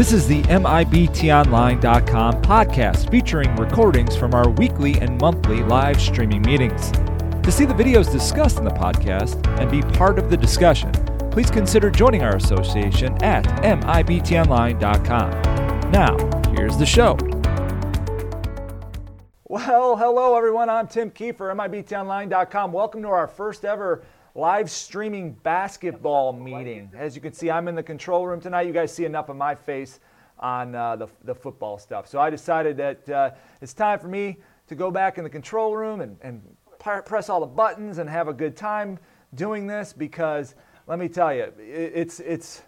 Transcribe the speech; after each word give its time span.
This 0.00 0.14
is 0.14 0.26
the 0.26 0.40
MIBTOnline.com 0.44 2.40
podcast 2.40 3.10
featuring 3.10 3.54
recordings 3.56 4.16
from 4.16 4.32
our 4.32 4.48
weekly 4.48 4.98
and 4.98 5.20
monthly 5.20 5.62
live 5.62 6.00
streaming 6.00 6.40
meetings. 6.40 6.90
To 6.90 7.52
see 7.52 7.66
the 7.66 7.74
videos 7.74 8.10
discussed 8.10 8.56
in 8.56 8.64
the 8.64 8.70
podcast 8.70 9.46
and 9.60 9.70
be 9.70 9.82
part 9.98 10.18
of 10.18 10.30
the 10.30 10.38
discussion, 10.38 10.90
please 11.30 11.50
consider 11.50 11.90
joining 11.90 12.22
our 12.22 12.36
association 12.36 13.22
at 13.22 13.44
MIBTOnline.com. 13.62 15.30
Now, 15.90 16.16
here's 16.52 16.78
the 16.78 16.86
show. 16.86 17.18
Well, 19.44 19.98
hello 19.98 20.34
everyone. 20.34 20.70
I'm 20.70 20.88
Tim 20.88 21.10
Kiefer, 21.10 21.54
MIBTOnline.com. 21.54 22.72
Welcome 22.72 23.02
to 23.02 23.08
our 23.08 23.28
first 23.28 23.66
ever 23.66 24.02
live 24.34 24.70
streaming 24.70 25.32
basketball 25.32 26.32
meeting. 26.32 26.90
As 26.96 27.14
you 27.14 27.20
can 27.20 27.32
see, 27.32 27.50
I'm 27.50 27.68
in 27.68 27.74
the 27.74 27.82
control 27.82 28.26
room 28.26 28.40
tonight. 28.40 28.66
You 28.66 28.72
guys 28.72 28.92
see 28.92 29.04
enough 29.04 29.28
of 29.28 29.36
my 29.36 29.54
face 29.54 30.00
on 30.38 30.74
uh, 30.74 30.96
the, 30.96 31.08
the 31.24 31.34
football 31.34 31.78
stuff. 31.78 32.06
So 32.08 32.20
I 32.20 32.30
decided 32.30 32.76
that 32.78 33.08
uh, 33.08 33.30
it's 33.60 33.74
time 33.74 33.98
for 33.98 34.08
me 34.08 34.38
to 34.68 34.74
go 34.74 34.90
back 34.90 35.18
in 35.18 35.24
the 35.24 35.30
control 35.30 35.76
room 35.76 36.00
and, 36.00 36.16
and 36.22 36.42
press 36.78 37.28
all 37.28 37.40
the 37.40 37.46
buttons 37.46 37.98
and 37.98 38.08
have 38.08 38.28
a 38.28 38.32
good 38.32 38.56
time 38.56 38.98
doing 39.34 39.66
this 39.66 39.92
because 39.92 40.54
let 40.86 40.98
me 40.98 41.08
tell 41.08 41.34
you, 41.34 41.52
it's, 41.58 42.20
it's, 42.20 42.62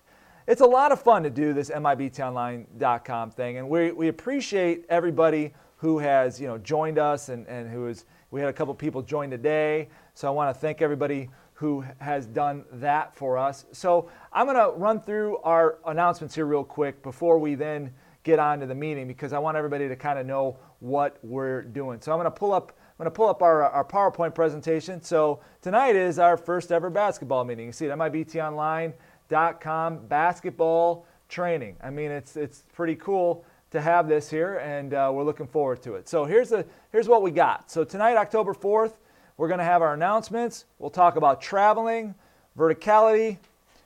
it's 0.47 0.61
a 0.61 0.67
lot 0.67 0.93
of 0.93 1.01
fun 1.01 1.23
to 1.23 1.31
do 1.31 1.53
this 1.53 1.71
MIBTOnline.com 1.71 3.31
thing. 3.31 3.57
And 3.59 3.69
we, 3.69 3.93
we 3.93 4.09
appreciate 4.09 4.85
everybody 4.89 5.55
who 5.77 5.99
has 5.99 6.41
you 6.41 6.47
know, 6.47 6.59
joined 6.59 6.99
us 6.99 7.31
and, 7.31 7.47
and 7.49 7.71
who 7.71 7.87
is, 7.87 8.05
we 8.31 8.41
had 8.41 8.49
a 8.49 8.53
couple 8.53 8.75
people 8.75 9.03
join 9.03 9.31
today. 9.31 9.89
So 10.15 10.29
I 10.29 10.31
want 10.31 10.55
to 10.55 10.61
thank 10.61 10.83
everybody 10.83 11.31
who 11.63 11.83
has 12.01 12.27
done 12.27 12.65
that 12.73 13.15
for 13.15 13.39
us. 13.39 13.65
So 13.71 14.11
I'm 14.33 14.47
going 14.47 14.57
to 14.57 14.73
run 14.77 15.01
through 15.01 15.37
our 15.45 15.79
announcements 15.87 16.35
here 16.35 16.45
real 16.45 16.65
quick 16.65 17.05
before 17.05 17.39
we 17.39 17.55
then 17.55 17.95
get 18.25 18.41
on 18.41 18.59
to 18.59 18.67
the 18.67 18.75
meeting 18.75 19.07
because 19.07 19.33
I 19.33 19.39
want 19.39 19.57
everybody 19.57 19.87
to 19.87 19.95
kind 19.95 20.19
of 20.19 20.27
know 20.27 20.59
what 20.81 21.19
we're 21.23 21.63
doing. 21.63 22.01
So 22.01 22.11
I'm 22.11 22.19
going 22.19 22.25
to 22.25 22.33
pull 22.33 22.53
up 22.53 22.73
I'm 22.79 23.05
going 23.05 23.07
to 23.07 23.13
pull 23.13 23.29
up 23.29 23.43
our, 23.43 23.63
our 23.63 23.85
PowerPoint 23.85 24.35
presentation. 24.35 25.01
So 25.03 25.39
tonight 25.61 25.95
is 25.95 26.19
our 26.19 26.37
first 26.37 26.73
ever 26.73 26.91
basketball 26.91 27.45
meeting. 27.45 27.67
You 27.67 27.73
see 27.73 27.87
it 27.87 27.93
MIBTOnline.com 27.93 30.07
basketball 30.09 31.07
training. 31.29 31.77
I 31.81 31.91
mean, 31.91 32.11
it's 32.11 32.37
it's 32.37 32.65
pretty 32.73 32.97
cool 32.97 33.45
to 33.71 33.81
have 33.81 34.09
this 34.09 34.29
here, 34.29 34.59
and 34.59 34.95
uh, 34.95 35.13
we're 35.15 35.23
looking 35.23 35.47
forward 35.47 35.81
to 35.85 35.95
it. 35.95 36.09
So 36.09 36.25
here's 36.25 36.49
the 36.49 36.67
here's 36.91 37.07
what 37.07 37.23
we 37.23 37.31
got. 37.31 37.71
So 37.71 37.85
tonight, 37.85 38.17
October 38.17 38.53
4th, 38.53 38.95
we're 39.37 39.49
going 39.49 39.59
to 39.59 39.65
have 39.65 39.83
our 39.83 39.95
announcements. 39.95 40.67
We'll 40.79 40.91
talk 40.91 41.17
about 41.17 41.41
traveling, 41.41 42.15
verticality, 42.59 43.39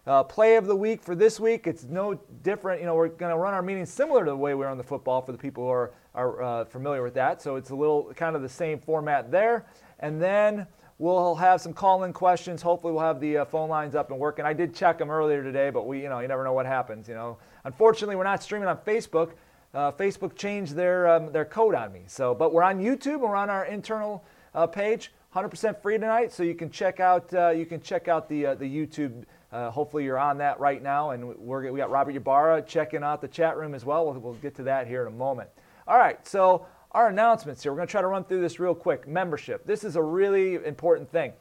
uh, 0.07 0.23
play 0.23 0.57
of 0.57 0.67
the 0.67 0.77
week 0.77 1.03
for 1.03 1.15
this 1.15 1.41
week. 1.41 1.67
It's 1.67 1.85
no 1.85 2.15
different. 2.43 2.81
You 2.81 2.87
know, 2.87 2.95
we're 2.95 3.09
going 3.09 3.33
to 3.33 3.39
run 3.39 3.55
our 3.55 3.63
meetings 3.63 3.91
similar 3.91 4.25
to 4.25 4.31
the 4.31 4.37
way 4.37 4.55
we 4.55 4.65
run 4.65 4.79
the 4.79 4.85
football 4.85 5.21
for 5.23 5.33
the 5.33 5.39
people 5.39 5.65
who 5.65 5.71
are, 5.71 5.93
are 6.15 6.43
uh, 6.43 6.65
familiar 6.65 7.03
with 7.03 7.15
that. 7.15 7.43
So 7.43 7.57
it's 7.57 7.71
a 7.71 7.75
little 7.75 8.13
kind 8.15 8.37
of 8.37 8.43
the 8.43 8.49
same 8.49 8.79
format 8.79 9.31
there. 9.31 9.67
And 9.99 10.21
then 10.21 10.67
we'll 10.99 11.35
have 11.35 11.61
some 11.61 11.73
call-in 11.73 12.13
questions. 12.13 12.63
Hopefully, 12.63 12.93
we'll 12.93 13.03
have 13.03 13.21
the 13.21 13.39
uh, 13.39 13.45
phone 13.45 13.69
lines 13.69 13.95
up 13.95 14.11
and 14.11 14.19
working. 14.19 14.45
I 14.45 14.53
did 14.53 14.75
check 14.75 14.99
them 14.99 15.11
earlier 15.11 15.43
today, 15.43 15.71
but 15.71 15.87
we, 15.87 16.03
you 16.03 16.09
know, 16.09 16.21
you 16.21 16.29
never 16.29 16.45
know 16.45 16.53
what 16.53 16.67
happens. 16.67 17.09
You 17.09 17.15
know, 17.15 17.39
unfortunately, 17.65 18.17
we're 18.17 18.25
not 18.25 18.43
streaming 18.43 18.69
on 18.69 18.79
Facebook. 18.79 19.33
Uh, 19.75 19.91
Facebook 19.93 20.37
changed 20.37 20.75
their 20.75 21.09
um, 21.09 21.33
their 21.33 21.45
code 21.45 21.75
on 21.75 21.93
me. 21.93 22.03
So, 22.07 22.35
but 22.35 22.53
we're 22.55 22.63
on 22.63 22.79
YouTube. 22.79 23.21
We're 23.21 23.37
on 23.37 23.51
our 23.51 23.67
internal 23.67 24.25
uh, 24.55 24.67
page. 24.67 25.13
100% 25.37 25.83
free 25.83 25.99
tonight, 25.99 26.33
so 26.33 26.43
you 26.43 26.55
can 26.55 26.71
check 26.71 26.99
out 26.99 27.33
uh, 27.35 27.51
you 27.51 27.67
can 27.67 27.79
check 27.79 28.09
out 28.09 28.27
the 28.27 28.47
uh, 28.47 28.55
the 28.55 28.65
YouTube. 28.65 29.25
Uh, 29.53 29.71
hopefully 29.71 30.03
you're 30.03 30.19
on 30.19 30.39
that 30.39 30.59
right 30.59 30.83
now, 30.83 31.11
and 31.11 31.37
we're 31.37 31.71
we 31.71 31.79
got 31.79 31.91
Robert 31.91 32.17
Ybarra 32.17 32.63
checking 32.63 33.03
out 33.03 33.21
the 33.21 33.29
chat 33.29 33.59
room 33.59 33.75
as 33.75 33.85
well. 33.85 34.07
well. 34.07 34.19
We'll 34.19 34.33
get 34.35 34.55
to 34.55 34.63
that 34.63 34.87
here 34.87 35.03
in 35.03 35.09
a 35.09 35.17
moment. 35.17 35.51
All 35.87 35.99
right, 35.99 36.27
so 36.27 36.67
our 36.93 37.09
announcements 37.09 37.63
here. 37.63 37.71
We're 37.71 37.77
going 37.77 37.89
to 37.89 37.93
try 37.93 38.01
to 38.01 38.07
run 38.07 38.25
through 38.25 38.41
this 38.41 38.59
real 38.59 38.75
quick. 38.75 39.07
Membership. 39.07 39.67
This 39.67 39.85
is 39.85 39.97
a 39.97 40.03
really 40.03 40.55
important 40.55 41.13
thing. 41.13 41.35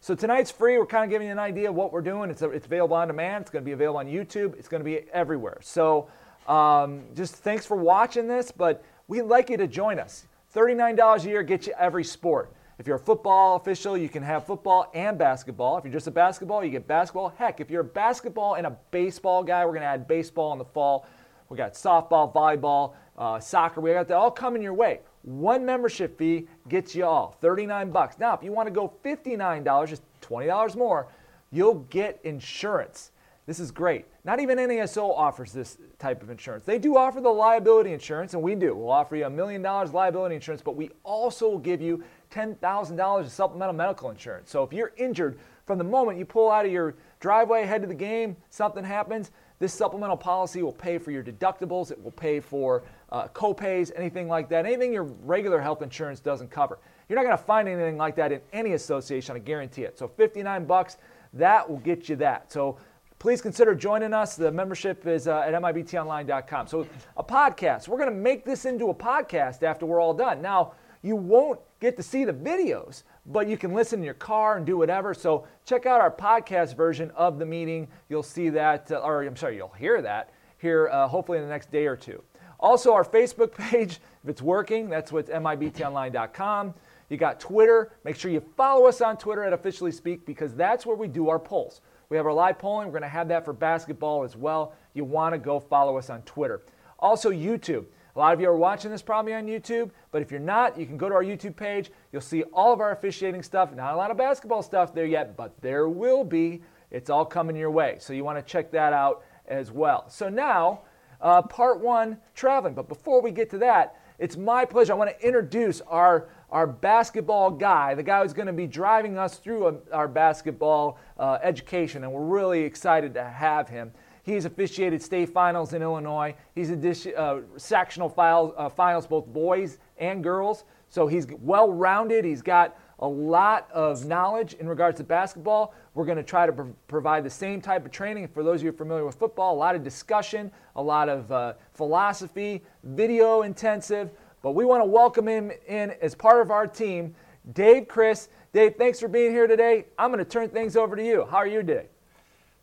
So 0.00 0.14
tonight's 0.14 0.52
free. 0.52 0.78
We're 0.78 0.86
kind 0.86 1.02
of 1.02 1.10
giving 1.10 1.26
you 1.26 1.32
an 1.32 1.40
idea 1.40 1.70
of 1.70 1.74
what 1.74 1.92
we're 1.92 2.02
doing. 2.02 2.30
It's, 2.30 2.42
a, 2.42 2.50
it's 2.50 2.66
available 2.66 2.94
on 2.94 3.08
demand. 3.08 3.42
It's 3.42 3.50
going 3.50 3.64
to 3.64 3.66
be 3.66 3.72
available 3.72 3.98
on 3.98 4.06
YouTube. 4.06 4.56
It's 4.58 4.68
going 4.68 4.80
to 4.80 4.84
be 4.84 5.00
everywhere. 5.12 5.58
So 5.60 6.08
um, 6.46 7.02
just 7.16 7.34
thanks 7.34 7.66
for 7.66 7.76
watching 7.76 8.28
this, 8.28 8.52
but 8.52 8.84
we'd 9.08 9.22
like 9.22 9.50
you 9.50 9.56
to 9.56 9.66
join 9.66 9.98
us. 9.98 10.26
$39 10.54 11.24
a 11.24 11.28
year 11.28 11.42
gets 11.42 11.66
you 11.66 11.74
every 11.76 12.04
sport. 12.04 12.54
If 12.80 12.86
you're 12.86 12.96
a 12.96 12.98
football 12.98 13.56
official, 13.56 13.94
you 13.94 14.08
can 14.08 14.22
have 14.22 14.46
football 14.46 14.90
and 14.94 15.18
basketball. 15.18 15.76
If 15.76 15.84
you're 15.84 15.92
just 15.92 16.06
a 16.06 16.10
basketball, 16.10 16.64
you 16.64 16.70
get 16.70 16.86
basketball. 16.86 17.28
Heck, 17.28 17.60
if 17.60 17.70
you're 17.70 17.82
a 17.82 17.84
basketball 17.84 18.54
and 18.54 18.66
a 18.66 18.74
baseball 18.90 19.44
guy, 19.44 19.66
we're 19.66 19.72
going 19.72 19.82
to 19.82 19.86
add 19.86 20.08
baseball 20.08 20.50
in 20.52 20.58
the 20.58 20.64
fall. 20.64 21.06
We 21.50 21.58
got 21.58 21.74
softball, 21.74 22.32
volleyball, 22.32 22.94
uh, 23.18 23.38
soccer. 23.38 23.82
We 23.82 23.92
got 23.92 24.08
that 24.08 24.16
all 24.16 24.30
coming 24.30 24.62
your 24.62 24.72
way. 24.72 25.00
One 25.24 25.66
membership 25.66 26.16
fee 26.16 26.48
gets 26.70 26.94
you 26.94 27.04
all 27.04 27.36
39 27.42 27.90
bucks. 27.90 28.18
Now, 28.18 28.32
if 28.32 28.42
you 28.42 28.50
want 28.50 28.66
to 28.66 28.70
go 28.70 28.90
$59, 29.04 29.86
just 29.86 30.02
$20 30.22 30.74
more, 30.74 31.08
you'll 31.50 31.80
get 31.90 32.18
insurance. 32.24 33.10
This 33.44 33.60
is 33.60 33.70
great. 33.70 34.06
Not 34.24 34.38
even 34.40 34.58
NASO 34.58 35.12
offers 35.16 35.52
this 35.52 35.76
type 35.98 36.22
of 36.22 36.30
insurance. 36.30 36.64
They 36.64 36.78
do 36.78 36.96
offer 36.96 37.20
the 37.20 37.30
liability 37.30 37.92
insurance, 37.92 38.32
and 38.32 38.42
we 38.42 38.54
do. 38.54 38.74
We'll 38.74 38.90
offer 38.90 39.16
you 39.16 39.26
a 39.26 39.30
million 39.30 39.60
dollars 39.60 39.92
liability 39.92 40.36
insurance, 40.36 40.62
but 40.62 40.76
we 40.76 40.90
also 41.04 41.50
will 41.50 41.58
give 41.58 41.82
you 41.82 42.04
$10,000 42.30 43.20
of 43.20 43.30
supplemental 43.30 43.74
medical 43.74 44.10
insurance. 44.10 44.50
So 44.50 44.62
if 44.62 44.72
you're 44.72 44.92
injured 44.96 45.38
from 45.66 45.78
the 45.78 45.84
moment 45.84 46.18
you 46.18 46.24
pull 46.24 46.50
out 46.50 46.66
of 46.66 46.72
your 46.72 46.94
driveway, 47.20 47.64
head 47.64 47.82
to 47.82 47.88
the 47.88 47.94
game, 47.94 48.36
something 48.50 48.84
happens, 48.84 49.30
this 49.58 49.74
supplemental 49.74 50.16
policy 50.16 50.62
will 50.62 50.72
pay 50.72 50.98
for 50.98 51.10
your 51.10 51.22
deductibles, 51.22 51.90
it 51.90 52.02
will 52.02 52.10
pay 52.10 52.40
for 52.40 52.82
uh, 53.12 53.28
copays, 53.28 53.92
anything 53.94 54.26
like 54.26 54.48
that, 54.48 54.64
anything 54.64 54.92
your 54.92 55.04
regular 55.04 55.60
health 55.60 55.82
insurance 55.82 56.18
doesn't 56.18 56.50
cover. 56.50 56.78
You're 57.08 57.16
not 57.16 57.24
going 57.24 57.36
to 57.36 57.44
find 57.44 57.68
anything 57.68 57.98
like 57.98 58.16
that 58.16 58.32
in 58.32 58.40
any 58.52 58.72
association, 58.72 59.36
I 59.36 59.40
guarantee 59.40 59.82
it. 59.82 59.98
So 59.98 60.08
59 60.08 60.64
bucks, 60.64 60.96
that 61.34 61.68
will 61.68 61.78
get 61.78 62.08
you 62.08 62.16
that. 62.16 62.50
So 62.50 62.78
please 63.20 63.42
consider 63.42 63.74
joining 63.74 64.14
us. 64.14 64.34
The 64.34 64.50
membership 64.50 65.06
is 65.06 65.28
uh, 65.28 65.40
at 65.40 65.52
MIBTOnline.com. 65.52 66.66
So, 66.66 66.86
a 67.16 67.22
podcast. 67.22 67.86
We're 67.86 67.98
going 67.98 68.08
to 68.08 68.16
make 68.16 68.44
this 68.44 68.64
into 68.64 68.88
a 68.88 68.94
podcast 68.94 69.62
after 69.62 69.86
we're 69.86 70.00
all 70.00 70.14
done. 70.14 70.42
Now, 70.42 70.72
you 71.02 71.16
won't 71.16 71.60
get 71.80 71.96
to 71.96 72.02
see 72.02 72.24
the 72.24 72.32
videos, 72.32 73.02
but 73.26 73.48
you 73.48 73.56
can 73.56 73.72
listen 73.72 74.00
in 74.00 74.04
your 74.04 74.14
car 74.14 74.56
and 74.56 74.66
do 74.66 74.76
whatever. 74.76 75.14
So, 75.14 75.46
check 75.64 75.86
out 75.86 76.00
our 76.00 76.10
podcast 76.10 76.76
version 76.76 77.10
of 77.12 77.38
the 77.38 77.46
meeting. 77.46 77.88
You'll 78.08 78.22
see 78.22 78.50
that, 78.50 78.90
uh, 78.90 78.96
or 78.96 79.22
I'm 79.22 79.36
sorry, 79.36 79.56
you'll 79.56 79.68
hear 79.68 80.02
that 80.02 80.32
here 80.60 80.88
uh, 80.92 81.08
hopefully 81.08 81.38
in 81.38 81.44
the 81.44 81.50
next 81.50 81.72
day 81.72 81.86
or 81.86 81.96
two. 81.96 82.22
Also, 82.58 82.92
our 82.92 83.04
Facebook 83.04 83.52
page, 83.70 84.00
if 84.22 84.28
it's 84.28 84.42
working, 84.42 84.88
that's 84.88 85.10
what's 85.10 85.30
MIBTOnline.com. 85.30 86.74
You 87.08 87.16
got 87.16 87.40
Twitter. 87.40 87.92
Make 88.04 88.16
sure 88.16 88.30
you 88.30 88.42
follow 88.56 88.86
us 88.86 89.00
on 89.00 89.16
Twitter 89.16 89.42
at 89.42 89.52
Officially 89.52 89.90
Speak 89.90 90.24
because 90.24 90.54
that's 90.54 90.86
where 90.86 90.96
we 90.96 91.08
do 91.08 91.28
our 91.28 91.38
polls. 91.38 91.80
We 92.08 92.16
have 92.16 92.26
our 92.26 92.32
live 92.32 92.58
polling. 92.58 92.86
We're 92.86 92.92
going 92.92 93.02
to 93.02 93.08
have 93.08 93.28
that 93.28 93.44
for 93.44 93.52
basketball 93.52 94.22
as 94.22 94.36
well. 94.36 94.74
You 94.94 95.04
want 95.04 95.32
to 95.32 95.38
go 95.38 95.58
follow 95.58 95.96
us 95.96 96.10
on 96.10 96.22
Twitter. 96.22 96.62
Also, 96.98 97.30
YouTube. 97.30 97.86
A 98.14 98.18
lot 98.18 98.34
of 98.34 98.40
you 98.40 98.48
are 98.48 98.56
watching 98.56 98.90
this 98.90 99.02
probably 99.02 99.34
on 99.34 99.46
YouTube, 99.46 99.90
but 100.10 100.20
if 100.22 100.30
you're 100.30 100.40
not, 100.40 100.78
you 100.78 100.86
can 100.86 100.96
go 100.96 101.08
to 101.08 101.14
our 101.14 101.22
YouTube 101.22 101.56
page. 101.56 101.90
You'll 102.12 102.22
see 102.22 102.42
all 102.44 102.72
of 102.72 102.80
our 102.80 102.92
officiating 102.92 103.42
stuff. 103.42 103.74
Not 103.74 103.94
a 103.94 103.96
lot 103.96 104.10
of 104.10 104.16
basketball 104.16 104.62
stuff 104.62 104.92
there 104.92 105.06
yet, 105.06 105.36
but 105.36 105.54
there 105.60 105.88
will 105.88 106.24
be. 106.24 106.62
It's 106.90 107.08
all 107.08 107.24
coming 107.24 107.54
your 107.54 107.70
way. 107.70 107.96
So 108.00 108.12
you 108.12 108.24
want 108.24 108.38
to 108.38 108.42
check 108.42 108.72
that 108.72 108.92
out 108.92 109.22
as 109.46 109.70
well. 109.70 110.08
So 110.08 110.28
now, 110.28 110.82
uh, 111.20 111.42
part 111.42 111.80
one 111.80 112.18
traveling. 112.34 112.74
But 112.74 112.88
before 112.88 113.20
we 113.22 113.30
get 113.30 113.48
to 113.50 113.58
that, 113.58 113.96
it's 114.18 114.36
my 114.36 114.64
pleasure. 114.64 114.92
I 114.92 114.96
want 114.96 115.16
to 115.18 115.26
introduce 115.26 115.80
our 115.82 116.28
our 116.50 116.66
basketball 116.66 117.50
guy, 117.50 117.94
the 117.94 118.02
guy 118.02 118.22
who's 118.22 118.32
going 118.32 118.46
to 118.48 118.52
be 118.52 118.66
driving 118.66 119.16
us 119.16 119.36
through 119.38 119.68
a, 119.68 119.74
our 119.92 120.08
basketball 120.08 120.98
uh, 121.18 121.38
education, 121.42 122.02
and 122.02 122.12
we're 122.12 122.24
really 122.24 122.62
excited 122.62 123.14
to 123.14 123.24
have 123.24 123.68
him. 123.68 123.92
He's 124.30 124.44
officiated 124.44 125.02
state 125.02 125.30
finals 125.30 125.72
in 125.72 125.82
Illinois. 125.82 126.34
He's 126.54 126.70
a 126.70 127.18
uh, 127.18 127.40
sectional 127.56 128.08
file, 128.08 128.54
uh, 128.56 128.68
finals, 128.68 129.06
both 129.06 129.26
boys 129.26 129.78
and 129.98 130.22
girls. 130.22 130.64
So 130.88 131.06
he's 131.06 131.26
well 131.40 131.72
rounded. 131.72 132.24
He's 132.24 132.42
got 132.42 132.78
a 133.00 133.08
lot 133.08 133.68
of 133.72 134.04
knowledge 134.04 134.54
in 134.54 134.68
regards 134.68 134.98
to 134.98 135.04
basketball. 135.04 135.74
We're 135.94 136.04
going 136.04 136.18
to 136.18 136.22
try 136.22 136.46
to 136.46 136.52
pro- 136.52 136.74
provide 136.86 137.24
the 137.24 137.30
same 137.30 137.60
type 137.60 137.84
of 137.84 137.90
training 137.90 138.28
for 138.28 138.42
those 138.42 138.60
of 138.60 138.66
you 138.66 138.72
familiar 138.72 139.04
with 139.04 139.16
football. 139.16 139.54
A 139.54 139.56
lot 139.56 139.74
of 139.74 139.82
discussion, 139.82 140.52
a 140.76 140.82
lot 140.82 141.08
of 141.08 141.32
uh, 141.32 141.54
philosophy, 141.72 142.62
video 142.84 143.42
intensive. 143.42 144.10
But 144.42 144.52
we 144.52 144.64
want 144.64 144.80
to 144.80 144.86
welcome 144.86 145.26
him 145.26 145.50
in 145.66 145.90
as 146.02 146.14
part 146.14 146.40
of 146.40 146.50
our 146.50 146.66
team, 146.66 147.14
Dave 147.52 147.88
Chris. 147.88 148.28
Dave, 148.52 148.76
thanks 148.76 149.00
for 149.00 149.08
being 149.08 149.32
here 149.32 149.46
today. 149.46 149.86
I'm 149.98 150.10
going 150.12 150.24
to 150.24 150.30
turn 150.30 150.50
things 150.50 150.76
over 150.76 150.94
to 150.94 151.04
you. 151.04 151.26
How 151.30 151.38
are 151.38 151.46
you 151.46 151.62
today? 151.62 151.86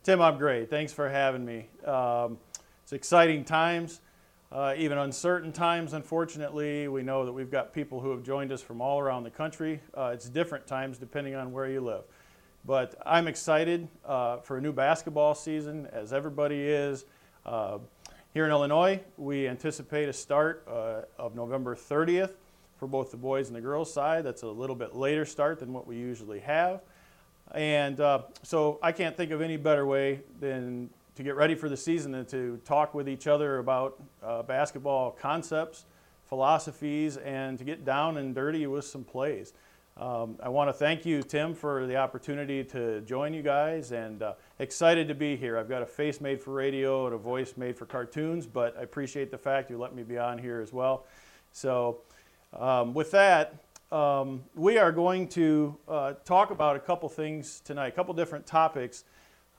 Tim, 0.04 0.22
I'm 0.22 0.38
great. 0.38 0.70
Thanks 0.70 0.92
for 0.92 1.08
having 1.08 1.44
me. 1.44 1.68
Um, 1.84 2.38
it's 2.82 2.92
exciting 2.92 3.44
times, 3.44 4.00
uh, 4.50 4.74
even 4.76 4.96
uncertain 4.96 5.52
times, 5.52 5.92
unfortunately. 5.92 6.88
We 6.88 7.02
know 7.02 7.26
that 7.26 7.32
we've 7.32 7.50
got 7.50 7.74
people 7.74 8.00
who 8.00 8.10
have 8.12 8.22
joined 8.22 8.50
us 8.50 8.62
from 8.62 8.80
all 8.80 8.98
around 9.00 9.24
the 9.24 9.30
country. 9.30 9.82
Uh, 9.94 10.12
it's 10.14 10.28
different 10.28 10.66
times 10.66 10.96
depending 10.98 11.34
on 11.34 11.52
where 11.52 11.68
you 11.68 11.80
live. 11.80 12.04
But 12.64 12.94
I'm 13.04 13.26
excited 13.28 13.88
uh, 14.06 14.38
for 14.38 14.56
a 14.56 14.60
new 14.60 14.72
basketball 14.72 15.34
season, 15.34 15.86
as 15.92 16.12
everybody 16.12 16.60
is. 16.60 17.04
Uh, 17.44 17.78
Here 18.32 18.44
in 18.44 18.50
Illinois, 18.50 19.00
we 19.16 19.46
anticipate 19.48 20.08
a 20.08 20.12
start 20.12 20.66
uh, 20.68 21.02
of 21.18 21.34
November 21.34 21.74
30th 21.74 22.32
for 22.78 22.86
both 22.86 23.10
the 23.10 23.16
boys 23.16 23.48
and 23.48 23.56
the 23.56 23.60
girls 23.60 23.92
side. 23.92 24.24
That's 24.24 24.42
a 24.42 24.48
little 24.48 24.76
bit 24.76 24.94
later 24.94 25.24
start 25.24 25.58
than 25.58 25.72
what 25.72 25.86
we 25.86 25.96
usually 25.96 26.40
have. 26.40 26.80
And 27.54 28.00
uh, 28.00 28.22
so 28.42 28.78
I 28.82 28.92
can't 28.92 29.16
think 29.16 29.30
of 29.30 29.40
any 29.40 29.56
better 29.56 29.86
way 29.86 30.20
than 30.40 30.90
to 31.14 31.22
get 31.22 31.34
ready 31.34 31.54
for 31.54 31.68
the 31.68 31.76
season 31.76 32.14
and 32.14 32.28
to 32.28 32.60
talk 32.64 32.94
with 32.94 33.08
each 33.08 33.26
other 33.26 33.58
about 33.58 34.00
uh, 34.22 34.42
basketball 34.42 35.10
concepts, 35.10 35.84
philosophies, 36.26 37.16
and 37.16 37.58
to 37.58 37.64
get 37.64 37.84
down 37.84 38.18
and 38.18 38.34
dirty 38.34 38.66
with 38.66 38.84
some 38.84 39.02
plays. 39.02 39.52
Um, 39.96 40.36
I 40.40 40.48
want 40.48 40.68
to 40.68 40.72
thank 40.72 41.04
you, 41.04 41.24
Tim, 41.24 41.54
for 41.54 41.84
the 41.86 41.96
opportunity 41.96 42.62
to 42.62 43.00
join 43.00 43.34
you 43.34 43.42
guys 43.42 43.90
and 43.90 44.22
uh, 44.22 44.34
excited 44.60 45.08
to 45.08 45.14
be 45.14 45.34
here. 45.34 45.58
I've 45.58 45.68
got 45.68 45.82
a 45.82 45.86
face 45.86 46.20
made 46.20 46.40
for 46.40 46.52
radio 46.52 47.06
and 47.06 47.14
a 47.16 47.18
voice 47.18 47.54
made 47.56 47.76
for 47.76 47.84
cartoons, 47.84 48.46
but 48.46 48.76
I 48.78 48.82
appreciate 48.82 49.32
the 49.32 49.38
fact 49.38 49.70
you 49.70 49.76
let 49.76 49.96
me 49.96 50.04
be 50.04 50.16
on 50.16 50.38
here 50.38 50.60
as 50.60 50.72
well. 50.72 51.04
So, 51.52 51.98
um, 52.56 52.94
with 52.94 53.10
that, 53.10 53.56
um, 53.90 54.44
we 54.54 54.76
are 54.76 54.92
going 54.92 55.28
to 55.28 55.76
uh, 55.88 56.12
talk 56.24 56.50
about 56.50 56.76
a 56.76 56.80
couple 56.80 57.08
things 57.08 57.60
tonight, 57.60 57.88
a 57.88 57.92
couple 57.92 58.12
different 58.12 58.46
topics, 58.46 59.04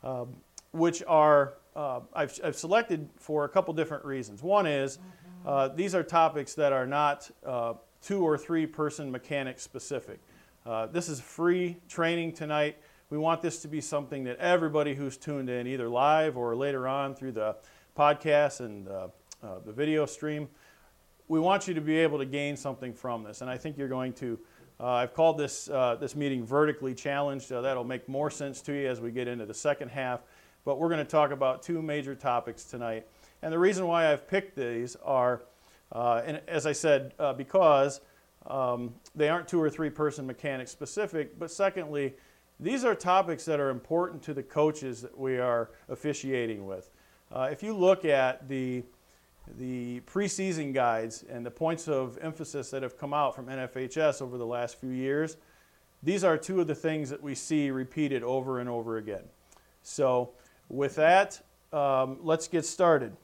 um, 0.03 0.35
which 0.71 1.01
are 1.07 1.55
uh, 1.75 2.01
I've, 2.13 2.37
I've, 2.43 2.55
selected 2.55 3.09
for 3.15 3.45
a 3.45 3.49
couple 3.49 3.73
different 3.73 4.05
reasons. 4.05 4.43
One 4.43 4.65
is 4.65 4.99
uh, 5.45 5.69
these 5.69 5.95
are 5.95 6.03
topics 6.03 6.53
that 6.55 6.73
are 6.73 6.85
not 6.85 7.29
uh, 7.45 7.73
two 8.01 8.21
or 8.21 8.37
three 8.37 8.65
person 8.65 9.11
mechanic 9.11 9.59
specific. 9.59 10.19
Uh, 10.65 10.87
this 10.87 11.09
is 11.09 11.19
free 11.19 11.77
training 11.87 12.33
tonight. 12.33 12.77
We 13.09 13.17
want 13.17 13.41
this 13.41 13.61
to 13.63 13.67
be 13.67 13.81
something 13.81 14.23
that 14.25 14.37
everybody 14.37 14.93
who's 14.93 15.17
tuned 15.17 15.49
in, 15.49 15.65
either 15.65 15.89
live 15.89 16.37
or 16.37 16.55
later 16.55 16.87
on 16.87 17.15
through 17.15 17.31
the 17.31 17.55
podcast 17.97 18.59
and 18.59 18.87
uh, 18.87 19.07
the 19.65 19.71
video 19.71 20.05
stream, 20.05 20.47
we 21.29 21.39
want 21.39 21.67
you 21.67 21.73
to 21.73 21.81
be 21.81 21.97
able 21.97 22.17
to 22.17 22.25
gain 22.25 22.57
something 22.57 22.93
from 22.93 23.23
this. 23.23 23.39
And 23.39 23.49
I 23.49 23.57
think 23.57 23.77
you're 23.77 23.87
going 23.87 24.11
to. 24.13 24.37
Uh, 24.81 24.87
I've 24.91 25.13
called 25.13 25.37
this, 25.37 25.69
uh, 25.69 25.95
this 25.99 26.15
meeting 26.15 26.45
vertically 26.45 26.93
challenged. 26.93 27.49
that'll 27.49 27.83
make 27.83 28.07
more 28.07 28.29
sense 28.29 28.61
to 28.61 28.73
you 28.73 28.87
as 28.87 29.01
we 29.01 29.11
get 29.11 29.27
into 29.27 29.45
the 29.45 29.53
second 29.53 29.89
half. 29.89 30.21
But 30.63 30.79
we're 30.79 30.87
going 30.87 31.05
to 31.05 31.09
talk 31.09 31.31
about 31.31 31.63
two 31.63 31.81
major 31.81 32.15
topics 32.15 32.63
tonight. 32.63 33.05
And 33.41 33.51
the 33.51 33.59
reason 33.59 33.87
why 33.87 34.11
I've 34.11 34.27
picked 34.27 34.55
these 34.55 34.95
are 35.03 35.41
uh, 35.91 36.21
and 36.25 36.41
as 36.47 36.65
I 36.65 36.71
said, 36.71 37.13
uh, 37.19 37.33
because 37.33 38.01
um, 38.47 38.93
they 39.15 39.29
aren't 39.29 39.47
two 39.47 39.61
or 39.61 39.69
three 39.69 39.89
person 39.89 40.25
mechanic 40.25 40.67
specific, 40.67 41.39
but 41.39 41.51
secondly, 41.51 42.13
these 42.59 42.83
are 42.83 42.93
topics 42.93 43.45
that 43.45 43.59
are 43.59 43.69
important 43.69 44.21
to 44.23 44.33
the 44.33 44.43
coaches 44.43 45.01
that 45.01 45.17
we 45.17 45.39
are 45.39 45.71
officiating 45.87 46.65
with. 46.65 46.89
Uh, 47.31 47.49
if 47.51 47.63
you 47.63 47.75
look 47.75 48.05
at 48.05 48.47
the 48.47 48.83
the 49.57 50.01
preseason 50.01 50.73
guides 50.73 51.23
and 51.29 51.45
the 51.45 51.51
points 51.51 51.87
of 51.87 52.17
emphasis 52.21 52.69
that 52.71 52.83
have 52.83 52.97
come 52.97 53.13
out 53.13 53.35
from 53.35 53.47
NFHS 53.47 54.21
over 54.21 54.37
the 54.37 54.45
last 54.45 54.79
few 54.79 54.91
years, 54.91 55.37
these 56.03 56.23
are 56.23 56.37
two 56.37 56.61
of 56.61 56.67
the 56.67 56.75
things 56.75 57.09
that 57.09 57.21
we 57.21 57.35
see 57.35 57.71
repeated 57.71 58.23
over 58.23 58.59
and 58.59 58.69
over 58.69 58.97
again. 58.97 59.23
So, 59.81 60.31
with 60.69 60.95
that, 60.95 61.41
um, 61.73 62.19
let's 62.21 62.47
get 62.47 62.65
started. 62.65 63.15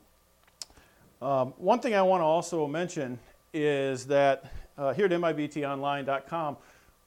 Um, 1.22 1.54
one 1.58 1.80
thing 1.80 1.96
I 1.96 2.02
want 2.02 2.22
to 2.22 2.26
also 2.26 2.68
mention 2.68 3.20
is 3.54 4.08
that 4.08 4.52
uh, 4.78 4.94
here 4.94 5.06
at 5.06 5.12
MIBTOnline.com, 5.12 6.58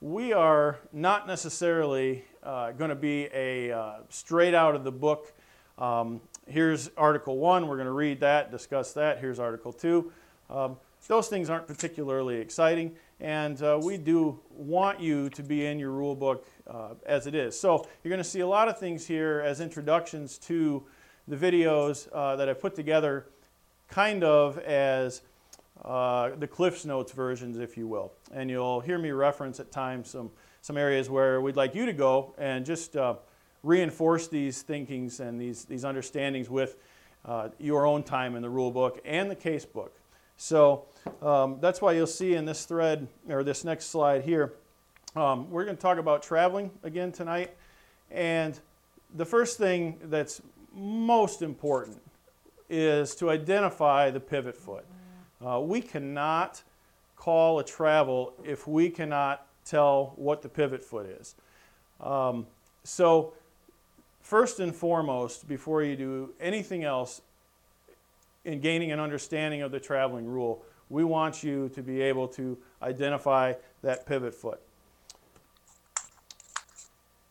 we 0.00 0.32
are 0.32 0.78
not 0.92 1.26
necessarily 1.26 2.24
uh, 2.42 2.70
going 2.72 2.90
to 2.90 2.96
be 2.96 3.28
a 3.34 3.72
uh, 3.72 3.96
straight 4.08 4.54
out 4.54 4.74
of 4.74 4.84
the 4.84 4.92
book. 4.92 5.32
Um, 5.76 6.20
here's 6.48 6.90
Article 6.96 7.38
1, 7.38 7.68
we're 7.68 7.76
going 7.76 7.86
to 7.86 7.92
read 7.92 8.20
that, 8.20 8.50
discuss 8.50 8.92
that. 8.94 9.18
Here's 9.18 9.38
Article 9.38 9.72
2. 9.72 10.10
Um, 10.50 10.76
those 11.06 11.28
things 11.28 11.48
aren't 11.48 11.66
particularly 11.66 12.36
exciting, 12.36 12.94
and 13.20 13.62
uh, 13.62 13.78
we 13.82 13.96
do 13.96 14.40
want 14.50 15.00
you 15.00 15.30
to 15.30 15.42
be 15.42 15.66
in 15.66 15.78
your 15.78 15.90
rule 15.90 16.16
book 16.16 16.46
uh, 16.66 16.94
as 17.06 17.26
it 17.26 17.34
is. 17.34 17.58
So 17.58 17.86
you're 18.02 18.10
going 18.10 18.22
to 18.22 18.28
see 18.28 18.40
a 18.40 18.46
lot 18.46 18.68
of 18.68 18.78
things 18.78 19.06
here 19.06 19.42
as 19.44 19.60
introductions 19.60 20.38
to 20.38 20.84
the 21.26 21.36
videos 21.36 22.08
uh, 22.12 22.36
that 22.36 22.48
I've 22.48 22.60
put 22.60 22.74
together 22.74 23.26
kind 23.88 24.24
of 24.24 24.58
as 24.58 25.22
uh, 25.84 26.30
the 26.36 26.46
Cliffs 26.46 26.84
Notes 26.84 27.12
versions, 27.12 27.58
if 27.58 27.76
you 27.76 27.86
will. 27.86 28.12
And 28.32 28.50
you'll 28.50 28.80
hear 28.80 28.98
me 28.98 29.10
reference 29.10 29.60
at 29.60 29.70
times 29.70 30.10
some, 30.10 30.30
some 30.60 30.76
areas 30.76 31.08
where 31.08 31.40
we'd 31.40 31.56
like 31.56 31.74
you 31.74 31.86
to 31.86 31.92
go 31.92 32.34
and 32.38 32.66
just 32.66 32.96
uh, 32.96 33.14
reinforce 33.62 34.28
these 34.28 34.62
thinkings 34.62 35.20
and 35.20 35.40
these, 35.40 35.64
these 35.64 35.84
understandings 35.84 36.48
with 36.48 36.76
uh, 37.24 37.48
your 37.58 37.86
own 37.86 38.02
time 38.02 38.36
in 38.36 38.42
the 38.42 38.48
rule 38.50 38.70
book 38.70 39.00
and 39.04 39.30
the 39.30 39.36
case 39.36 39.64
book. 39.64 39.94
So 40.36 40.86
um, 41.20 41.58
that's 41.60 41.82
why 41.82 41.92
you'll 41.92 42.06
see 42.06 42.34
in 42.34 42.44
this 42.44 42.64
thread, 42.64 43.08
or 43.28 43.42
this 43.42 43.64
next 43.64 43.86
slide 43.86 44.22
here, 44.22 44.54
um, 45.16 45.50
we're 45.50 45.64
going 45.64 45.76
to 45.76 45.82
talk 45.82 45.98
about 45.98 46.22
traveling 46.22 46.70
again 46.84 47.10
tonight. 47.10 47.56
And 48.10 48.58
the 49.16 49.24
first 49.24 49.58
thing 49.58 49.98
that's 50.04 50.40
most 50.72 51.42
important 51.42 52.00
is 52.70 53.14
to 53.16 53.30
identify 53.30 54.10
the 54.10 54.20
pivot 54.20 54.56
foot. 54.56 54.84
Uh, 55.44 55.60
we 55.60 55.80
cannot 55.80 56.62
call 57.16 57.58
a 57.58 57.64
travel 57.64 58.32
if 58.44 58.68
we 58.68 58.90
cannot 58.90 59.46
tell 59.64 60.12
what 60.16 60.42
the 60.42 60.48
pivot 60.48 60.82
foot 60.82 61.06
is. 61.06 61.34
Um, 62.00 62.46
so, 62.84 63.34
first 64.28 64.60
and 64.60 64.76
foremost, 64.76 65.48
before 65.48 65.82
you 65.82 65.96
do 65.96 66.34
anything 66.38 66.84
else 66.84 67.22
in 68.44 68.60
gaining 68.60 68.92
an 68.92 69.00
understanding 69.00 69.62
of 69.62 69.70
the 69.72 69.80
traveling 69.80 70.26
rule, 70.26 70.62
we 70.90 71.02
want 71.02 71.42
you 71.42 71.70
to 71.70 71.82
be 71.82 72.02
able 72.02 72.28
to 72.28 72.58
identify 72.82 73.54
that 73.80 74.04
pivot 74.04 74.34
foot. 74.34 74.60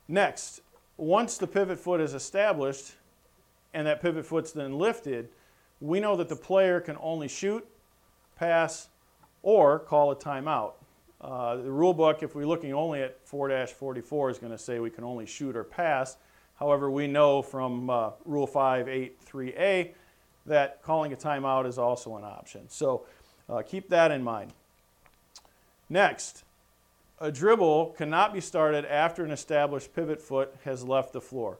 Next, 0.07 0.61
once 0.97 1.38
the 1.38 1.45
pivot 1.45 1.77
foot 1.77 2.01
is 2.01 2.15
established, 2.15 2.95
and 3.75 3.85
that 3.85 4.01
pivot 4.01 4.25
foot's 4.25 4.51
then 4.51 4.79
lifted, 4.79 5.29
we 5.79 5.99
know 5.99 6.15
that 6.15 6.29
the 6.29 6.35
player 6.35 6.79
can 6.79 6.97
only 6.99 7.27
shoot, 7.27 7.63
pass, 8.35 8.88
or 9.44 9.77
call 9.77 10.09
a 10.09 10.15
timeout. 10.15 10.71
Uh, 11.21 11.57
the 11.57 11.69
rule 11.69 11.94
book, 11.94 12.23
if 12.23 12.33
we're 12.33 12.47
looking 12.47 12.73
only 12.73 13.03
at 13.03 13.19
4 13.23 13.67
44, 13.67 14.29
is 14.31 14.39
going 14.39 14.51
to 14.51 14.57
say 14.57 14.79
we 14.79 14.89
can 14.89 15.03
only 15.03 15.27
shoot 15.27 15.55
or 15.55 15.63
pass. 15.63 16.17
However, 16.59 16.89
we 16.89 17.07
know 17.07 17.42
from 17.42 17.89
uh, 17.89 18.12
Rule 18.25 18.48
583A 18.48 19.94
that 20.45 20.81
calling 20.81 21.14
a 21.14 21.16
timeout 21.16 21.68
is 21.68 21.78
also 21.78 22.16
an 22.18 22.23
option. 22.23 22.68
So 22.69 23.06
uh, 23.49 23.61
keep 23.61 23.90
that 23.90 24.11
in 24.11 24.23
mind. 24.23 24.54
Next, 25.90 26.44
a 27.19 27.31
dribble 27.31 27.95
cannot 27.97 28.33
be 28.33 28.42
started 28.42 28.85
after 28.85 29.23
an 29.23 29.31
established 29.31 29.94
pivot 29.94 30.21
foot 30.21 30.56
has 30.64 30.83
left 30.83 31.14
the 31.14 31.21
floor. 31.21 31.59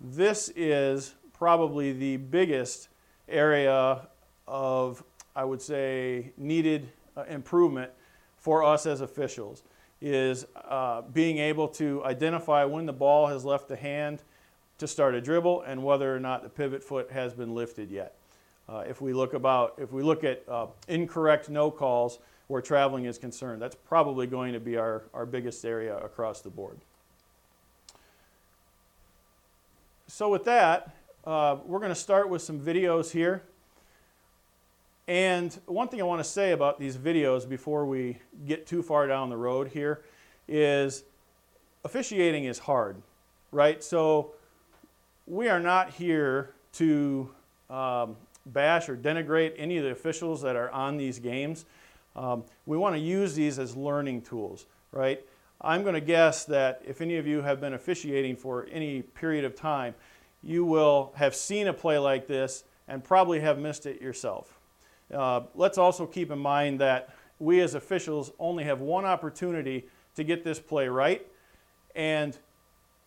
This 0.00 0.50
is 0.54 1.14
probably 1.32 1.92
the 1.92 2.16
biggest 2.16 2.88
area 3.28 4.08
of, 4.46 5.02
I 5.34 5.44
would 5.44 5.62
say, 5.62 6.32
needed 6.36 6.88
uh, 7.16 7.24
improvement 7.24 7.90
for 8.36 8.64
us 8.64 8.86
as 8.86 9.00
officials 9.00 9.64
is 10.00 10.46
uh, 10.54 11.02
being 11.02 11.38
able 11.38 11.68
to 11.68 12.04
identify 12.04 12.64
when 12.64 12.86
the 12.86 12.92
ball 12.92 13.26
has 13.26 13.44
left 13.44 13.68
the 13.68 13.76
hand 13.76 14.22
to 14.78 14.86
start 14.86 15.14
a 15.14 15.20
dribble 15.20 15.62
and 15.62 15.82
whether 15.82 16.14
or 16.14 16.20
not 16.20 16.42
the 16.42 16.48
pivot 16.48 16.82
foot 16.82 17.10
has 17.10 17.34
been 17.34 17.54
lifted 17.54 17.90
yet. 17.90 18.14
Uh, 18.68 18.84
if 18.86 19.00
we 19.00 19.12
look 19.12 19.34
about, 19.34 19.74
if 19.78 19.92
we 19.92 20.02
look 20.02 20.24
at 20.24 20.44
uh, 20.48 20.66
incorrect 20.86 21.48
no 21.48 21.70
calls 21.70 22.18
where 22.46 22.62
traveling 22.62 23.06
is 23.06 23.18
concerned, 23.18 23.60
that's 23.60 23.74
probably 23.74 24.26
going 24.26 24.52
to 24.52 24.60
be 24.60 24.76
our, 24.76 25.02
our 25.14 25.26
biggest 25.26 25.64
area 25.64 25.96
across 25.98 26.42
the 26.42 26.50
board. 26.50 26.78
So 30.06 30.28
with 30.28 30.44
that, 30.44 30.94
uh, 31.24 31.56
we're 31.66 31.80
going 31.80 31.90
to 31.90 31.94
start 31.94 32.28
with 32.28 32.40
some 32.40 32.60
videos 32.60 33.10
here. 33.10 33.42
And 35.08 35.58
one 35.64 35.88
thing 35.88 36.02
I 36.02 36.04
want 36.04 36.22
to 36.22 36.30
say 36.30 36.52
about 36.52 36.78
these 36.78 36.98
videos 36.98 37.48
before 37.48 37.86
we 37.86 38.18
get 38.46 38.66
too 38.66 38.82
far 38.82 39.06
down 39.06 39.30
the 39.30 39.38
road 39.38 39.68
here 39.68 40.02
is 40.46 41.04
officiating 41.82 42.44
is 42.44 42.58
hard, 42.58 43.00
right? 43.50 43.82
So 43.82 44.32
we 45.26 45.48
are 45.48 45.60
not 45.60 45.94
here 45.94 46.50
to 46.74 47.30
um, 47.70 48.16
bash 48.44 48.90
or 48.90 48.98
denigrate 48.98 49.54
any 49.56 49.78
of 49.78 49.84
the 49.84 49.92
officials 49.92 50.42
that 50.42 50.56
are 50.56 50.70
on 50.72 50.98
these 50.98 51.18
games. 51.18 51.64
Um, 52.14 52.44
we 52.66 52.76
want 52.76 52.94
to 52.94 53.00
use 53.00 53.34
these 53.34 53.58
as 53.58 53.74
learning 53.74 54.22
tools, 54.22 54.66
right? 54.92 55.24
I'm 55.62 55.84
going 55.84 55.94
to 55.94 56.02
guess 56.02 56.44
that 56.44 56.82
if 56.86 57.00
any 57.00 57.16
of 57.16 57.26
you 57.26 57.40
have 57.40 57.62
been 57.62 57.72
officiating 57.72 58.36
for 58.36 58.68
any 58.70 59.00
period 59.00 59.46
of 59.46 59.54
time, 59.54 59.94
you 60.42 60.66
will 60.66 61.14
have 61.16 61.34
seen 61.34 61.66
a 61.66 61.72
play 61.72 61.96
like 61.96 62.26
this 62.26 62.64
and 62.86 63.02
probably 63.02 63.40
have 63.40 63.58
missed 63.58 63.86
it 63.86 64.02
yourself. 64.02 64.57
Uh, 65.14 65.42
let's 65.54 65.78
also 65.78 66.06
keep 66.06 66.30
in 66.30 66.38
mind 66.38 66.80
that 66.80 67.14
we 67.38 67.60
as 67.60 67.74
officials 67.74 68.32
only 68.38 68.64
have 68.64 68.80
one 68.80 69.04
opportunity 69.04 69.86
to 70.16 70.24
get 70.24 70.44
this 70.44 70.58
play 70.58 70.88
right, 70.88 71.26
and 71.94 72.36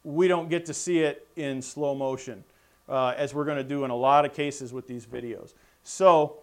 we 0.03 0.27
don't 0.27 0.49
get 0.49 0.65
to 0.65 0.73
see 0.73 0.99
it 0.99 1.27
in 1.35 1.61
slow 1.61 1.93
motion. 1.93 2.43
uh, 2.91 3.13
as 3.15 3.33
we're 3.33 3.45
going 3.45 3.57
to 3.57 3.63
do 3.63 3.85
in 3.85 3.91
a 3.91 3.95
lot 3.95 4.25
of 4.25 4.33
cases 4.33 4.73
with 4.73 4.85
these 4.85 5.05
videos. 5.05 5.53
So 5.83 6.39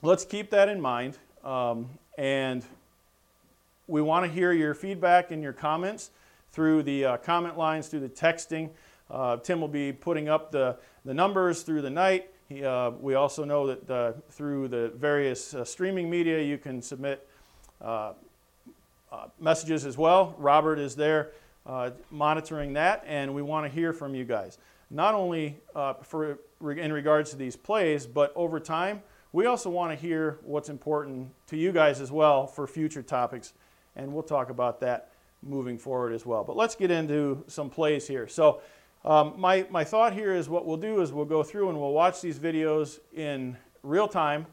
let's 0.00 0.24
keep 0.24 0.50
that 0.50 0.68
in 0.68 0.80
mind. 0.80 1.18
Um, 1.44 1.90
and 2.16 2.64
we 3.88 4.00
want 4.00 4.24
to 4.24 4.30
hear 4.30 4.52
your 4.52 4.74
feedback 4.74 5.32
and 5.32 5.42
your 5.42 5.52
comments 5.52 6.10
through 6.52 6.84
the 6.84 7.04
uh, 7.04 7.16
comment 7.18 7.58
lines, 7.58 7.88
through 7.88 8.00
the 8.00 8.08
texting. 8.08 8.70
Uh, 9.10 9.38
Tim 9.38 9.60
will 9.60 9.68
be 9.68 9.92
putting 9.92 10.28
up 10.28 10.52
the, 10.52 10.76
the 11.04 11.14
numbers 11.14 11.62
through 11.62 11.82
the 11.82 11.90
night. 11.90 12.30
He, 12.48 12.64
uh, 12.64 12.90
we 12.90 13.14
also 13.14 13.44
know 13.44 13.66
that 13.66 13.90
uh, 13.90 14.12
through 14.30 14.68
the 14.68 14.90
various 14.96 15.52
uh, 15.52 15.66
streaming 15.66 16.08
media, 16.08 16.40
you 16.40 16.56
can 16.56 16.80
submit 16.80 17.28
uh, 17.82 18.14
messages 19.38 19.84
as 19.84 19.98
well. 19.98 20.34
Robert 20.38 20.78
is 20.78 20.96
there 20.96 21.32
monitoring 22.10 22.72
that, 22.72 23.04
and 23.06 23.34
we 23.34 23.42
want 23.42 23.66
to 23.66 23.70
hear 23.70 23.92
from 23.92 24.14
you 24.14 24.24
guys. 24.24 24.56
Not 24.90 25.12
only 25.12 25.58
for, 26.02 26.38
in 26.62 26.90
regards 26.90 27.30
to 27.30 27.36
these 27.36 27.56
plays, 27.56 28.06
but 28.06 28.32
over 28.34 28.58
time, 28.58 29.02
we 29.32 29.44
also 29.44 29.68
want 29.68 29.92
to 29.92 29.96
hear 30.06 30.38
what's 30.42 30.70
important 30.70 31.28
to 31.48 31.58
you 31.58 31.70
guys 31.70 32.00
as 32.00 32.10
well 32.10 32.46
for 32.46 32.66
future 32.66 33.02
topics, 33.02 33.52
and 33.96 34.10
we'll 34.14 34.22
talk 34.22 34.48
about 34.48 34.80
that 34.80 35.10
moving 35.42 35.76
forward 35.76 36.14
as 36.14 36.24
well. 36.24 36.44
But 36.44 36.56
let's 36.56 36.74
get 36.74 36.90
into 36.90 37.44
some 37.46 37.68
plays 37.68 38.08
here. 38.08 38.26
So, 38.26 38.62
um, 39.04 39.34
my, 39.36 39.66
my 39.70 39.84
thought 39.84 40.12
here 40.12 40.34
is 40.34 40.48
what 40.48 40.66
we'll 40.66 40.76
do 40.76 41.00
is 41.00 41.12
we'll 41.12 41.24
go 41.24 41.42
through 41.42 41.68
and 41.68 41.78
we'll 41.78 41.92
watch 41.92 42.20
these 42.20 42.38
videos 42.38 42.98
in 43.14 43.56
real 43.82 44.08
time, 44.08 44.46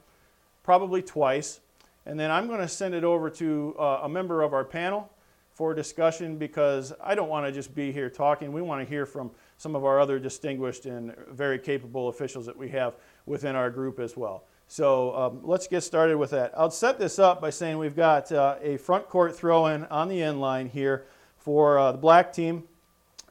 probably 0.64 1.02
twice, 1.02 1.60
and 2.06 2.20
then 2.20 2.30
I'm 2.30 2.48
going 2.48 2.62
to 2.62 2.68
send 2.68 2.94
it 2.94 3.04
over 3.04 3.30
to 3.32 3.76
uh, 3.80 4.00
a 4.04 4.10
member 4.10 4.42
of 4.42 4.54
our 4.54 4.64
panel 4.64 5.12
for 5.54 5.74
discussion 5.74 6.38
because 6.38 6.94
I 7.02 7.16
don't 7.16 7.30
want 7.30 7.46
to 7.46 7.52
just 7.52 7.74
be 7.74 7.92
here 7.92 8.10
talking. 8.10 8.52
We 8.52 8.62
want 8.62 8.86
to 8.86 8.90
hear 8.90 9.06
from 9.06 9.32
some 9.58 9.76
of 9.76 9.86
our 9.86 10.00
other 10.00 10.20
distinguished 10.20 10.86
and 10.86 11.16
very 11.32 11.58
capable 11.58 12.10
officials 12.10 12.46
that 12.46 12.58
we 12.58 12.70
have 12.70 12.96
within 13.26 13.56
our 13.56 13.70
group 13.70 14.00
as 14.00 14.18
well. 14.18 14.44
So 14.68 15.16
um, 15.16 15.40
let's 15.44 15.68
get 15.68 15.82
started 15.82 16.18
with 16.18 16.32
that. 16.32 16.52
I'll 16.58 16.72
set 16.72 17.00
this 17.00 17.20
up 17.20 17.40
by 17.40 17.52
saying 17.52 17.78
we've 17.78 17.96
got 17.96 18.32
uh, 18.32 18.58
a 18.62 18.78
front 18.78 19.08
court 19.08 19.36
throw 19.36 19.68
in 19.68 19.86
on 19.86 20.10
the 20.10 20.22
end 20.22 20.42
line 20.42 20.68
here 20.68 21.06
for 21.38 21.80
uh, 21.80 21.92
the 21.94 21.98
black 21.98 22.34
team. 22.34 22.64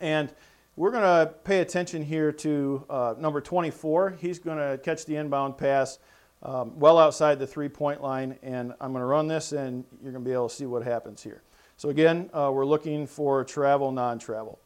And 0.01 0.33
we're 0.77 0.91
going 0.91 1.03
to 1.03 1.33
pay 1.45 1.61
attention 1.61 2.03
here 2.03 2.33
to 2.33 2.85
uh, 2.91 3.15
number 3.19 3.41
24. 3.41 4.17
He's 4.21 4.39
going 4.39 4.59
to 4.59 4.79
catch 4.79 5.07
the 5.07 5.17
inbound 5.17 5.57
pass 5.57 5.99
um, 6.43 6.79
well 6.79 6.99
outside 6.99 7.39
the 7.39 7.47
three 7.47 7.69
point 7.69 8.03
line. 8.03 8.37
And 8.43 8.75
I'm 8.81 8.93
going 8.93 9.03
to 9.03 9.07
run 9.07 9.29
this, 9.29 9.53
and 9.53 9.85
you're 10.03 10.13
going 10.13 10.25
to 10.25 10.29
be 10.29 10.35
able 10.35 10.49
to 10.49 10.55
see 10.55 10.67
what 10.67 10.83
happens 10.83 11.23
here. 11.23 11.43
So, 11.77 11.91
again, 11.91 12.29
uh, 12.33 12.51
we're 12.53 12.67
looking 12.67 13.07
for 13.07 13.45
travel, 13.45 13.93
non 13.93 14.19
travel. 14.19 14.59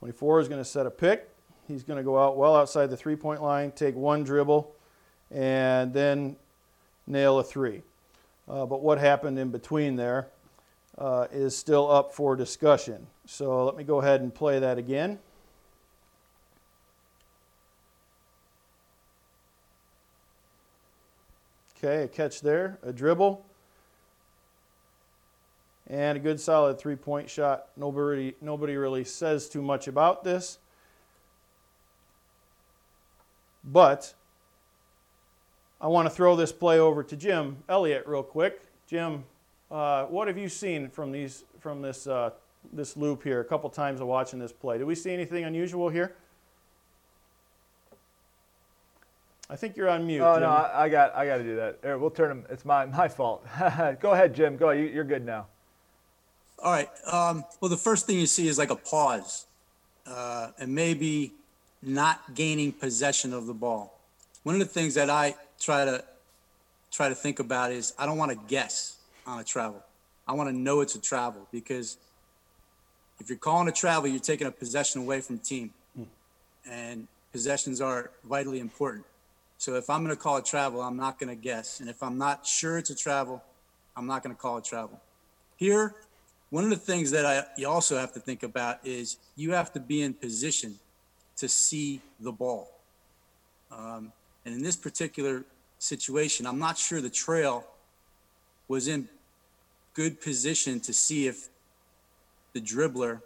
24 0.00 0.40
is 0.40 0.48
going 0.48 0.60
to 0.60 0.64
set 0.64 0.84
a 0.84 0.90
pick. 0.90 1.30
He's 1.68 1.84
going 1.84 1.96
to 1.96 2.02
go 2.02 2.18
out 2.18 2.36
well 2.36 2.54
outside 2.54 2.90
the 2.90 2.96
three 2.96 3.16
point 3.16 3.42
line, 3.42 3.72
take 3.72 3.94
one 3.94 4.24
dribble, 4.24 4.74
and 5.30 5.94
then 5.94 6.36
nail 7.06 7.38
a 7.38 7.44
three. 7.44 7.82
Uh, 8.46 8.66
but 8.66 8.82
what 8.82 8.98
happened 8.98 9.38
in 9.38 9.50
between 9.50 9.96
there 9.96 10.28
uh, 10.98 11.26
is 11.32 11.56
still 11.56 11.90
up 11.90 12.12
for 12.14 12.36
discussion. 12.36 13.06
So 13.26 13.64
let 13.64 13.76
me 13.76 13.84
go 13.84 14.00
ahead 14.00 14.20
and 14.20 14.34
play 14.34 14.58
that 14.58 14.78
again. 14.78 15.18
Okay, 21.76 22.04
a 22.04 22.08
catch 22.08 22.42
there, 22.42 22.78
a 22.84 22.92
dribble, 22.92 23.44
and 25.88 26.16
a 26.16 26.20
good 26.20 26.40
solid 26.40 26.78
three 26.78 26.94
point 26.94 27.28
shot. 27.28 27.66
Nobody, 27.76 28.34
nobody 28.40 28.76
really 28.76 29.02
says 29.02 29.48
too 29.48 29.62
much 29.62 29.88
about 29.88 30.22
this. 30.22 30.58
But 33.64 34.14
I 35.80 35.88
want 35.88 36.06
to 36.06 36.14
throw 36.14 36.36
this 36.36 36.52
play 36.52 36.78
over 36.78 37.02
to 37.02 37.16
Jim 37.16 37.56
Elliott 37.68 38.06
real 38.06 38.22
quick. 38.22 38.62
Jim, 38.86 39.24
uh, 39.72 40.04
what 40.04 40.28
have 40.28 40.36
you 40.36 40.48
seen 40.48 40.90
from 40.90 41.10
these 41.10 41.44
from 41.58 41.80
this 41.80 42.06
uh, 42.06 42.30
this 42.72 42.96
loop 42.96 43.22
here? 43.22 43.40
A 43.40 43.44
couple 43.44 43.70
times 43.70 44.00
of 44.00 44.06
watching 44.06 44.38
this 44.38 44.52
play. 44.52 44.76
Did 44.76 44.84
we 44.84 44.94
see 44.94 45.12
anything 45.12 45.44
unusual 45.44 45.88
here? 45.88 46.14
I 49.48 49.56
think 49.56 49.76
you're 49.76 49.88
on 49.88 50.06
mute. 50.06 50.22
Oh 50.22 50.34
Jim. 50.34 50.42
no, 50.42 50.50
I, 50.50 50.84
I 50.84 50.88
got 50.90 51.16
I 51.16 51.26
got 51.26 51.38
to 51.38 51.42
do 51.42 51.56
that. 51.56 51.78
Here, 51.82 51.96
we'll 51.96 52.10
turn 52.10 52.28
them. 52.28 52.44
It's 52.50 52.66
my 52.66 52.84
my 52.84 53.08
fault. 53.08 53.46
Go 54.00 54.12
ahead, 54.12 54.34
Jim. 54.34 54.58
Go. 54.58 54.70
You, 54.70 54.84
you're 54.84 55.04
good 55.04 55.24
now. 55.24 55.46
All 56.58 56.70
right. 56.70 56.88
Um, 57.10 57.44
well, 57.60 57.70
the 57.70 57.76
first 57.76 58.06
thing 58.06 58.18
you 58.18 58.26
see 58.26 58.48
is 58.48 58.58
like 58.58 58.70
a 58.70 58.76
pause, 58.76 59.46
uh, 60.06 60.50
and 60.58 60.74
maybe 60.74 61.32
not 61.82 62.34
gaining 62.34 62.72
possession 62.72 63.32
of 63.32 63.46
the 63.46 63.54
ball. 63.54 63.98
One 64.42 64.54
of 64.54 64.58
the 64.60 64.66
things 64.66 64.94
that 64.94 65.08
I 65.08 65.34
try 65.58 65.86
to 65.86 66.04
try 66.90 67.08
to 67.08 67.14
think 67.14 67.38
about 67.38 67.72
is 67.72 67.94
I 67.98 68.04
don't 68.04 68.18
want 68.18 68.30
to 68.32 68.38
guess 68.48 68.98
on 69.26 69.40
a 69.40 69.44
travel. 69.44 69.82
I 70.26 70.32
want 70.32 70.48
to 70.48 70.56
know 70.56 70.80
it's 70.80 70.94
a 70.94 71.00
travel 71.00 71.46
because 71.52 71.96
if 73.18 73.28
you're 73.28 73.38
calling 73.38 73.68
a 73.68 73.72
travel, 73.72 74.08
you're 74.08 74.20
taking 74.20 74.46
a 74.46 74.50
possession 74.50 75.02
away 75.02 75.20
from 75.20 75.36
the 75.36 75.42
team, 75.42 75.72
and 76.68 77.06
possessions 77.32 77.80
are 77.80 78.10
vitally 78.24 78.60
important. 78.60 79.04
So 79.58 79.74
if 79.74 79.88
I'm 79.88 80.04
going 80.04 80.14
to 80.14 80.20
call 80.20 80.38
a 80.38 80.42
travel, 80.42 80.80
I'm 80.80 80.96
not 80.96 81.18
going 81.18 81.28
to 81.28 81.40
guess, 81.40 81.80
and 81.80 81.88
if 81.88 82.02
I'm 82.02 82.18
not 82.18 82.46
sure 82.46 82.78
it's 82.78 82.90
a 82.90 82.96
travel, 82.96 83.42
I'm 83.96 84.06
not 84.06 84.22
going 84.22 84.34
to 84.34 84.40
call 84.40 84.56
a 84.56 84.62
travel. 84.62 85.00
Here, 85.56 85.94
one 86.50 86.64
of 86.64 86.70
the 86.70 86.76
things 86.76 87.10
that 87.12 87.24
I, 87.24 87.44
you 87.56 87.68
also 87.68 87.96
have 87.96 88.12
to 88.14 88.20
think 88.20 88.42
about 88.42 88.84
is 88.84 89.18
you 89.36 89.52
have 89.52 89.72
to 89.74 89.80
be 89.80 90.02
in 90.02 90.14
position 90.14 90.78
to 91.36 91.48
see 91.48 92.00
the 92.20 92.32
ball. 92.32 92.70
Um, 93.70 94.12
and 94.44 94.54
in 94.54 94.62
this 94.62 94.76
particular 94.76 95.44
situation, 95.78 96.46
I'm 96.46 96.58
not 96.58 96.76
sure 96.76 97.00
the 97.00 97.08
trail 97.08 97.64
was 98.72 98.88
in 98.88 99.06
good 99.92 100.18
position 100.22 100.80
to 100.80 100.94
see 100.94 101.26
if 101.26 101.50
the 102.54 102.60
dribbler 102.60 103.20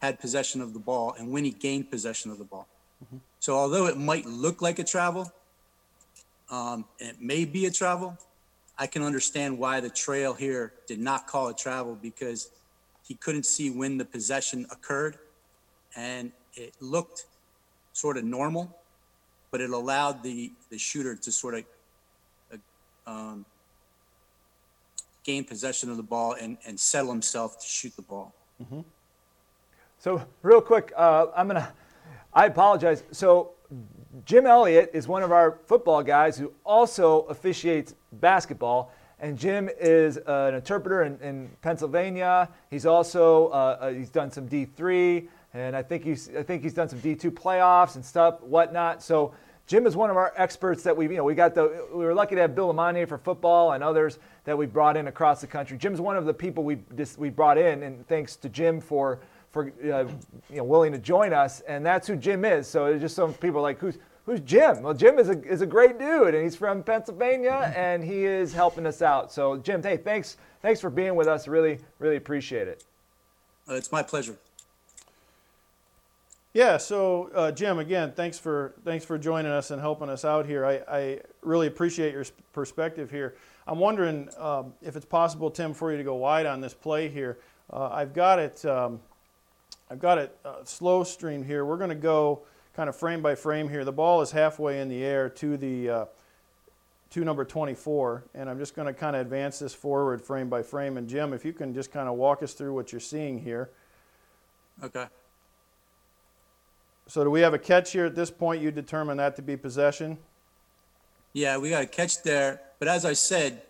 had 0.00 0.18
possession 0.18 0.62
of 0.62 0.72
the 0.72 0.78
ball 0.78 1.14
and 1.18 1.30
when 1.30 1.44
he 1.44 1.50
gained 1.50 1.90
possession 1.90 2.30
of 2.30 2.38
the 2.38 2.44
ball. 2.44 2.66
Mm-hmm. 3.04 3.18
So 3.40 3.52
although 3.54 3.88
it 3.88 3.98
might 3.98 4.24
look 4.24 4.62
like 4.62 4.78
a 4.78 4.84
travel, 4.84 5.30
um, 6.50 6.86
and 6.98 7.10
it 7.10 7.20
may 7.20 7.44
be 7.44 7.66
a 7.66 7.70
travel, 7.70 8.16
I 8.78 8.86
can 8.86 9.02
understand 9.02 9.58
why 9.58 9.80
the 9.80 9.90
trail 9.90 10.32
here 10.32 10.72
did 10.86 10.98
not 10.98 11.26
call 11.26 11.48
a 11.48 11.54
travel 11.54 11.98
because 12.00 12.48
he 13.06 13.16
couldn't 13.16 13.44
see 13.44 13.68
when 13.68 13.98
the 13.98 14.06
possession 14.06 14.66
occurred 14.70 15.18
and 15.94 16.32
it 16.54 16.72
looked 16.80 17.26
sort 17.92 18.16
of 18.16 18.24
normal, 18.24 18.74
but 19.50 19.60
it 19.60 19.68
allowed 19.68 20.22
the, 20.22 20.50
the 20.70 20.78
shooter 20.78 21.14
to 21.16 21.30
sort 21.30 21.54
of 21.56 21.64
uh, 22.50 23.10
um, 23.10 23.44
gain 25.24 25.44
possession 25.44 25.90
of 25.90 25.96
the 25.96 26.02
ball 26.02 26.34
and, 26.40 26.58
and 26.66 26.78
settle 26.78 27.10
himself 27.10 27.60
to 27.60 27.66
shoot 27.66 27.94
the 27.96 28.02
ball. 28.02 28.34
Mm-hmm. 28.62 28.80
So, 29.98 30.24
real 30.42 30.60
quick, 30.60 30.92
uh, 30.96 31.26
I'm 31.36 31.48
going 31.48 31.60
to, 31.60 31.72
I 32.32 32.46
apologize. 32.46 33.02
So, 33.10 33.52
Jim 34.24 34.46
Elliott 34.46 34.90
is 34.94 35.06
one 35.06 35.22
of 35.22 35.32
our 35.32 35.58
football 35.66 36.02
guys 36.02 36.38
who 36.38 36.52
also 36.64 37.22
officiates 37.22 37.94
basketball. 38.12 38.92
And 39.20 39.36
Jim 39.36 39.68
is 39.80 40.18
an 40.26 40.54
interpreter 40.54 41.02
in, 41.02 41.18
in, 41.20 41.50
Pennsylvania. 41.60 42.48
He's 42.70 42.86
also 42.86 43.48
uh, 43.48 43.78
uh 43.80 43.90
he's 43.90 44.10
done 44.10 44.30
some 44.30 44.48
D3, 44.48 45.26
and 45.54 45.74
I 45.74 45.82
think 45.82 46.04
he's 46.04 46.30
I 46.36 46.44
think 46.44 46.62
he's 46.62 46.74
done 46.74 46.88
some 46.88 47.00
D2 47.00 47.30
playoffs 47.32 47.96
and 47.96 48.04
stuff, 48.04 48.40
whatnot. 48.42 49.02
So 49.02 49.34
Jim 49.68 49.86
is 49.86 49.94
one 49.94 50.08
of 50.08 50.16
our 50.16 50.32
experts 50.34 50.82
that 50.82 50.96
we've, 50.96 51.10
you 51.10 51.18
know 51.18 51.24
we 51.24 51.34
got 51.34 51.54
the 51.54 51.86
we 51.92 52.04
were 52.04 52.14
lucky 52.14 52.34
to 52.34 52.40
have 52.40 52.54
Bill 52.54 52.72
LeMonnier 52.72 53.06
for 53.06 53.18
football 53.18 53.72
and 53.72 53.84
others 53.84 54.18
that 54.44 54.56
we 54.56 54.64
brought 54.64 54.96
in 54.96 55.08
across 55.08 55.42
the 55.42 55.46
country. 55.46 55.76
Jim's 55.76 56.00
one 56.00 56.16
of 56.16 56.24
the 56.24 56.32
people 56.32 56.64
we 56.64 56.78
just, 56.96 57.18
we 57.18 57.28
brought 57.28 57.58
in, 57.58 57.82
and 57.82 58.08
thanks 58.08 58.34
to 58.36 58.48
Jim 58.48 58.80
for 58.80 59.20
for 59.50 59.70
uh, 59.84 60.04
you 60.48 60.56
know 60.56 60.64
willing 60.64 60.90
to 60.92 60.98
join 60.98 61.34
us, 61.34 61.60
and 61.60 61.84
that's 61.84 62.08
who 62.08 62.16
Jim 62.16 62.46
is. 62.46 62.66
So 62.66 62.86
it's 62.86 63.02
just 63.02 63.14
some 63.14 63.34
people 63.34 63.60
like 63.60 63.78
who's 63.78 63.98
who's 64.24 64.40
Jim? 64.40 64.82
Well, 64.82 64.94
Jim 64.94 65.18
is 65.18 65.28
a, 65.28 65.42
is 65.42 65.60
a 65.60 65.66
great 65.66 65.98
dude, 65.98 66.34
and 66.34 66.42
he's 66.42 66.56
from 66.56 66.82
Pennsylvania, 66.82 67.72
and 67.76 68.02
he 68.02 68.24
is 68.24 68.54
helping 68.54 68.86
us 68.86 69.02
out. 69.02 69.30
So, 69.30 69.58
Jim, 69.58 69.82
hey, 69.82 69.98
thanks 69.98 70.38
thanks 70.62 70.80
for 70.80 70.88
being 70.88 71.14
with 71.14 71.28
us. 71.28 71.46
Really, 71.46 71.78
really 71.98 72.16
appreciate 72.16 72.68
it. 72.68 72.84
Uh, 73.68 73.74
it's 73.74 73.92
my 73.92 74.02
pleasure. 74.02 74.38
Yeah. 76.54 76.78
So, 76.78 77.30
uh, 77.34 77.52
Jim, 77.52 77.78
again, 77.78 78.12
thanks 78.12 78.38
for 78.38 78.74
thanks 78.84 79.04
for 79.04 79.18
joining 79.18 79.52
us 79.52 79.70
and 79.70 79.80
helping 79.80 80.08
us 80.08 80.24
out 80.24 80.46
here. 80.46 80.64
I, 80.64 80.80
I 80.88 81.20
really 81.42 81.66
appreciate 81.66 82.12
your 82.12 82.24
perspective 82.52 83.10
here. 83.10 83.34
I'm 83.66 83.78
wondering 83.78 84.30
um, 84.38 84.72
if 84.80 84.96
it's 84.96 85.04
possible, 85.04 85.50
Tim, 85.50 85.74
for 85.74 85.90
you 85.92 85.98
to 85.98 86.04
go 86.04 86.14
wide 86.14 86.46
on 86.46 86.60
this 86.60 86.72
play 86.72 87.08
here. 87.08 87.38
Uh, 87.70 87.88
I've 87.92 88.14
got 88.14 88.38
it. 88.38 88.64
Um, 88.64 89.00
I've 89.90 90.00
got 90.00 90.18
it 90.18 90.36
uh, 90.44 90.64
slow 90.64 91.04
stream 91.04 91.44
here. 91.44 91.64
We're 91.64 91.76
going 91.76 91.90
to 91.90 91.94
go 91.94 92.42
kind 92.74 92.88
of 92.88 92.96
frame 92.96 93.20
by 93.20 93.34
frame 93.34 93.68
here. 93.68 93.84
The 93.84 93.92
ball 93.92 94.22
is 94.22 94.30
halfway 94.30 94.80
in 94.80 94.88
the 94.88 95.04
air 95.04 95.28
to 95.30 95.56
the 95.56 95.90
uh, 95.90 96.04
to 97.10 97.24
number 97.24 97.44
24, 97.44 98.24
and 98.34 98.48
I'm 98.48 98.58
just 98.58 98.74
going 98.74 98.86
to 98.86 98.92
kind 98.92 99.16
of 99.16 99.22
advance 99.22 99.58
this 99.58 99.74
forward 99.74 100.22
frame 100.22 100.48
by 100.48 100.62
frame. 100.62 100.96
And 100.96 101.08
Jim, 101.08 101.32
if 101.32 101.44
you 101.44 101.52
can 101.52 101.74
just 101.74 101.90
kind 101.90 102.08
of 102.08 102.16
walk 102.16 102.42
us 102.42 102.52
through 102.52 102.74
what 102.74 102.92
you're 102.92 103.00
seeing 103.00 103.38
here. 103.38 103.70
Okay. 104.82 105.06
So 107.08 107.24
do 107.24 107.30
we 107.30 107.40
have 107.40 107.54
a 107.54 107.58
catch 107.58 107.92
here 107.92 108.04
at 108.04 108.14
this 108.14 108.30
point? 108.30 108.60
You 108.62 108.70
determine 108.70 109.16
that 109.16 109.34
to 109.36 109.42
be 109.42 109.56
possession? 109.56 110.18
Yeah, 111.32 111.56
we 111.56 111.70
got 111.70 111.82
a 111.82 111.86
catch 111.86 112.22
there. 112.22 112.60
But 112.78 112.88
as 112.88 113.06
I 113.06 113.14
said, 113.14 113.62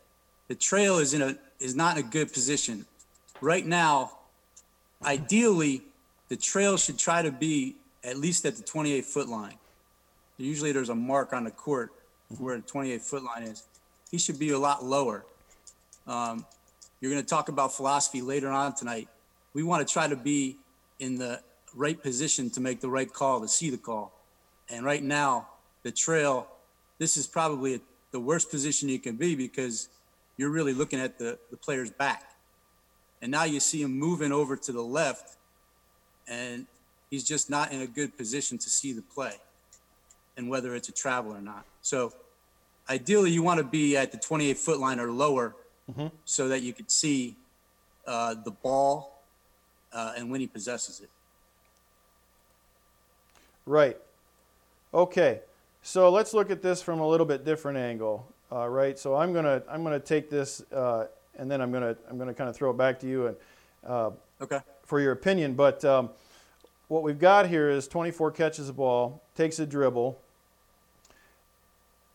the 0.49 0.57
trail 0.57 0.99
is 0.99 1.15
in 1.15 1.23
a 1.23 1.39
is 1.61 1.77
not 1.77 1.97
in 1.97 2.05
a 2.05 2.09
good 2.09 2.33
position. 2.33 2.85
Right 3.41 3.65
now, 3.65 4.19
ideally, 5.05 5.83
the 6.29 6.37
trail 6.37 6.77
should 6.77 6.99
try 6.99 7.23
to 7.23 7.31
be 7.31 7.77
at 8.03 8.17
least 8.17 8.45
at 8.45 8.57
the 8.57 8.63
28 8.63 9.05
foot 9.05 9.29
line. 9.29 9.55
Usually 10.37 10.73
there's 10.73 10.89
a 10.89 10.95
mark 10.95 11.33
on 11.33 11.45
the 11.45 11.51
court 11.51 11.93
where 12.39 12.57
the 12.57 12.63
28 12.63 13.03
foot 13.03 13.23
line 13.23 13.45
is. 13.45 13.65
He 14.11 14.19
should 14.19 14.39
be 14.39 14.51
a 14.51 14.59
lot 14.59 14.85
lower. 14.85 15.25
Um, 16.07 16.45
you're 17.01 17.11
going 17.11 17.23
to 17.23 17.29
talk 17.29 17.49
about 17.49 17.73
philosophy 17.73 18.21
later 18.21 18.49
on 18.49 18.75
tonight. 18.75 19.09
We 19.55 19.63
want 19.63 19.87
to 19.87 19.93
try 19.93 20.09
to 20.09 20.17
be 20.17 20.57
in 20.99 21.19
the 21.19 21.41
right 21.79 22.03
position 22.03 22.51
to 22.51 22.61
make 22.61 22.81
the 22.81 22.91
right 22.91 23.11
call, 23.11 23.41
to 23.41 23.49
see 23.49 23.71
the 23.71 23.79
call. 23.79 24.13
And 24.69 24.85
right 24.85 25.03
now, 25.03 25.47
the 25.85 25.93
trail, 25.93 26.49
this 26.99 27.17
is 27.17 27.27
probably 27.27 27.81
the 28.11 28.21
worst 28.21 28.51
position 28.51 28.89
you 28.89 28.99
can 28.99 29.17
be 29.17 29.35
because 29.37 29.89
you're 30.37 30.51
really 30.51 30.75
looking 30.75 31.01
at 31.01 31.19
the, 31.19 31.39
the 31.51 31.57
player's 31.57 31.91
back. 31.91 32.25
And 33.23 33.31
now 33.31 33.45
you 33.45 33.61
see 33.61 33.81
him 33.83 33.99
moving 33.99 34.33
over 34.33 34.57
to 34.57 34.73
the 34.73 34.83
left, 34.83 35.37
and 36.29 36.67
he's 37.11 37.25
just 37.25 37.49
not 37.49 37.73
in 37.73 37.81
a 37.81 37.87
good 37.87 38.17
position 38.17 38.59
to 38.59 38.69
see 38.69 38.93
the 38.93 39.03
play 39.03 39.35
and 40.37 40.49
whether 40.49 40.75
it's 40.75 40.89
a 40.89 40.93
travel 40.93 41.33
or 41.33 41.41
not. 41.41 41.65
So 41.83 42.13
ideally, 42.89 43.31
you 43.31 43.43
want 43.43 43.59
to 43.59 43.65
be 43.65 43.97
at 43.97 44.13
the 44.13 44.19
28 44.19 44.57
foot 44.57 44.79
line 44.79 45.01
or 45.01 45.11
lower 45.11 45.55
so 46.25 46.49
that 46.49 46.63
you 46.63 46.73
could 46.73 46.91
see 46.91 47.37
uh, 48.07 48.35
the 48.45 48.51
ball 48.51 49.23
uh, 49.93 50.13
and 50.17 50.31
when 50.31 50.41
he 50.41 50.47
possesses 50.47 51.01
it. 51.01 51.11
Right. 53.69 53.99
Okay. 54.95 55.41
So 55.83 56.11
let's 56.11 56.33
look 56.33 56.51
at 56.51 56.63
this 56.63 56.81
from 56.81 57.01
a 57.01 57.07
little 57.07 57.27
bit 57.27 57.45
different 57.45 57.77
angle. 57.77 58.27
Uh, 58.51 58.67
right. 58.67 58.99
So 58.99 59.15
I'm 59.15 59.35
gonna 59.35 59.63
I'm 59.71 59.85
gonna 59.85 60.01
take 60.01 60.31
this 60.31 60.63
uh, 60.73 61.07
and 61.37 61.51
then 61.51 61.61
I'm 61.61 61.71
gonna 61.71 61.95
I'm 62.11 62.17
gonna 62.17 62.33
kind 62.33 62.49
of 62.49 62.57
throw 62.57 62.71
it 62.71 62.79
back 62.79 62.99
to 63.01 63.07
you 63.07 63.27
and 63.27 63.37
uh, 63.87 64.11
Okay. 64.41 64.61
for 64.85 65.01
your 65.01 65.13
opinion. 65.13 65.53
But 65.53 65.85
um, 65.85 66.11
what 66.89 67.03
we've 67.03 67.19
got 67.19 67.47
here 67.49 67.69
is 67.69 67.87
24 67.87 68.31
catches 68.31 68.71
a 68.71 68.73
ball, 68.73 69.23
takes 69.37 69.59
a 69.59 69.67
dribble, 69.67 70.19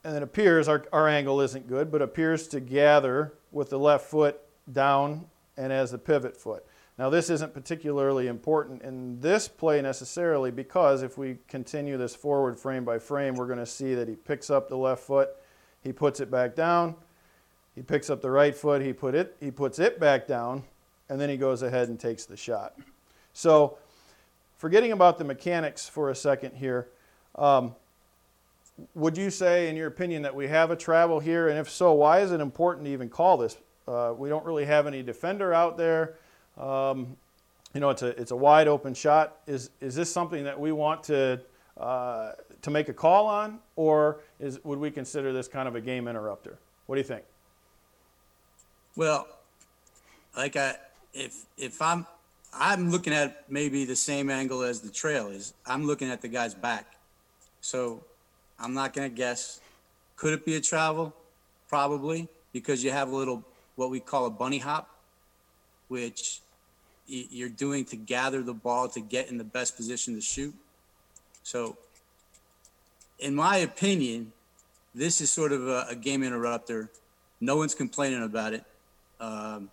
and 0.03 0.15
it 0.17 0.24
appears 0.24 0.67
our, 0.67 0.86
our 0.91 1.07
angle 1.07 1.39
isn't 1.41 1.67
good, 1.67 1.91
but 1.91 2.01
appears 2.01 2.48
to 2.48 2.60
gather 2.60 3.33
with 3.51 3.69
the 3.69 3.77
left 3.77 4.05
foot 4.05 4.39
down 4.72 5.25
and 5.55 5.72
as 5.72 5.93
a 5.93 6.00
pivot 6.00 6.36
foot. 6.36 6.65
Now, 6.98 7.10
this 7.10 7.32
isn't 7.32 7.54
particularly 7.54 8.28
important 8.28 8.84
in 8.84 9.20
this 9.20 9.48
play 9.48 9.82
necessarily 9.82 10.52
because 10.52 11.02
if 11.02 11.18
we 11.18 11.38
continue 11.48 11.98
this 11.98 12.16
forward 12.16 12.60
frame 12.60 12.86
by 12.86 13.00
frame, 13.00 13.34
we're 13.34 13.48
going 13.48 13.58
to 13.58 13.66
see 13.66 13.96
that 13.96 14.08
he 14.08 14.16
picks 14.16 14.52
up 14.52 14.70
the 14.70 14.78
left 14.78 15.04
foot, 15.04 15.30
he 15.82 15.92
puts 15.92 16.20
it 16.20 16.30
back 16.30 16.56
down, 16.56 16.96
he 17.74 17.82
picks 17.82 18.12
up 18.12 18.22
the 18.22 18.30
right 18.30 18.56
foot, 18.56 18.82
he 18.82 18.94
put 18.94 19.16
it, 19.16 19.36
he 19.40 19.50
puts 19.50 19.80
it 19.80 20.00
back 20.00 20.28
down, 20.28 20.64
and 21.10 21.20
then 21.20 21.30
he 21.30 21.38
goes 21.38 21.64
ahead 21.64 21.90
and 21.90 22.00
takes 22.00 22.26
the 22.26 22.38
shot. 22.38 22.76
So, 23.34 23.80
forgetting 24.58 24.92
about 24.92 25.18
the 25.18 25.24
mechanics 25.24 25.90
for 25.90 26.12
a 26.12 26.16
second 26.16 26.56
here, 26.56 26.90
um, 27.36 27.76
would 28.94 29.18
you 29.18 29.32
say, 29.32 29.68
in 29.68 29.76
your 29.76 29.88
opinion, 29.88 30.22
that 30.22 30.36
we 30.36 30.48
have 30.48 30.70
a 30.70 30.76
travel 30.76 31.20
here? 31.20 31.50
And 31.50 31.58
if 31.58 31.70
so, 31.70 31.94
why 31.94 32.20
is 32.20 32.32
it 32.32 32.40
important 32.40 32.86
to 32.86 32.92
even 32.92 33.10
call 33.10 33.38
this? 33.38 33.58
Uh, 33.88 34.14
we 34.16 34.30
don't 34.30 34.46
really 34.46 34.66
have 34.66 34.86
any 34.86 35.02
defender 35.02 35.54
out 35.54 35.78
there. 35.78 36.16
Um, 36.57 37.17
you 37.74 37.79
know, 37.79 37.89
it's 37.89 38.01
a 38.01 38.19
it's 38.19 38.31
a 38.31 38.36
wide 38.36 38.67
open 38.67 38.93
shot. 38.93 39.38
Is 39.48 39.72
is 39.81 39.95
this 39.95 40.12
something 40.12 40.43
that 40.43 40.60
we 40.60 40.72
want 40.72 41.03
to 41.05 41.41
uh, 41.77 42.33
to 42.62 42.72
make 42.72 42.89
a 42.89 42.93
call 42.93 43.25
on, 43.27 43.60
or 43.75 44.20
is 44.39 44.63
would 44.63 44.79
we 44.79 44.92
consider 44.92 45.33
this 45.33 45.48
kind 45.48 45.68
of 45.68 45.75
a 45.75 45.81
game 45.81 46.07
interrupter? 46.07 46.57
What 46.85 46.96
do 46.96 47.01
you 47.01 47.07
think? 47.07 47.24
Well, 48.96 49.27
like 50.37 50.55
I, 50.55 50.75
if 51.13 51.46
if 51.57 51.81
I'm 51.81 52.05
I'm 52.53 52.92
looking 52.92 53.13
at 53.13 53.50
maybe 53.50 53.85
the 53.85 53.96
same 53.96 54.29
angle 54.29 54.61
as 54.61 54.81
the 54.81 54.92
trail 54.92 55.29
is. 55.29 55.53
I'm 55.66 55.85
looking 55.87 56.09
at 56.11 56.22
the 56.22 56.27
guy's 56.27 56.53
back, 56.53 56.96
so 57.61 58.03
I'm 58.59 58.74
not 58.74 58.94
gonna 58.94 59.09
guess. 59.09 59.59
Could 60.16 60.33
it 60.33 60.46
be 60.46 60.55
a 60.55 60.61
travel? 60.61 61.13
Probably 61.68 62.27
because 62.51 62.83
you 62.83 62.92
have 62.92 63.11
a 63.11 63.16
little 63.16 63.44
what 63.75 63.89
we 63.89 64.00
call 64.00 64.27
a 64.27 64.29
bunny 64.29 64.59
hop, 64.59 64.87
which 65.87 66.41
you're 67.07 67.50
doing 67.50 67.85
to 67.85 67.96
gather 67.96 68.41
the 68.41 68.53
ball 68.53 68.87
to 68.89 69.01
get 69.01 69.29
in 69.29 69.37
the 69.37 69.43
best 69.43 69.75
position 69.75 70.15
to 70.15 70.22
shoot. 70.22 70.53
So, 71.43 71.77
in 73.19 73.35
my 73.35 73.57
opinion, 73.57 74.31
this 74.96 75.22
is 75.22 75.29
sort 75.31 75.51
of 75.51 75.67
a, 75.67 75.87
a 75.89 75.96
game 75.96 76.24
interrupter. 76.24 76.89
No 77.41 77.57
one's 77.57 77.75
complaining 77.75 78.24
about 78.24 78.53
it. 78.53 78.63
Um, 79.19 79.69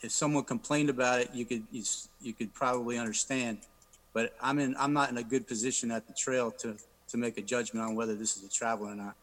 if 0.00 0.12
someone 0.12 0.44
complained 0.44 0.90
about 0.90 1.20
it, 1.20 1.30
you 1.32 1.44
could 1.44 1.64
you, 1.70 1.82
you 2.20 2.32
could 2.32 2.52
probably 2.54 2.98
understand. 2.98 3.58
But 4.12 4.34
I'm 4.40 4.58
in 4.58 4.74
I'm 4.78 4.92
not 4.92 5.10
in 5.10 5.18
a 5.18 5.22
good 5.22 5.46
position 5.46 5.90
at 5.90 6.06
the 6.06 6.12
trail 6.12 6.50
to 6.52 6.76
to 7.08 7.16
make 7.16 7.38
a 7.38 7.42
judgment 7.42 7.86
on 7.86 7.94
whether 7.94 8.14
this 8.14 8.36
is 8.36 8.44
a 8.44 8.50
travel 8.50 8.86
or 8.86 8.94
not. 8.94 9.14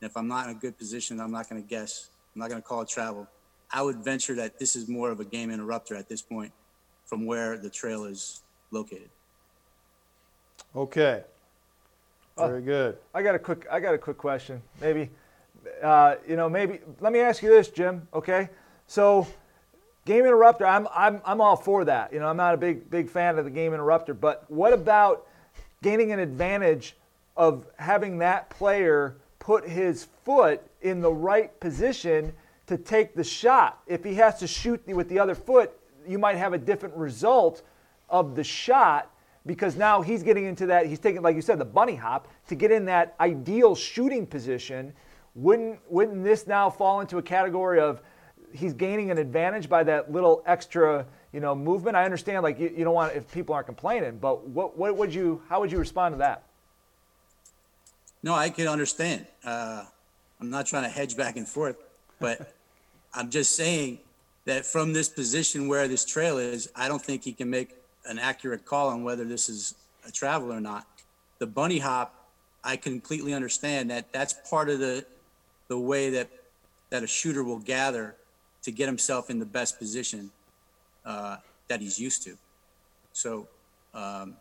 And 0.00 0.10
if 0.10 0.16
I'm 0.16 0.28
not 0.28 0.48
in 0.48 0.56
a 0.56 0.58
good 0.58 0.78
position, 0.78 1.20
I'm 1.20 1.32
not 1.32 1.48
going 1.48 1.62
to 1.62 1.68
guess. 1.68 2.08
I'm 2.34 2.40
not 2.40 2.48
going 2.48 2.62
to 2.62 2.66
call 2.66 2.82
it 2.82 2.88
travel. 2.88 3.26
I 3.72 3.82
would 3.82 3.96
venture 3.96 4.34
that 4.34 4.58
this 4.58 4.74
is 4.76 4.88
more 4.88 5.10
of 5.10 5.20
a 5.20 5.24
game 5.24 5.50
interrupter 5.50 5.94
at 5.96 6.08
this 6.08 6.22
point, 6.22 6.52
from 7.06 7.26
where 7.26 7.56
the 7.56 7.70
trail 7.70 8.04
is 8.04 8.40
located. 8.70 9.10
Okay. 10.74 11.24
Very 12.36 12.62
good. 12.62 12.96
I 13.14 13.22
got 13.22 13.34
a 13.34 13.38
quick 13.38 13.66
I 13.70 13.80
got 13.80 13.94
a 13.94 13.98
quick 13.98 14.16
question. 14.16 14.62
Maybe 14.80 15.10
uh, 15.82 16.16
you 16.26 16.36
know, 16.36 16.48
maybe 16.48 16.80
let 17.00 17.12
me 17.12 17.20
ask 17.20 17.42
you 17.42 17.50
this, 17.50 17.68
Jim, 17.68 18.06
okay? 18.14 18.48
So 18.86 19.26
game 20.06 20.24
interrupter, 20.24 20.66
I'm 20.66 20.88
I'm 20.94 21.20
I'm 21.24 21.40
all 21.40 21.56
for 21.56 21.84
that. 21.84 22.12
You 22.12 22.20
know, 22.20 22.26
I'm 22.26 22.36
not 22.36 22.54
a 22.54 22.56
big 22.56 22.90
big 22.90 23.10
fan 23.10 23.38
of 23.38 23.44
the 23.44 23.50
game 23.50 23.74
interrupter, 23.74 24.14
but 24.14 24.44
what 24.50 24.72
about 24.72 25.26
gaining 25.82 26.12
an 26.12 26.18
advantage 26.18 26.96
of 27.36 27.66
having 27.76 28.18
that 28.18 28.50
player 28.50 29.16
put 29.38 29.68
his 29.68 30.08
foot 30.24 30.62
in 30.82 31.00
the 31.00 31.12
right 31.12 31.58
position 31.60 32.32
to 32.70 32.78
take 32.78 33.14
the 33.14 33.24
shot? 33.24 33.80
If 33.86 34.02
he 34.04 34.14
has 34.14 34.38
to 34.38 34.46
shoot 34.46 34.86
with 34.86 35.08
the 35.08 35.18
other 35.18 35.34
foot, 35.34 35.72
you 36.06 36.18
might 36.18 36.36
have 36.36 36.52
a 36.52 36.58
different 36.58 36.96
result 36.96 37.62
of 38.08 38.34
the 38.34 38.44
shot 38.44 39.10
because 39.46 39.76
now 39.76 40.02
he's 40.02 40.22
getting 40.22 40.44
into 40.44 40.66
that 40.66 40.86
he's 40.86 40.98
taking 40.98 41.22
like 41.22 41.34
you 41.34 41.40
said 41.40 41.58
the 41.58 41.64
bunny 41.64 41.94
hop 41.94 42.28
to 42.46 42.54
get 42.54 42.70
in 42.70 42.84
that 42.84 43.14
ideal 43.20 43.74
shooting 43.74 44.26
position 44.26 44.92
wouldn't 45.34 45.78
wouldn't 45.88 46.22
this 46.24 46.46
now 46.46 46.68
fall 46.68 47.00
into 47.00 47.16
a 47.18 47.22
category 47.22 47.80
of 47.80 48.02
he's 48.52 48.74
gaining 48.74 49.10
an 49.10 49.16
advantage 49.16 49.68
by 49.68 49.82
that 49.82 50.12
little 50.12 50.42
extra 50.44 51.06
you 51.32 51.40
know 51.40 51.54
movement 51.54 51.96
i 51.96 52.04
understand 52.04 52.42
like 52.42 52.58
you, 52.58 52.70
you 52.76 52.84
don't 52.84 52.92
want 52.92 53.14
if 53.14 53.30
people 53.32 53.54
aren't 53.54 53.66
complaining 53.66 54.18
but 54.18 54.46
what 54.48 54.76
what 54.76 54.96
would 54.96 55.14
you 55.14 55.40
how 55.48 55.60
would 55.60 55.72
you 55.72 55.78
respond 55.78 56.12
to 56.12 56.18
that 56.18 56.42
No, 58.22 58.34
I 58.34 58.50
can 58.50 58.68
understand. 58.68 59.26
Uh, 59.44 59.84
I'm 60.40 60.50
not 60.50 60.66
trying 60.66 60.82
to 60.84 60.90
hedge 60.90 61.16
back 61.16 61.36
and 61.36 61.48
forth, 61.48 61.76
but 62.18 62.54
I'm 63.12 63.30
just 63.30 63.56
saying 63.56 63.98
that 64.44 64.64
from 64.64 64.92
this 64.92 65.08
position 65.08 65.68
where 65.68 65.88
this 65.88 66.04
trail 66.04 66.38
is, 66.38 66.70
I 66.74 66.88
don't 66.88 67.02
think 67.02 67.24
he 67.24 67.32
can 67.32 67.50
make 67.50 67.76
an 68.06 68.18
accurate 68.18 68.64
call 68.64 68.88
on 68.88 69.04
whether 69.04 69.24
this 69.24 69.48
is 69.48 69.74
a 70.06 70.10
travel 70.10 70.52
or 70.52 70.60
not. 70.60 70.86
The 71.38 71.46
bunny 71.46 71.78
hop, 71.78 72.14
I 72.62 72.76
completely 72.76 73.34
understand 73.34 73.90
that 73.90 74.12
that's 74.12 74.34
part 74.48 74.68
of 74.68 74.78
the 74.78 75.04
the 75.68 75.78
way 75.78 76.10
that 76.10 76.28
that 76.90 77.02
a 77.02 77.06
shooter 77.06 77.44
will 77.44 77.60
gather 77.60 78.16
to 78.62 78.70
get 78.72 78.86
himself 78.86 79.30
in 79.30 79.38
the 79.38 79.46
best 79.46 79.78
position 79.78 80.30
uh, 81.04 81.36
that 81.68 81.80
he's 81.80 81.98
used 81.98 82.22
to. 82.24 82.36
So 83.12 83.48
um, 83.94 84.36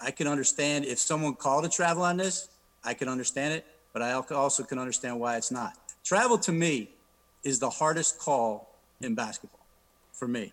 I 0.00 0.10
can 0.10 0.26
understand 0.26 0.84
if 0.84 0.98
someone 0.98 1.34
called 1.34 1.64
a 1.64 1.68
travel 1.68 2.02
on 2.02 2.16
this, 2.16 2.48
I 2.84 2.94
can 2.94 3.08
understand 3.08 3.54
it, 3.54 3.64
but 3.92 4.02
I 4.02 4.12
also 4.12 4.62
can 4.62 4.78
understand 4.78 5.18
why 5.18 5.36
it's 5.36 5.50
not. 5.50 5.74
Travel 6.04 6.38
to 6.38 6.52
me 6.52 6.90
is 7.44 7.58
the 7.58 7.70
hardest 7.70 8.18
call 8.18 8.68
in 9.00 9.14
basketball 9.14 9.60
for 10.12 10.28
me. 10.28 10.52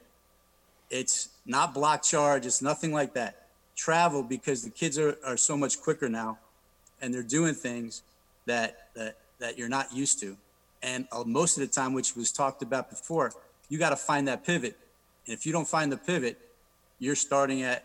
It's 0.89 1.29
not 1.45 1.73
block 1.73 2.03
charge, 2.03 2.45
it's 2.45 2.61
nothing 2.61 2.93
like 2.93 3.13
that. 3.13 3.47
Travel 3.75 4.23
because 4.23 4.63
the 4.63 4.69
kids 4.69 4.97
are, 4.97 5.17
are 5.25 5.37
so 5.37 5.57
much 5.57 5.81
quicker 5.81 6.09
now 6.09 6.39
and 7.01 7.13
they're 7.13 7.23
doing 7.23 7.53
things 7.53 8.03
that, 8.45 8.87
that, 8.95 9.17
that 9.39 9.57
you're 9.57 9.69
not 9.69 9.93
used 9.93 10.19
to. 10.21 10.37
And 10.81 11.07
uh, 11.11 11.23
most 11.25 11.57
of 11.57 11.61
the 11.61 11.67
time, 11.67 11.93
which 11.93 12.15
was 12.15 12.31
talked 12.31 12.61
about 12.61 12.89
before, 12.89 13.33
you 13.69 13.77
got 13.77 13.89
to 13.89 13.95
find 13.95 14.27
that 14.27 14.45
pivot. 14.45 14.77
And 15.25 15.33
if 15.33 15.45
you 15.45 15.51
don't 15.51 15.67
find 15.67 15.91
the 15.91 15.97
pivot, 15.97 16.39
you're 16.99 17.15
starting 17.15 17.63
at 17.63 17.83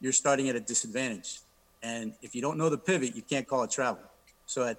you're 0.00 0.12
starting 0.12 0.48
at 0.48 0.56
a 0.56 0.60
disadvantage. 0.60 1.40
And 1.82 2.12
if 2.20 2.34
you 2.34 2.42
don't 2.42 2.58
know 2.58 2.68
the 2.68 2.78
pivot, 2.78 3.16
you 3.16 3.22
can't 3.22 3.46
call 3.46 3.62
it 3.62 3.70
travel. 3.70 4.02
So 4.46 4.64
I, 4.64 4.76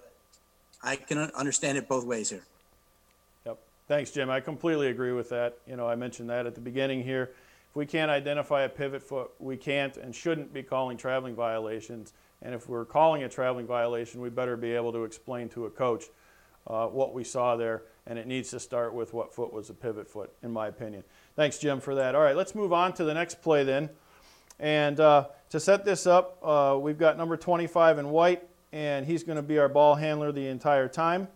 I 0.83 0.95
can 0.95 1.17
understand 1.17 1.77
it 1.77 1.88
both 1.88 2.05
ways 2.05 2.29
here. 2.29 2.43
Thanks, 3.87 4.09
Jim. 4.09 4.31
I 4.31 4.39
completely 4.39 4.87
agree 4.87 5.11
with 5.11 5.29
that. 5.29 5.59
You 5.67 5.75
know, 5.75 5.87
I 5.87 5.93
mentioned 5.93 6.29
that 6.31 6.47
at 6.47 6.55
the 6.55 6.61
beginning 6.61 7.03
here. 7.03 7.33
If 7.69 7.75
we 7.75 7.85
can't 7.85 8.09
identify 8.09 8.63
a 8.63 8.69
pivot 8.69 9.03
foot, 9.03 9.29
we 9.37 9.57
can't 9.57 9.95
and 9.97 10.15
shouldn't 10.15 10.51
be 10.51 10.63
calling 10.63 10.97
traveling 10.97 11.35
violations. 11.35 12.13
And 12.41 12.55
if 12.55 12.67
we're 12.67 12.85
calling 12.85 13.23
a 13.23 13.29
traveling 13.29 13.67
violation, 13.67 14.21
we 14.21 14.29
better 14.29 14.57
be 14.57 14.71
able 14.71 14.91
to 14.93 15.03
explain 15.03 15.49
to 15.49 15.65
a 15.65 15.69
coach 15.69 16.05
uh, 16.65 16.87
what 16.87 17.13
we 17.13 17.23
saw 17.23 17.55
there. 17.55 17.83
And 18.07 18.17
it 18.17 18.25
needs 18.25 18.49
to 18.51 18.59
start 18.59 18.95
with 18.95 19.13
what 19.13 19.33
foot 19.35 19.53
was 19.53 19.69
a 19.69 19.73
pivot 19.75 20.07
foot, 20.07 20.33
in 20.41 20.51
my 20.51 20.67
opinion. 20.67 21.03
Thanks, 21.35 21.59
Jim, 21.59 21.79
for 21.79 21.93
that. 21.93 22.15
All 22.15 22.21
right, 22.21 22.35
let's 22.35 22.55
move 22.55 22.73
on 22.73 22.93
to 22.93 23.03
the 23.03 23.13
next 23.13 23.41
play 23.43 23.63
then. 23.63 23.89
And 24.59 24.99
uh, 24.99 25.27
to 25.49 25.59
set 25.59 25.85
this 25.85 26.07
up, 26.07 26.39
uh, 26.41 26.77
we've 26.79 26.97
got 26.97 27.17
number 27.17 27.37
25 27.37 27.99
in 27.99 28.09
white, 28.09 28.47
and 28.71 29.05
he's 29.05 29.23
going 29.23 29.35
to 29.35 29.43
be 29.43 29.59
our 29.59 29.69
ball 29.69 29.93
handler 29.93 30.31
the 30.31 30.47
entire 30.47 30.87
time. 30.87 31.27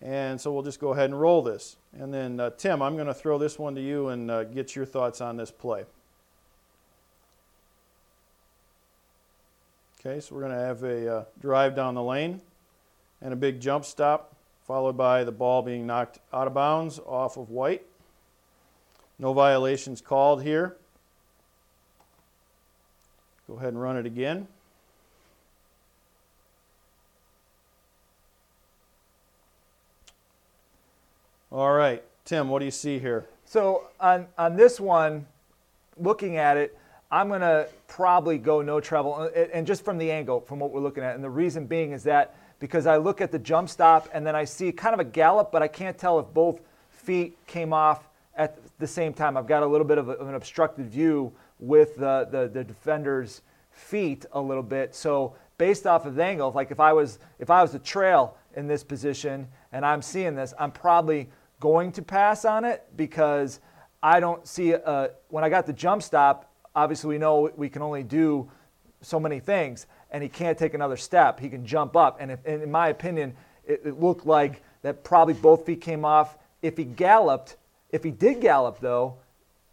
And 0.00 0.40
so 0.40 0.52
we'll 0.52 0.62
just 0.62 0.78
go 0.78 0.92
ahead 0.92 1.10
and 1.10 1.20
roll 1.20 1.42
this. 1.42 1.76
And 1.98 2.14
then, 2.14 2.38
uh, 2.38 2.50
Tim, 2.50 2.82
I'm 2.82 2.94
going 2.94 3.08
to 3.08 3.14
throw 3.14 3.38
this 3.38 3.58
one 3.58 3.74
to 3.74 3.80
you 3.80 4.08
and 4.08 4.30
uh, 4.30 4.44
get 4.44 4.76
your 4.76 4.86
thoughts 4.86 5.20
on 5.20 5.36
this 5.36 5.50
play. 5.50 5.84
Okay, 10.00 10.20
so 10.20 10.34
we're 10.34 10.42
going 10.42 10.52
to 10.52 10.58
have 10.58 10.84
a 10.84 11.16
uh, 11.16 11.24
drive 11.40 11.74
down 11.74 11.94
the 11.94 12.02
lane 12.02 12.40
and 13.20 13.32
a 13.32 13.36
big 13.36 13.60
jump 13.60 13.84
stop, 13.84 14.36
followed 14.64 14.96
by 14.96 15.24
the 15.24 15.32
ball 15.32 15.62
being 15.62 15.86
knocked 15.86 16.20
out 16.32 16.46
of 16.46 16.54
bounds 16.54 17.00
off 17.00 17.36
of 17.36 17.50
white. 17.50 17.84
No 19.18 19.32
violations 19.32 20.00
called 20.00 20.44
here. 20.44 20.76
Go 23.48 23.56
ahead 23.56 23.70
and 23.70 23.82
run 23.82 23.96
it 23.96 24.06
again. 24.06 24.46
All 31.50 31.72
right, 31.72 32.04
Tim, 32.26 32.50
what 32.50 32.58
do 32.58 32.66
you 32.66 32.70
see 32.70 32.98
here? 32.98 33.24
So 33.46 33.84
on 33.98 34.26
on 34.36 34.54
this 34.54 34.78
one, 34.78 35.26
looking 35.96 36.36
at 36.36 36.58
it, 36.58 36.76
I'm 37.10 37.30
gonna 37.30 37.68
probably 37.86 38.36
go 38.36 38.60
no 38.60 38.80
travel, 38.80 39.14
uh, 39.14 39.28
and 39.54 39.66
just 39.66 39.82
from 39.82 39.96
the 39.96 40.10
angle, 40.10 40.42
from 40.42 40.58
what 40.58 40.72
we're 40.72 40.82
looking 40.82 41.02
at, 41.02 41.14
and 41.14 41.24
the 41.24 41.30
reason 41.30 41.64
being 41.64 41.92
is 41.92 42.02
that 42.02 42.36
because 42.60 42.86
I 42.86 42.98
look 42.98 43.22
at 43.22 43.32
the 43.32 43.38
jump 43.38 43.70
stop 43.70 44.10
and 44.12 44.26
then 44.26 44.36
I 44.36 44.44
see 44.44 44.72
kind 44.72 44.92
of 44.92 45.00
a 45.00 45.04
gallop, 45.04 45.50
but 45.50 45.62
I 45.62 45.68
can't 45.68 45.96
tell 45.96 46.18
if 46.18 46.26
both 46.34 46.60
feet 46.90 47.38
came 47.46 47.72
off 47.72 48.06
at 48.36 48.58
the 48.78 48.86
same 48.86 49.14
time. 49.14 49.38
I've 49.38 49.46
got 49.46 49.62
a 49.62 49.66
little 49.66 49.86
bit 49.86 49.96
of, 49.96 50.10
a, 50.10 50.12
of 50.12 50.28
an 50.28 50.34
obstructed 50.34 50.90
view 50.90 51.32
with 51.60 51.96
the, 51.96 52.28
the 52.30 52.48
the 52.52 52.62
defender's 52.62 53.40
feet 53.70 54.26
a 54.32 54.40
little 54.40 54.62
bit. 54.62 54.94
So 54.94 55.34
based 55.56 55.86
off 55.86 56.04
of 56.04 56.14
the 56.14 56.24
angle, 56.24 56.52
like 56.52 56.70
if 56.70 56.78
I 56.78 56.92
was 56.92 57.18
if 57.38 57.48
I 57.48 57.62
was 57.62 57.74
a 57.74 57.78
trail 57.78 58.36
in 58.54 58.66
this 58.66 58.84
position 58.84 59.48
and 59.72 59.86
I'm 59.86 60.02
seeing 60.02 60.34
this, 60.34 60.52
I'm 60.58 60.72
probably 60.72 61.28
going 61.60 61.92
to 61.92 62.02
pass 62.02 62.44
on 62.44 62.64
it 62.64 62.84
because 62.96 63.60
I 64.02 64.20
don't 64.20 64.46
see 64.46 64.72
a, 64.72 65.10
when 65.28 65.44
I 65.44 65.48
got 65.48 65.66
the 65.66 65.72
jump 65.72 66.02
stop. 66.02 66.50
Obviously, 66.74 67.08
we 67.08 67.18
know 67.18 67.50
we 67.56 67.68
can 67.68 67.82
only 67.82 68.02
do 68.02 68.50
so 69.00 69.18
many 69.18 69.40
things, 69.40 69.86
and 70.10 70.22
he 70.22 70.28
can't 70.28 70.56
take 70.56 70.74
another 70.74 70.96
step. 70.96 71.40
He 71.40 71.48
can 71.48 71.66
jump 71.66 71.96
up, 71.96 72.18
and, 72.20 72.30
if, 72.30 72.40
and 72.44 72.62
in 72.62 72.70
my 72.70 72.88
opinion, 72.88 73.34
it, 73.66 73.82
it 73.84 74.00
looked 74.00 74.26
like 74.26 74.62
that 74.82 75.04
probably 75.04 75.34
both 75.34 75.66
feet 75.66 75.80
came 75.80 76.04
off. 76.04 76.38
If 76.62 76.76
he 76.76 76.84
galloped, 76.84 77.56
if 77.90 78.04
he 78.04 78.10
did 78.10 78.40
gallop 78.40 78.80
though, 78.80 79.16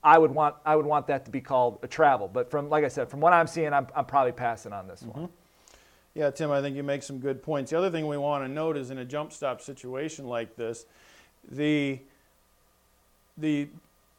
I 0.03 0.19
would 0.19 0.31
want 0.31 0.55
I 0.65 0.75
would 0.75 0.85
want 0.85 1.07
that 1.07 1.25
to 1.25 1.31
be 1.31 1.41
called 1.41 1.79
a 1.81 1.87
travel. 1.87 2.27
But 2.27 2.51
from 2.51 2.69
like 2.69 2.83
I 2.83 2.89
said, 2.89 3.09
from 3.09 3.21
what 3.21 3.33
I'm 3.33 3.47
seeing, 3.47 3.73
I'm, 3.73 3.87
I'm 3.95 4.05
probably 4.05 4.33
passing 4.33 4.73
on 4.73 4.87
this 4.87 5.01
mm-hmm. 5.01 5.21
one. 5.21 5.29
Yeah, 6.13 6.29
Tim, 6.31 6.49
I 6.49 6.61
think 6.61 6.77
you 6.77 6.83
make 6.83 7.03
some 7.03 7.19
good 7.19 7.43
points. 7.43 7.71
The 7.71 7.77
other 7.77 7.91
thing 7.91 8.07
we 8.07 8.17
want 8.17 8.45
to 8.45 8.47
note 8.47 8.77
is 8.77 8.89
in 8.89 8.99
a 8.99 9.05
jump 9.05 9.33
stop 9.33 9.61
situation 9.61 10.27
like 10.27 10.55
this, 10.55 10.85
the 11.49 11.99
the 13.37 13.67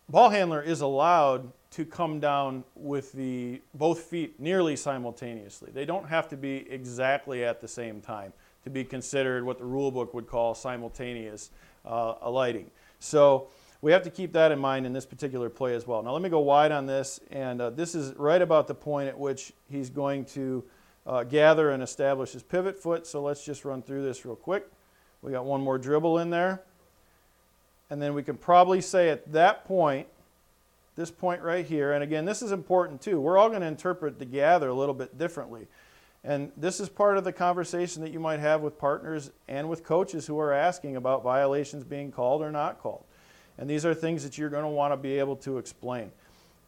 ball 0.08 0.28
handler 0.28 0.62
is 0.62 0.82
allowed 0.82 1.50
to 1.70 1.84
come 1.84 2.20
down 2.20 2.64
with 2.74 3.12
the 3.12 3.60
both 3.74 4.00
feet 4.00 4.38
nearly 4.38 4.76
simultaneously. 4.76 5.70
They 5.72 5.84
don't 5.84 6.08
have 6.08 6.28
to 6.28 6.36
be 6.36 6.66
exactly 6.70 7.44
at 7.44 7.60
the 7.60 7.68
same 7.68 8.00
time 8.00 8.32
to 8.64 8.70
be 8.70 8.84
considered 8.84 9.44
what 9.44 9.58
the 9.58 9.64
rule 9.64 9.90
book 9.90 10.14
would 10.14 10.26
call 10.26 10.54
simultaneous 10.54 11.50
uh, 11.84 12.14
alighting. 12.22 12.70
So 12.98 13.48
we 13.82 13.92
have 13.92 14.02
to 14.04 14.10
keep 14.10 14.32
that 14.32 14.52
in 14.52 14.58
mind 14.58 14.86
in 14.86 14.92
this 14.92 15.06
particular 15.06 15.48
play 15.50 15.74
as 15.74 15.86
well. 15.86 16.02
Now 16.02 16.12
let 16.12 16.22
me 16.22 16.28
go 16.28 16.40
wide 16.40 16.72
on 16.72 16.86
this, 16.86 17.20
and 17.30 17.60
uh, 17.60 17.70
this 17.70 17.94
is 17.94 18.14
right 18.14 18.40
about 18.40 18.66
the 18.66 18.74
point 18.74 19.08
at 19.08 19.18
which 19.18 19.52
he's 19.70 19.90
going 19.90 20.24
to 20.26 20.64
uh, 21.06 21.24
gather 21.24 21.70
and 21.70 21.82
establish 21.82 22.32
his 22.32 22.42
pivot 22.42 22.78
foot. 22.78 23.06
So 23.06 23.22
let's 23.22 23.44
just 23.44 23.64
run 23.64 23.82
through 23.82 24.02
this 24.02 24.24
real 24.24 24.36
quick. 24.36 24.66
We 25.22 25.32
got 25.32 25.44
one 25.44 25.60
more 25.60 25.78
dribble 25.78 26.18
in 26.18 26.30
there. 26.30 26.62
And 27.90 28.02
then 28.02 28.14
we 28.14 28.22
can 28.22 28.36
probably 28.36 28.80
say 28.80 29.10
at 29.10 29.32
that 29.32 29.64
point, 29.64 30.08
this 30.96 31.10
point 31.10 31.42
right 31.42 31.64
here, 31.64 31.92
and 31.92 32.02
again, 32.02 32.24
this 32.24 32.42
is 32.42 32.52
important 32.52 33.00
too. 33.00 33.20
We're 33.20 33.38
all 33.38 33.48
going 33.48 33.60
to 33.60 33.66
interpret 33.66 34.18
the 34.18 34.24
gather 34.24 34.68
a 34.68 34.74
little 34.74 34.94
bit 34.94 35.18
differently. 35.18 35.68
And 36.24 36.50
this 36.56 36.80
is 36.80 36.88
part 36.88 37.18
of 37.18 37.24
the 37.24 37.32
conversation 37.32 38.02
that 38.02 38.10
you 38.10 38.18
might 38.18 38.40
have 38.40 38.60
with 38.60 38.78
partners 38.78 39.30
and 39.46 39.68
with 39.68 39.84
coaches 39.84 40.26
who 40.26 40.40
are 40.40 40.52
asking 40.52 40.96
about 40.96 41.22
violations 41.22 41.84
being 41.84 42.10
called 42.10 42.42
or 42.42 42.50
not 42.50 42.80
called. 42.80 43.04
And 43.58 43.70
these 43.70 43.86
are 43.86 43.94
things 43.94 44.24
that 44.24 44.36
you're 44.36 44.50
going 44.50 44.64
to 44.64 44.68
want 44.68 44.92
to 44.92 44.96
be 44.96 45.18
able 45.18 45.36
to 45.36 45.58
explain. 45.58 46.10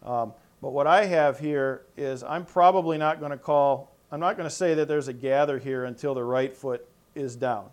Um, 0.04 0.32
but 0.62 0.70
what 0.70 0.86
I 0.86 1.06
have 1.06 1.40
here 1.40 1.82
is 1.96 2.22
I'm 2.22 2.44
probably 2.44 2.98
not 2.98 3.18
going 3.18 3.32
to 3.32 3.38
call, 3.38 3.90
I'm 4.12 4.20
not 4.20 4.36
going 4.36 4.48
to 4.48 4.54
say 4.54 4.74
that 4.74 4.86
there's 4.86 5.08
a 5.08 5.12
gather 5.12 5.58
here 5.58 5.84
until 5.84 6.14
the 6.14 6.24
right 6.24 6.56
foot 6.56 6.86
is 7.14 7.34
down. 7.34 7.66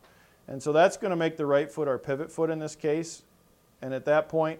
And 0.47 0.61
so 0.61 0.71
that's 0.73 0.97
going 0.97 1.11
to 1.11 1.15
make 1.15 1.37
the 1.37 1.45
right 1.45 1.69
foot 1.69 1.87
our 1.87 1.97
pivot 1.97 2.31
foot 2.31 2.49
in 2.49 2.59
this 2.59 2.75
case. 2.75 3.23
And 3.85 3.93
at 3.93 4.03
that 4.05 4.29
point, 4.29 4.59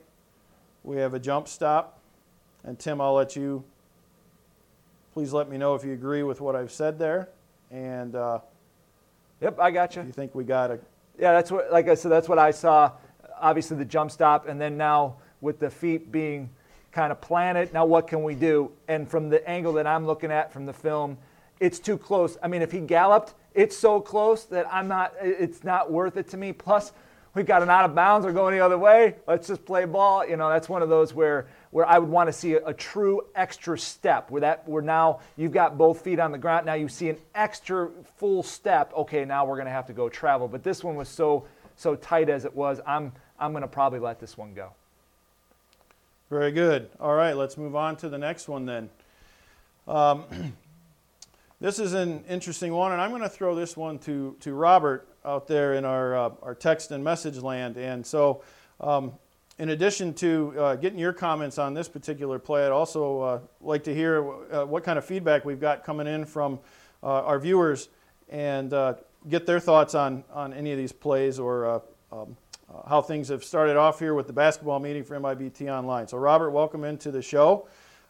we 0.84 0.98
have 0.98 1.16
a 1.16 1.20
jump 1.20 1.48
stop. 1.48 1.98
And 2.64 2.78
Tim, 2.78 3.02
I'll 3.02 3.16
let 3.16 3.36
you 3.36 3.64
please 5.16 5.34
let 5.34 5.50
me 5.50 5.58
know 5.58 5.74
if 5.74 5.84
you 5.84 5.94
agree 5.94 6.22
with 6.22 6.42
what 6.42 6.56
I've 6.56 6.72
said 6.72 7.00
there. 7.00 7.30
And 7.72 8.16
uh, 8.16 8.38
yep, 9.42 9.60
I 9.60 9.72
got 9.72 9.96
you. 9.96 10.04
You 10.04 10.12
think 10.12 10.36
we 10.36 10.44
got 10.44 10.70
a 10.70 10.80
yeah? 11.18 11.32
That's 11.32 11.52
what, 11.52 11.72
like 11.72 11.88
I 11.88 11.96
said, 11.96 12.12
that's 12.12 12.30
what 12.30 12.38
I 12.38 12.52
saw. 12.52 12.92
Obviously, 13.42 13.78
the 13.78 13.86
jump 13.86 14.12
stop, 14.12 14.48
and 14.48 14.62
then 14.62 14.78
now 14.78 15.16
with 15.42 15.58
the 15.58 15.72
feet 15.72 16.12
being 16.12 16.48
kind 16.92 17.12
of 17.12 17.20
planted. 17.20 17.74
Now, 17.74 17.84
what 17.84 18.08
can 18.08 18.22
we 18.22 18.36
do? 18.36 18.72
And 18.88 19.10
from 19.10 19.30
the 19.30 19.48
angle 19.50 19.74
that 19.74 19.88
I'm 19.88 20.06
looking 20.06 20.30
at 20.30 20.54
from 20.54 20.68
the 20.68 20.74
film, 20.74 21.18
it's 21.60 21.80
too 21.80 21.98
close. 21.98 22.38
I 22.44 22.48
mean, 22.48 22.62
if 22.62 22.72
he 22.72 22.80
galloped, 22.80 23.34
it's 23.56 23.76
so 23.76 24.00
close 24.00 24.44
that 24.46 24.72
I'm 24.72 24.88
not. 24.88 25.16
It's 25.20 25.64
not 25.64 25.92
worth 25.92 26.16
it 26.16 26.28
to 26.28 26.38
me. 26.38 26.54
Plus, 26.54 26.92
we've 27.36 27.46
got 27.46 27.62
an 27.62 27.70
out 27.70 27.86
of 27.86 27.94
bounds 27.94 28.26
or 28.26 28.32
going 28.32 28.56
the 28.56 28.66
other 28.66 28.78
way. 28.78 29.16
Let's 29.28 29.48
just 29.48 29.66
play 29.66 29.86
ball. 29.86 30.28
You 30.28 30.38
know, 30.38 30.50
that's 30.50 30.68
one 30.68 30.82
of 30.82 30.90
those 30.90 31.14
where 31.14 31.48
where 31.70 31.86
I 31.86 32.00
would 32.00 32.10
want 32.10 32.30
to 32.30 32.34
see 32.34 32.54
a, 32.54 32.66
a, 32.66 32.74
true 32.74 33.22
extra 33.36 33.78
step 33.78 34.32
where 34.32 34.40
that 34.42 34.68
where 34.68 34.82
now 34.82 35.20
you've 35.36 35.52
got 35.52 35.78
both 35.78 36.02
feet 36.02 36.20
on 36.20 36.32
the 36.32 36.38
ground. 36.38 36.66
Now 36.66 36.76
you 36.76 36.88
see 36.88 37.10
an 37.10 37.18
extra 37.36 37.90
full 38.18 38.42
step. 38.42 38.94
Okay, 38.96 39.26
now 39.26 39.46
we're 39.46 39.58
going 39.58 39.66
to 39.66 39.72
have 39.72 39.86
to 39.88 39.94
go 39.94 40.08
travel. 40.08 40.48
But 40.48 40.64
this 40.64 40.84
one 40.84 40.96
was 40.96 41.10
so 41.10 41.46
so 41.76 41.96
tight 41.96 42.30
as 42.30 42.46
it 42.46 42.56
was. 42.56 42.80
I'm 42.88 43.12
I'm 43.38 43.52
going 43.52 43.62
to 43.62 43.68
probably 43.68 44.00
let 44.00 44.20
this 44.20 44.38
one 44.38 44.54
go. 44.54 44.72
Very 46.30 46.52
good. 46.52 46.90
All 47.00 47.14
right, 47.14 47.34
let's 47.34 47.58
move 47.58 47.76
on 47.76 47.98
to 47.98 48.10
the 48.10 48.18
next 48.18 48.48
one 48.48 48.66
then. 48.66 48.90
Um, 49.88 50.24
this 51.66 51.80
is 51.80 51.96
an 51.96 52.24
interesting 52.30 52.72
one, 52.72 52.92
and 52.92 53.02
I'm 53.02 53.10
going 53.10 53.24
to 53.24 53.30
throw 53.30 53.56
this 53.56 53.76
one 53.76 53.98
to, 54.00 54.36
to 54.42 54.54
Robert 54.54 55.08
out 55.26 55.48
there 55.48 55.74
in 55.74 55.84
our, 55.84 56.16
uh, 56.16 56.30
our 56.44 56.54
text 56.54 56.92
and 56.92 57.04
message 57.04 57.40
land. 57.40 57.76
And 57.76 58.06
so, 58.06 58.44
um, 58.80 59.14
in 59.58 59.70
addition 59.70 60.14
to 60.14 60.54
uh, 60.60 60.76
getting 60.76 61.00
your 61.00 61.12
comments 61.12 61.58
on 61.58 61.74
this 61.74 61.90
particular 61.90 62.38
play, 62.38 62.68
I'd 62.68 62.72
also 62.72 63.20
uh, 63.20 63.40
like 63.62 63.84
to 63.86 63.96
hear 63.96 64.32
uh, 64.54 64.66
what 64.68 64.84
kind 64.84 65.00
of 65.00 65.06
feedback 65.06 65.44
we've 65.44 65.60
got 65.60 65.84
coming 65.84 66.06
in 66.06 66.24
from 66.26 66.60
uh, 67.02 67.24
our 67.24 67.40
viewers 67.40 67.90
and 68.30 68.72
uh, 68.72 68.94
get 69.28 69.48
their 69.48 69.60
thoughts 69.60 69.96
on, 69.96 70.24
on 70.32 70.54
any 70.54 70.72
of 70.72 70.78
these 70.78 70.92
plays 70.92 71.40
or 71.40 71.82
um, 72.12 72.38
how 72.88 73.02
things 73.02 73.30
have 73.30 73.44
started 73.44 73.76
off 73.76 73.98
here 73.98 74.14
with 74.14 74.28
the 74.28 74.34
basketball 74.34 74.80
meeting 74.80 75.04
for 75.04 75.20
MIBT 75.20 75.76
Online. 75.76 76.08
So, 76.08 76.20
Robert, 76.20 76.52
welcome 76.52 76.84
into 76.84 77.10
the 77.10 77.24
show. 77.24 77.68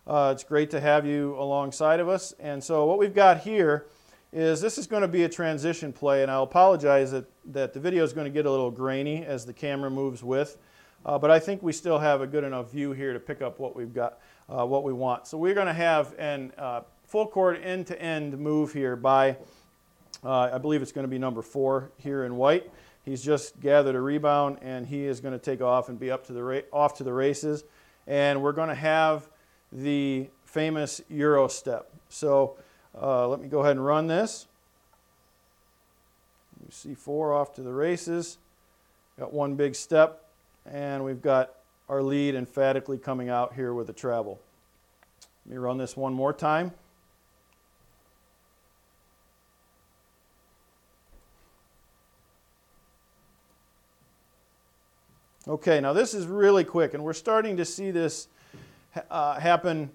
It's 0.08 0.44
great 0.44 0.72
to 0.72 0.80
have 0.80 1.06
you 1.06 1.36
alongside 1.39 2.00
of 2.00 2.10
us. 2.10 2.34
And 2.39 2.63
so, 2.63 2.86
what 2.86 3.00
we've 3.00 3.13
got 3.13 3.41
here 3.41 3.86
is 4.36 4.60
this 4.60 4.78
is 4.78 4.86
going 4.86 5.02
to 5.02 5.08
be 5.08 5.24
a 5.24 5.30
transition 5.30 5.94
play, 5.94 6.22
and 6.22 6.30
I'll 6.30 6.44
apologize 6.44 7.12
that, 7.12 7.26
that 7.54 7.74
the 7.74 7.80
video 7.80 8.04
is 8.04 8.12
going 8.12 8.26
to 8.26 8.32
get 8.32 8.46
a 8.46 8.52
little 8.52 8.70
grainy 8.70 9.24
as 9.24 9.46
the 9.46 9.54
camera 9.54 9.89
moves 9.89 10.24
with, 10.26 10.58
uh, 11.06 11.18
but 11.18 11.32
I 11.32 11.39
think 11.39 11.63
we 11.63 11.72
still 11.72 12.00
have 12.00 12.20
a 12.20 12.28
good 12.28 12.44
enough 12.44 12.70
view 12.70 12.91
here 12.91 13.13
to 13.13 13.20
pick 13.20 13.41
up 13.41 13.60
what 13.60 13.78
we've 13.78 13.94
got, 13.94 14.20
uh, 14.50 14.65
what 14.65 14.84
we 14.84 14.91
want. 14.91 15.26
So 15.26 15.38
we're 15.38 15.54
going 15.54 15.68
to 15.68 15.74
have 15.74 16.13
an 16.18 16.52
uh, 16.58 16.82
full 17.06 17.28
court 17.28 17.62
end-to-end 17.63 18.38
move 18.38 18.74
here 18.74 18.98
by, 18.98 19.38
uh, 20.22 20.50
I 20.52 20.58
believe 20.58 20.82
it's 20.82 20.91
going 20.91 21.06
to 21.06 21.12
be 21.12 21.20
number 21.20 21.41
four 21.41 21.91
here 21.98 22.26
in 22.26 22.36
white. 22.36 22.70
He's 23.06 23.24
just 23.24 23.62
gathered 23.62 23.96
a 23.96 24.02
rebound, 24.02 24.58
and 24.62 24.86
he 24.86 25.06
is 25.06 25.22
going 25.22 25.34
to 25.34 25.39
take 25.39 25.62
off 25.62 25.88
and 25.88 25.98
be 25.98 26.12
up 26.12 26.26
to 26.28 26.34
the 26.34 26.44
ra- 26.44 26.60
off 26.74 26.98
to 26.98 27.06
the 27.06 27.13
races. 27.13 27.63
And 28.06 28.44
we're 28.44 28.52
going 28.52 28.70
to 28.70 28.76
have 28.76 29.30
the 29.71 30.30
famous 30.45 31.01
Euro 31.10 31.47
step. 31.47 31.89
So 32.10 32.56
uh, 32.99 33.28
let 33.28 33.41
me 33.41 33.47
go 33.47 33.60
ahead 33.60 33.75
and 33.75 33.86
run 33.86 34.08
this. 34.08 34.47
You 36.63 36.71
see 36.71 36.93
four 36.95 37.34
off 37.34 37.54
to 37.56 37.62
the 37.62 37.73
races. 37.73 38.38
Got 39.19 39.34
one 39.34 39.56
big 39.56 39.75
step, 39.75 40.25
and 40.65 41.04
we've 41.04 41.21
got 41.21 41.54
our 41.88 42.01
lead 42.01 42.36
emphatically 42.36 42.97
coming 42.97 43.30
out 43.30 43.54
here 43.54 43.73
with 43.73 43.89
a 43.89 43.93
travel. 43.93 44.39
Let 45.45 45.54
me 45.54 45.58
run 45.58 45.78
this 45.78 45.95
one 45.95 46.13
more 46.13 46.34
time. 46.34 46.71
Okay, 55.47 55.80
now 55.80 55.93
this 55.93 56.15
is 56.15 56.25
really 56.25 56.63
quick, 56.63 56.95
and 56.95 57.04
we're 57.04 57.13
starting 57.13 57.56
to 57.58 57.65
see 57.65 57.91
this 57.91 58.28
uh, 59.10 59.39
happen 59.39 59.89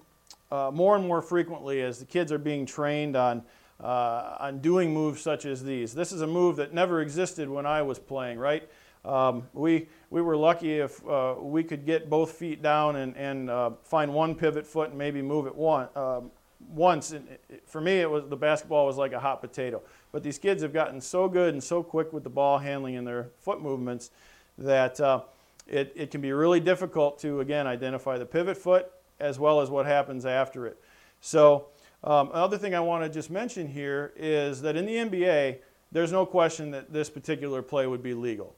uh, 0.51 0.71
more 0.73 0.95
and 0.95 1.07
more 1.07 1.21
frequently 1.21 1.81
as 1.81 1.99
the 1.99 2.05
kids 2.05 2.31
are 2.31 2.37
being 2.37 2.65
trained 2.65 3.15
on, 3.15 3.43
uh, 3.81 4.37
on 4.39 4.59
doing 4.59 4.93
moves 4.93 5.21
such 5.21 5.45
as 5.45 5.63
these. 5.63 5.93
This 5.93 6.11
is 6.11 6.21
a 6.21 6.27
move 6.27 6.57
that 6.57 6.73
never 6.73 7.01
existed 7.01 7.49
when 7.49 7.65
I 7.65 7.81
was 7.81 7.99
playing, 7.99 8.37
right? 8.37 8.67
Um, 9.03 9.47
we, 9.53 9.87
we 10.09 10.21
were 10.21 10.37
lucky 10.37 10.79
if 10.79 11.05
uh, 11.07 11.35
we 11.39 11.63
could 11.63 11.85
get 11.85 12.09
both 12.09 12.33
feet 12.33 12.61
down 12.61 12.97
and, 12.97 13.15
and 13.17 13.49
uh, 13.49 13.71
find 13.83 14.13
one 14.13 14.35
pivot 14.35 14.67
foot 14.67 14.89
and 14.89 14.97
maybe 14.97 15.21
move 15.21 15.47
it 15.47 15.55
one, 15.55 15.87
um, 15.95 16.29
once. 16.69 17.11
And 17.11 17.27
it, 17.49 17.63
for 17.65 17.81
me, 17.81 17.93
it 17.93 18.09
was 18.09 18.27
the 18.27 18.35
basketball 18.35 18.85
was 18.85 18.97
like 18.97 19.13
a 19.13 19.19
hot 19.19 19.41
potato. 19.41 19.81
But 20.11 20.21
these 20.21 20.37
kids 20.37 20.61
have 20.61 20.73
gotten 20.73 21.01
so 21.01 21.27
good 21.27 21.53
and 21.53 21.63
so 21.63 21.81
quick 21.81 22.13
with 22.13 22.23
the 22.23 22.29
ball 22.29 22.59
handling 22.59 22.95
and 22.95 23.07
their 23.07 23.29
foot 23.39 23.61
movements 23.61 24.11
that 24.57 24.99
uh, 24.99 25.21
it, 25.67 25.93
it 25.95 26.11
can 26.11 26.21
be 26.21 26.31
really 26.31 26.59
difficult 26.59 27.19
to, 27.19 27.39
again, 27.39 27.67
identify 27.67 28.17
the 28.17 28.25
pivot 28.25 28.57
foot 28.57 28.91
as 29.19 29.39
well 29.39 29.61
as 29.61 29.69
what 29.69 29.85
happens 29.85 30.25
after 30.25 30.65
it. 30.65 30.79
So, 31.21 31.67
um, 32.03 32.29
another 32.33 32.57
thing 32.57 32.73
I 32.73 32.79
want 32.79 33.03
to 33.03 33.09
just 33.09 33.29
mention 33.29 33.67
here 33.67 34.11
is 34.15 34.61
that 34.63 34.75
in 34.75 34.85
the 34.85 34.95
NBA, 34.95 35.59
there's 35.91 36.11
no 36.11 36.25
question 36.25 36.71
that 36.71 36.91
this 36.91 37.09
particular 37.09 37.61
play 37.61 37.85
would 37.85 38.01
be 38.01 38.13
legal, 38.13 38.55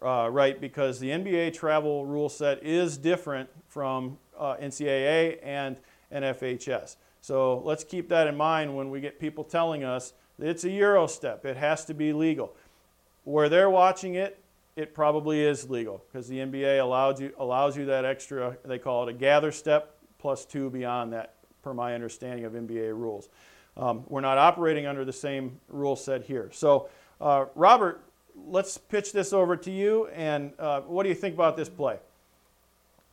uh, 0.00 0.28
right? 0.30 0.58
Because 0.58 0.98
the 0.98 1.10
NBA 1.10 1.52
travel 1.52 2.06
rule 2.06 2.30
set 2.30 2.64
is 2.64 2.96
different 2.96 3.50
from 3.68 4.18
uh, 4.38 4.56
NCAA 4.56 5.38
and 5.42 5.76
NFHS. 6.12 6.96
So 7.20 7.58
let's 7.58 7.84
keep 7.84 8.08
that 8.08 8.26
in 8.26 8.36
mind 8.36 8.74
when 8.74 8.90
we 8.90 9.00
get 9.00 9.20
people 9.20 9.44
telling 9.44 9.84
us 9.84 10.14
it's 10.38 10.64
a 10.64 10.70
Euro 10.70 11.06
step, 11.06 11.44
it 11.44 11.58
has 11.58 11.84
to 11.84 11.94
be 11.94 12.14
legal. 12.14 12.54
Where 13.24 13.50
they're 13.50 13.68
watching 13.68 14.14
it, 14.14 14.39
it 14.80 14.94
probably 14.94 15.42
is 15.42 15.68
legal 15.68 16.02
because 16.10 16.26
the 16.26 16.38
NBA 16.38 16.80
allows 16.80 17.20
you, 17.20 17.34
allows 17.38 17.76
you 17.76 17.84
that 17.84 18.06
extra, 18.06 18.56
they 18.64 18.78
call 18.78 19.06
it 19.06 19.10
a 19.10 19.12
gather 19.12 19.52
step 19.52 19.96
plus 20.18 20.46
two 20.46 20.70
beyond 20.70 21.12
that, 21.12 21.34
per 21.62 21.74
my 21.74 21.94
understanding 21.94 22.46
of 22.46 22.54
NBA 22.54 22.96
rules. 22.96 23.28
Um, 23.76 24.04
we're 24.08 24.22
not 24.22 24.38
operating 24.38 24.86
under 24.86 25.04
the 25.04 25.12
same 25.12 25.60
rule 25.68 25.96
set 25.96 26.24
here. 26.24 26.48
So, 26.52 26.88
uh, 27.20 27.46
Robert, 27.54 28.02
let's 28.34 28.78
pitch 28.78 29.12
this 29.12 29.34
over 29.34 29.54
to 29.58 29.70
you. 29.70 30.06
And 30.08 30.52
uh, 30.58 30.80
what 30.82 31.02
do 31.02 31.10
you 31.10 31.14
think 31.14 31.34
about 31.34 31.58
this 31.58 31.68
play? 31.68 31.98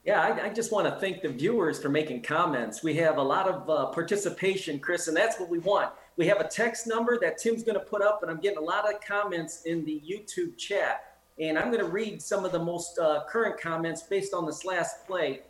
Yeah, 0.05 0.21
I, 0.21 0.45
I, 0.45 0.49
just 0.53 0.71
want 0.71 0.87
to 0.87 0.97
thank 1.01 1.21
the 1.21 1.27
viewers 1.27 1.81
for 1.81 1.89
making 1.89 2.21
comments. 2.21 2.81
We 2.81 2.93
have 2.95 3.17
a 3.17 3.21
lot 3.21 3.49
of 3.49 3.69
uh, 3.69 3.85
participation, 3.87 4.79
Chris, 4.79 5.09
and 5.09 5.17
that's 5.17 5.37
what 5.37 5.49
we 5.49 5.59
want. 5.59 5.91
We 6.15 6.27
have 6.27 6.39
a 6.39 6.47
text 6.47 6.87
number 6.87 7.19
that 7.19 7.37
Tim's 7.37 7.61
going 7.61 7.77
to 7.77 7.85
put 7.85 8.01
up, 8.01 8.21
and 8.21 8.31
I'm 8.31 8.39
getting 8.39 8.57
a 8.57 8.61
lot 8.61 8.89
of 8.89 9.01
comments 9.01 9.63
in 9.63 9.83
the 9.83 10.01
YouTube 10.09 10.57
chat. 10.57 11.06
And 11.39 11.57
I'm 11.57 11.67
going 11.67 11.83
to 11.83 11.91
read 11.91 12.21
some 12.21 12.45
of 12.45 12.51
the 12.51 12.59
most 12.59 12.97
uh, 12.99 13.23
current 13.29 13.59
comments 13.59 14.03
based 14.03 14.33
on 14.33 14.45
this 14.45 14.65
last 14.65 15.05
play. 15.05 15.41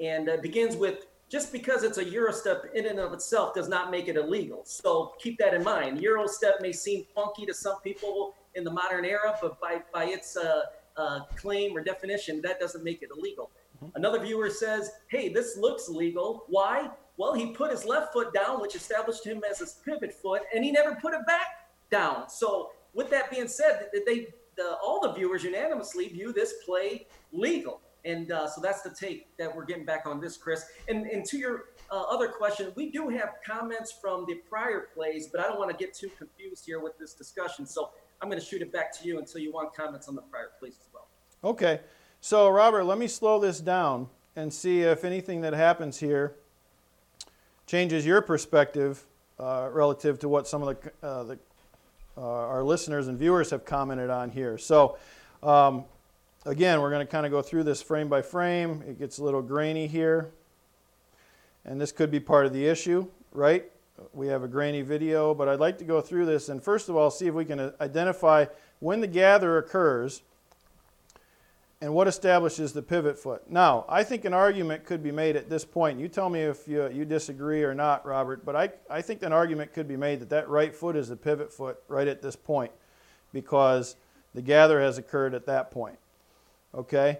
And 0.00 0.28
uh, 0.28 0.38
begins 0.38 0.76
with 0.76 1.06
just 1.28 1.52
because 1.52 1.82
it's 1.82 1.98
a 1.98 2.04
Euro 2.04 2.32
step 2.32 2.64
in 2.74 2.86
and 2.86 2.98
of 2.98 3.12
itself 3.12 3.54
does 3.54 3.68
not 3.68 3.90
make 3.90 4.08
it 4.08 4.16
illegal. 4.16 4.62
So 4.64 5.14
keep 5.18 5.38
that 5.38 5.54
in 5.54 5.62
mind. 5.62 6.00
Euro 6.00 6.26
step 6.26 6.56
may 6.60 6.72
seem 6.72 7.04
funky 7.14 7.46
to 7.46 7.54
some 7.54 7.80
people 7.80 8.34
in 8.54 8.64
the 8.64 8.70
modern 8.70 9.04
era, 9.04 9.36
but 9.40 9.60
by, 9.60 9.82
by 9.92 10.04
its 10.04 10.36
uh, 10.36 10.62
uh, 10.96 11.20
claim 11.36 11.76
or 11.76 11.82
definition, 11.82 12.40
that 12.42 12.60
doesn't 12.60 12.84
make 12.84 13.02
it 13.02 13.10
illegal. 13.16 13.50
Mm-hmm. 13.76 13.96
Another 13.96 14.20
viewer 14.20 14.50
says, 14.50 14.90
hey, 15.08 15.28
this 15.28 15.56
looks 15.56 15.88
legal. 15.88 16.44
Why? 16.48 16.88
Well, 17.16 17.34
he 17.34 17.52
put 17.52 17.70
his 17.70 17.84
left 17.84 18.12
foot 18.12 18.32
down, 18.32 18.60
which 18.60 18.74
established 18.74 19.26
him 19.26 19.42
as 19.48 19.58
his 19.58 19.80
pivot 19.84 20.12
foot, 20.12 20.42
and 20.54 20.64
he 20.64 20.72
never 20.72 20.94
put 20.96 21.14
it 21.14 21.26
back 21.26 21.46
down. 21.90 22.28
So, 22.28 22.70
with 22.92 23.10
that 23.10 23.30
being 23.30 23.48
said, 23.48 23.88
they 24.06 24.28
the, 24.56 24.76
all 24.82 25.00
the 25.00 25.12
viewers 25.12 25.44
unanimously 25.44 26.08
view 26.08 26.32
this 26.32 26.54
play 26.64 27.06
legal. 27.32 27.80
And 28.04 28.32
uh, 28.32 28.46
so 28.46 28.60
that's 28.60 28.82
the 28.82 28.90
take 28.90 29.34
that 29.38 29.54
we're 29.54 29.64
getting 29.64 29.86
back 29.86 30.06
on 30.06 30.20
this, 30.20 30.36
Chris. 30.36 30.66
And, 30.88 31.06
and 31.06 31.24
to 31.26 31.38
your 31.38 31.64
uh, 31.90 32.02
other 32.02 32.28
question, 32.28 32.70
we 32.74 32.90
do 32.90 33.08
have 33.08 33.30
comments 33.46 33.94
from 34.00 34.26
the 34.26 34.34
prior 34.48 34.88
plays, 34.94 35.28
but 35.28 35.40
I 35.40 35.44
don't 35.44 35.58
want 35.58 35.70
to 35.70 35.76
get 35.76 35.94
too 35.94 36.10
confused 36.18 36.66
here 36.66 36.80
with 36.80 36.98
this 36.98 37.14
discussion. 37.14 37.64
So 37.64 37.90
I'm 38.20 38.28
going 38.28 38.40
to 38.40 38.44
shoot 38.46 38.60
it 38.60 38.72
back 38.72 38.92
to 39.00 39.08
you 39.08 39.18
until 39.18 39.40
you 39.40 39.52
want 39.52 39.74
comments 39.74 40.06
on 40.08 40.14
the 40.14 40.22
prior 40.22 40.50
plays 40.58 40.76
as 40.80 40.88
well. 40.92 41.08
Okay. 41.42 41.80
So, 42.20 42.48
Robert, 42.48 42.84
let 42.84 42.98
me 42.98 43.06
slow 43.06 43.38
this 43.38 43.60
down 43.60 44.08
and 44.36 44.52
see 44.52 44.82
if 44.82 45.04
anything 45.04 45.40
that 45.42 45.54
happens 45.54 45.98
here 45.98 46.36
changes 47.66 48.04
your 48.04 48.20
perspective 48.20 49.06
uh, 49.38 49.68
relative 49.72 50.18
to 50.20 50.28
what 50.28 50.46
some 50.46 50.62
of 50.62 50.76
the, 50.80 51.06
uh, 51.06 51.22
the 51.24 51.38
uh, 52.16 52.20
our 52.20 52.62
listeners 52.62 53.08
and 53.08 53.18
viewers 53.18 53.50
have 53.50 53.64
commented 53.64 54.10
on 54.10 54.30
here. 54.30 54.58
So, 54.58 54.96
um, 55.42 55.84
again, 56.46 56.80
we're 56.80 56.90
going 56.90 57.04
to 57.04 57.10
kind 57.10 57.26
of 57.26 57.32
go 57.32 57.42
through 57.42 57.64
this 57.64 57.82
frame 57.82 58.08
by 58.08 58.22
frame. 58.22 58.82
It 58.86 58.98
gets 58.98 59.18
a 59.18 59.24
little 59.24 59.42
grainy 59.42 59.86
here. 59.86 60.30
And 61.64 61.80
this 61.80 61.92
could 61.92 62.10
be 62.10 62.20
part 62.20 62.46
of 62.46 62.52
the 62.52 62.66
issue, 62.66 63.06
right? 63.32 63.64
We 64.12 64.26
have 64.28 64.42
a 64.42 64.48
grainy 64.48 64.82
video, 64.82 65.34
but 65.34 65.48
I'd 65.48 65.60
like 65.60 65.78
to 65.78 65.84
go 65.84 66.00
through 66.00 66.26
this 66.26 66.48
and 66.48 66.62
first 66.62 66.88
of 66.88 66.96
all 66.96 67.10
see 67.10 67.26
if 67.26 67.34
we 67.34 67.44
can 67.44 67.72
identify 67.80 68.46
when 68.80 69.00
the 69.00 69.06
gather 69.06 69.56
occurs 69.56 70.22
and 71.80 71.92
what 71.92 72.08
establishes 72.08 72.72
the 72.72 72.82
pivot 72.82 73.18
foot. 73.18 73.50
Now, 73.50 73.84
I 73.88 74.04
think 74.04 74.24
an 74.24 74.32
argument 74.32 74.84
could 74.84 75.02
be 75.02 75.12
made 75.12 75.36
at 75.36 75.50
this 75.50 75.64
point. 75.64 75.98
You 75.98 76.08
tell 76.08 76.30
me 76.30 76.40
if 76.40 76.66
you, 76.66 76.88
you 76.88 77.04
disagree 77.04 77.62
or 77.62 77.74
not, 77.74 78.06
Robert, 78.06 78.44
but 78.44 78.56
I, 78.56 78.70
I 78.88 79.02
think 79.02 79.22
an 79.22 79.32
argument 79.32 79.72
could 79.72 79.88
be 79.88 79.96
made 79.96 80.20
that 80.20 80.30
that 80.30 80.48
right 80.48 80.74
foot 80.74 80.96
is 80.96 81.08
the 81.08 81.16
pivot 81.16 81.52
foot 81.52 81.78
right 81.88 82.08
at 82.08 82.22
this 82.22 82.36
point 82.36 82.72
because 83.32 83.96
the 84.34 84.42
gather 84.42 84.80
has 84.80 84.98
occurred 84.98 85.34
at 85.34 85.46
that 85.46 85.70
point. 85.70 85.98
Okay? 86.74 87.18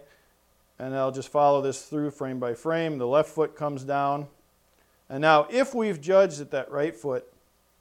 And 0.78 0.94
I'll 0.94 1.12
just 1.12 1.28
follow 1.28 1.60
this 1.60 1.82
through 1.82 2.10
frame 2.10 2.38
by 2.38 2.54
frame. 2.54 2.98
The 2.98 3.06
left 3.06 3.30
foot 3.30 3.54
comes 3.54 3.84
down. 3.84 4.28
And 5.08 5.20
now, 5.20 5.46
if 5.50 5.74
we've 5.74 6.00
judged 6.00 6.38
that 6.38 6.50
that 6.52 6.70
right 6.70 6.96
foot 6.96 7.26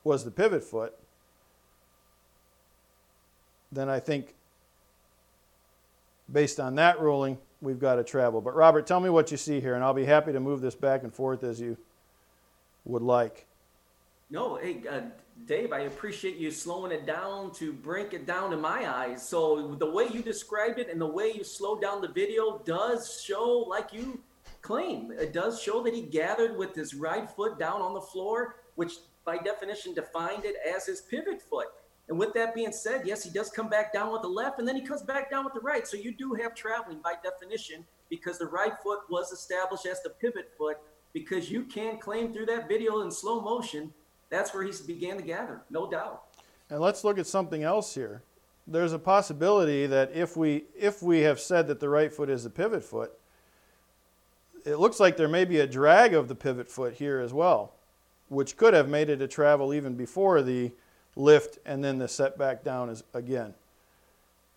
was 0.03 0.25
the 0.25 0.31
pivot 0.31 0.63
foot, 0.63 0.93
then 3.71 3.89
I 3.89 3.99
think 3.99 4.35
based 6.33 6.59
on 6.59 6.75
that 6.75 6.99
ruling, 6.99 7.37
we've 7.61 7.79
got 7.79 7.95
to 7.95 8.03
travel. 8.03 8.41
But 8.41 8.55
Robert, 8.55 8.85
tell 8.85 8.99
me 8.99 9.09
what 9.09 9.31
you 9.31 9.37
see 9.37 9.61
here, 9.61 9.75
and 9.75 9.83
I'll 9.83 9.93
be 9.93 10.05
happy 10.05 10.33
to 10.33 10.39
move 10.39 10.59
this 10.61 10.75
back 10.75 11.03
and 11.03 11.13
forth 11.13 11.43
as 11.43 11.61
you 11.61 11.77
would 12.85 13.03
like. 13.03 13.45
No, 14.29 14.55
hey, 14.55 14.81
uh, 14.89 15.01
Dave, 15.45 15.71
I 15.71 15.81
appreciate 15.81 16.37
you 16.37 16.49
slowing 16.49 16.91
it 16.91 17.05
down 17.05 17.51
to 17.53 17.71
break 17.71 18.13
it 18.13 18.25
down 18.25 18.51
in 18.51 18.59
my 18.59 18.91
eyes. 18.91 19.27
So 19.27 19.75
the 19.75 19.89
way 19.89 20.07
you 20.11 20.21
described 20.21 20.79
it 20.79 20.89
and 20.89 20.99
the 20.99 21.05
way 21.05 21.31
you 21.33 21.43
slowed 21.43 21.81
down 21.81 22.01
the 22.01 22.07
video 22.07 22.61
does 22.65 23.21
show, 23.23 23.65
like 23.67 23.93
you 23.93 24.21
claim, 24.61 25.11
it 25.11 25.33
does 25.33 25.61
show 25.61 25.83
that 25.83 25.93
he 25.93 26.01
gathered 26.01 26.57
with 26.57 26.73
his 26.73 26.95
right 26.95 27.29
foot 27.29 27.59
down 27.59 27.81
on 27.81 27.93
the 27.93 28.01
floor, 28.01 28.55
which 28.75 28.93
by 29.25 29.37
definition 29.37 29.93
defined 29.93 30.45
it 30.45 30.55
as 30.67 30.85
his 30.85 31.01
pivot 31.01 31.41
foot. 31.41 31.67
And 32.09 32.17
with 32.17 32.33
that 32.33 32.53
being 32.53 32.71
said, 32.71 33.03
yes, 33.05 33.23
he 33.23 33.29
does 33.29 33.49
come 33.49 33.69
back 33.69 33.93
down 33.93 34.11
with 34.11 34.21
the 34.21 34.27
left 34.27 34.59
and 34.59 34.67
then 34.67 34.75
he 34.75 34.81
comes 34.81 35.01
back 35.01 35.31
down 35.31 35.45
with 35.45 35.53
the 35.53 35.61
right. 35.61 35.87
So 35.87 35.97
you 35.97 36.13
do 36.13 36.33
have 36.33 36.53
traveling 36.53 36.99
by 37.03 37.13
definition 37.23 37.85
because 38.09 38.37
the 38.37 38.47
right 38.47 38.73
foot 38.83 38.99
was 39.09 39.31
established 39.31 39.85
as 39.85 40.01
the 40.03 40.09
pivot 40.09 40.51
foot 40.57 40.77
because 41.13 41.49
you 41.49 41.63
can 41.63 41.97
claim 41.97 42.33
through 42.33 42.47
that 42.47 42.67
video 42.67 43.01
in 43.01 43.11
slow 43.11 43.39
motion 43.39 43.93
that's 44.33 44.51
where 44.51 44.63
he 44.63 44.73
began 44.87 45.17
to 45.17 45.21
gather, 45.21 45.61
no 45.69 45.87
doubt. 45.87 46.23
And 46.71 46.79
let's 46.79 47.03
look 47.03 47.19
at 47.19 47.27
something 47.27 47.61
else 47.61 47.93
here. 47.93 48.23
There's 48.65 48.91
a 48.91 48.97
possibility 48.97 49.85
that 49.85 50.11
if 50.11 50.35
we 50.35 50.63
if 50.75 51.03
we 51.03 51.19
have 51.19 51.39
said 51.39 51.67
that 51.67 51.79
the 51.79 51.87
right 51.87 52.11
foot 52.11 52.31
is 52.31 52.43
the 52.43 52.49
pivot 52.49 52.83
foot, 52.83 53.11
it 54.65 54.77
looks 54.77 54.99
like 54.99 55.17
there 55.17 55.27
may 55.27 55.45
be 55.45 55.59
a 55.59 55.67
drag 55.67 56.15
of 56.15 56.29
the 56.29 56.35
pivot 56.35 56.67
foot 56.67 56.95
here 56.95 57.19
as 57.19 57.31
well, 57.31 57.73
which 58.27 58.57
could 58.57 58.73
have 58.73 58.89
made 58.89 59.07
it 59.07 59.21
a 59.21 59.27
travel 59.27 59.71
even 59.71 59.93
before 59.93 60.41
the 60.41 60.71
lift 61.15 61.59
and 61.65 61.83
then 61.83 61.97
the 61.97 62.07
setback 62.07 62.63
down 62.63 62.89
is 62.89 63.03
again. 63.13 63.53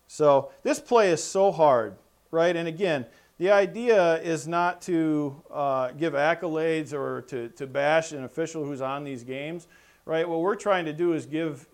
So 0.07 0.51
this 0.63 0.79
play 0.79 1.11
is 1.11 1.23
so 1.23 1.51
hard, 1.51 1.95
right? 2.31 2.55
And 2.55 2.67
again, 2.67 3.05
the 3.37 3.51
idea 3.51 4.15
is 4.21 4.47
not 4.47 4.81
to 4.83 5.41
uh, 5.51 5.91
give 5.91 6.13
accolades 6.13 6.93
or 6.93 7.21
to, 7.23 7.49
to 7.49 7.67
bash 7.67 8.11
an 8.11 8.23
official 8.23 8.65
who's 8.65 8.81
on 8.81 9.03
these 9.03 9.23
games, 9.23 9.67
right? 10.05 10.27
What 10.27 10.39
we're 10.39 10.55
trying 10.55 10.85
to 10.85 10.93
do 10.93 11.13
is 11.13 11.25
give 11.25 11.67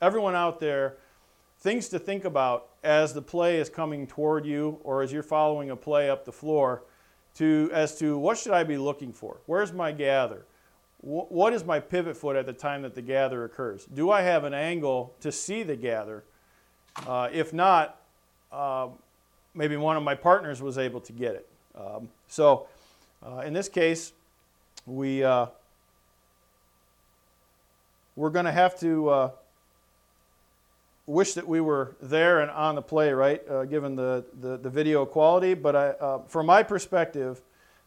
everyone 0.00 0.34
out 0.34 0.58
there 0.58 0.96
things 1.60 1.88
to 1.90 1.98
think 1.98 2.24
about 2.24 2.68
as 2.82 3.12
the 3.12 3.22
play 3.22 3.58
is 3.58 3.68
coming 3.68 4.06
toward 4.06 4.46
you 4.46 4.78
or 4.84 5.02
as 5.02 5.12
you're 5.12 5.22
following 5.22 5.70
a 5.70 5.76
play 5.76 6.08
up 6.08 6.24
the 6.24 6.32
floor 6.32 6.82
to 7.34 7.70
as 7.72 7.98
to 7.98 8.18
what 8.18 8.36
should 8.38 8.52
I 8.52 8.64
be 8.64 8.76
looking 8.76 9.12
for? 9.12 9.38
Where's 9.46 9.72
my 9.72 9.92
gather? 9.92 10.44
What 11.02 11.52
is 11.52 11.64
my 11.64 11.80
pivot 11.80 12.16
foot 12.16 12.36
at 12.36 12.46
the 12.46 12.52
time 12.52 12.82
that 12.82 12.94
the 12.94 13.02
gather 13.02 13.44
occurs? 13.44 13.84
Do 13.86 14.10
I 14.10 14.22
have 14.22 14.44
an 14.44 14.54
angle 14.54 15.12
to 15.20 15.32
see 15.32 15.64
the 15.64 15.74
gather? 15.74 16.22
Uh, 17.06 17.28
if 17.32 17.52
not, 17.52 18.00
uh, 18.52 18.88
maybe 19.52 19.76
one 19.76 19.96
of 19.96 20.04
my 20.04 20.14
partners 20.14 20.62
was 20.62 20.78
able 20.78 21.00
to 21.00 21.12
get 21.12 21.34
it. 21.34 21.48
Um, 21.74 22.08
so 22.28 22.68
uh, 23.26 23.38
in 23.40 23.52
this 23.52 23.68
case, 23.68 24.12
we 24.86 25.24
uh, 25.24 25.46
we're 28.14 28.30
going 28.30 28.44
to 28.44 28.52
have 28.52 28.78
to 28.80 29.08
uh, 29.08 29.30
wish 31.06 31.34
that 31.34 31.48
we 31.48 31.60
were 31.60 31.96
there 32.00 32.40
and 32.40 32.50
on 32.52 32.76
the 32.76 32.82
play, 32.82 33.12
right? 33.12 33.42
Uh, 33.48 33.64
given 33.64 33.96
the, 33.96 34.24
the, 34.40 34.56
the 34.56 34.70
video 34.70 35.04
quality, 35.04 35.54
but 35.54 35.74
I, 35.74 36.18
from 36.28 36.46
my 36.46 36.62
perspective, 36.62 37.40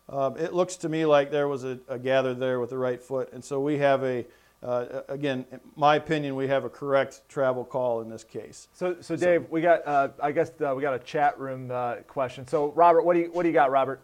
uh, 0.09 0.31
it 0.37 0.53
looks 0.53 0.75
to 0.77 0.89
me 0.89 1.05
like 1.05 1.31
there 1.31 1.47
was 1.47 1.63
a, 1.63 1.79
a 1.87 1.97
gather 1.97 2.33
there 2.33 2.59
with 2.59 2.69
the 2.69 2.77
right 2.77 3.01
foot, 3.01 3.31
and 3.33 3.43
so 3.43 3.59
we 3.59 3.77
have 3.77 4.03
a 4.03 4.25
uh, 4.63 5.01
again, 5.09 5.45
in 5.51 5.59
my 5.75 5.95
opinion, 5.95 6.35
we 6.35 6.47
have 6.47 6.63
a 6.63 6.69
correct 6.69 7.21
travel 7.29 7.63
call 7.63 8.01
in 8.01 8.09
this 8.09 8.23
case. 8.23 8.67
So, 8.73 8.95
so 8.99 9.15
Dave, 9.15 9.47
we 9.51 9.61
got, 9.61 9.85
uh, 9.85 10.09
I 10.19 10.31
guess 10.31 10.51
uh, 10.59 10.73
we 10.75 10.81
got 10.81 10.95
a 10.95 10.99
chat 10.99 11.39
room 11.39 11.69
uh, 11.71 11.97
question. 12.07 12.47
So, 12.47 12.71
Robert, 12.71 13.03
what 13.03 13.13
do 13.13 13.19
you, 13.19 13.31
what 13.31 13.43
do 13.43 13.49
you 13.49 13.53
got, 13.53 13.69
Robert? 13.69 14.01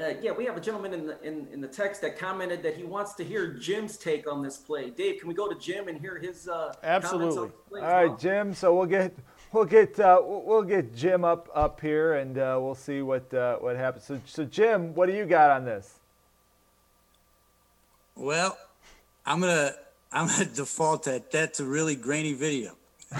Uh, 0.00 0.12
yeah, 0.20 0.30
we 0.30 0.44
have 0.44 0.56
a 0.56 0.60
gentleman 0.60 0.92
in 0.92 1.06
the 1.06 1.20
in, 1.22 1.48
in 1.52 1.60
the 1.60 1.66
text 1.66 2.02
that 2.02 2.18
commented 2.18 2.62
that 2.62 2.76
he 2.76 2.84
wants 2.84 3.14
to 3.14 3.24
hear 3.24 3.54
Jim's 3.54 3.96
take 3.96 4.30
on 4.30 4.42
this 4.42 4.58
play. 4.58 4.90
Dave, 4.90 5.20
can 5.20 5.28
we 5.28 5.34
go 5.34 5.48
to 5.48 5.58
Jim 5.58 5.88
and 5.88 5.98
hear 5.98 6.18
his 6.18 6.48
uh, 6.48 6.74
Absolutely. 6.82 7.34
comments 7.34 7.38
on 7.38 7.46
the 7.46 7.70
play 7.70 7.80
All 7.80 7.86
as 7.86 7.92
right, 7.92 8.08
well? 8.08 8.16
Jim. 8.18 8.54
So 8.54 8.76
we'll 8.76 8.86
get, 8.86 9.16
we'll 9.56 9.64
get, 9.64 9.98
uh, 9.98 10.20
we'll 10.22 10.62
get 10.62 10.94
Jim 10.94 11.24
up 11.24 11.48
up 11.54 11.80
here, 11.80 12.14
and 12.14 12.36
uh, 12.36 12.58
we'll 12.60 12.74
see 12.74 13.00
what 13.00 13.32
uh, 13.32 13.56
what 13.56 13.76
happens. 13.76 14.04
So, 14.04 14.20
so 14.26 14.44
Jim, 14.44 14.94
what 14.94 15.06
do 15.06 15.16
you 15.16 15.24
got 15.24 15.50
on 15.50 15.64
this? 15.64 15.98
Well, 18.14 18.58
I'm 19.24 19.40
gonna 19.40 19.72
I'm 20.12 20.28
gonna 20.28 20.44
default 20.44 21.04
that 21.04 21.30
that's 21.30 21.58
a 21.58 21.64
really 21.64 21.96
grainy 21.96 22.34
video. 22.34 22.76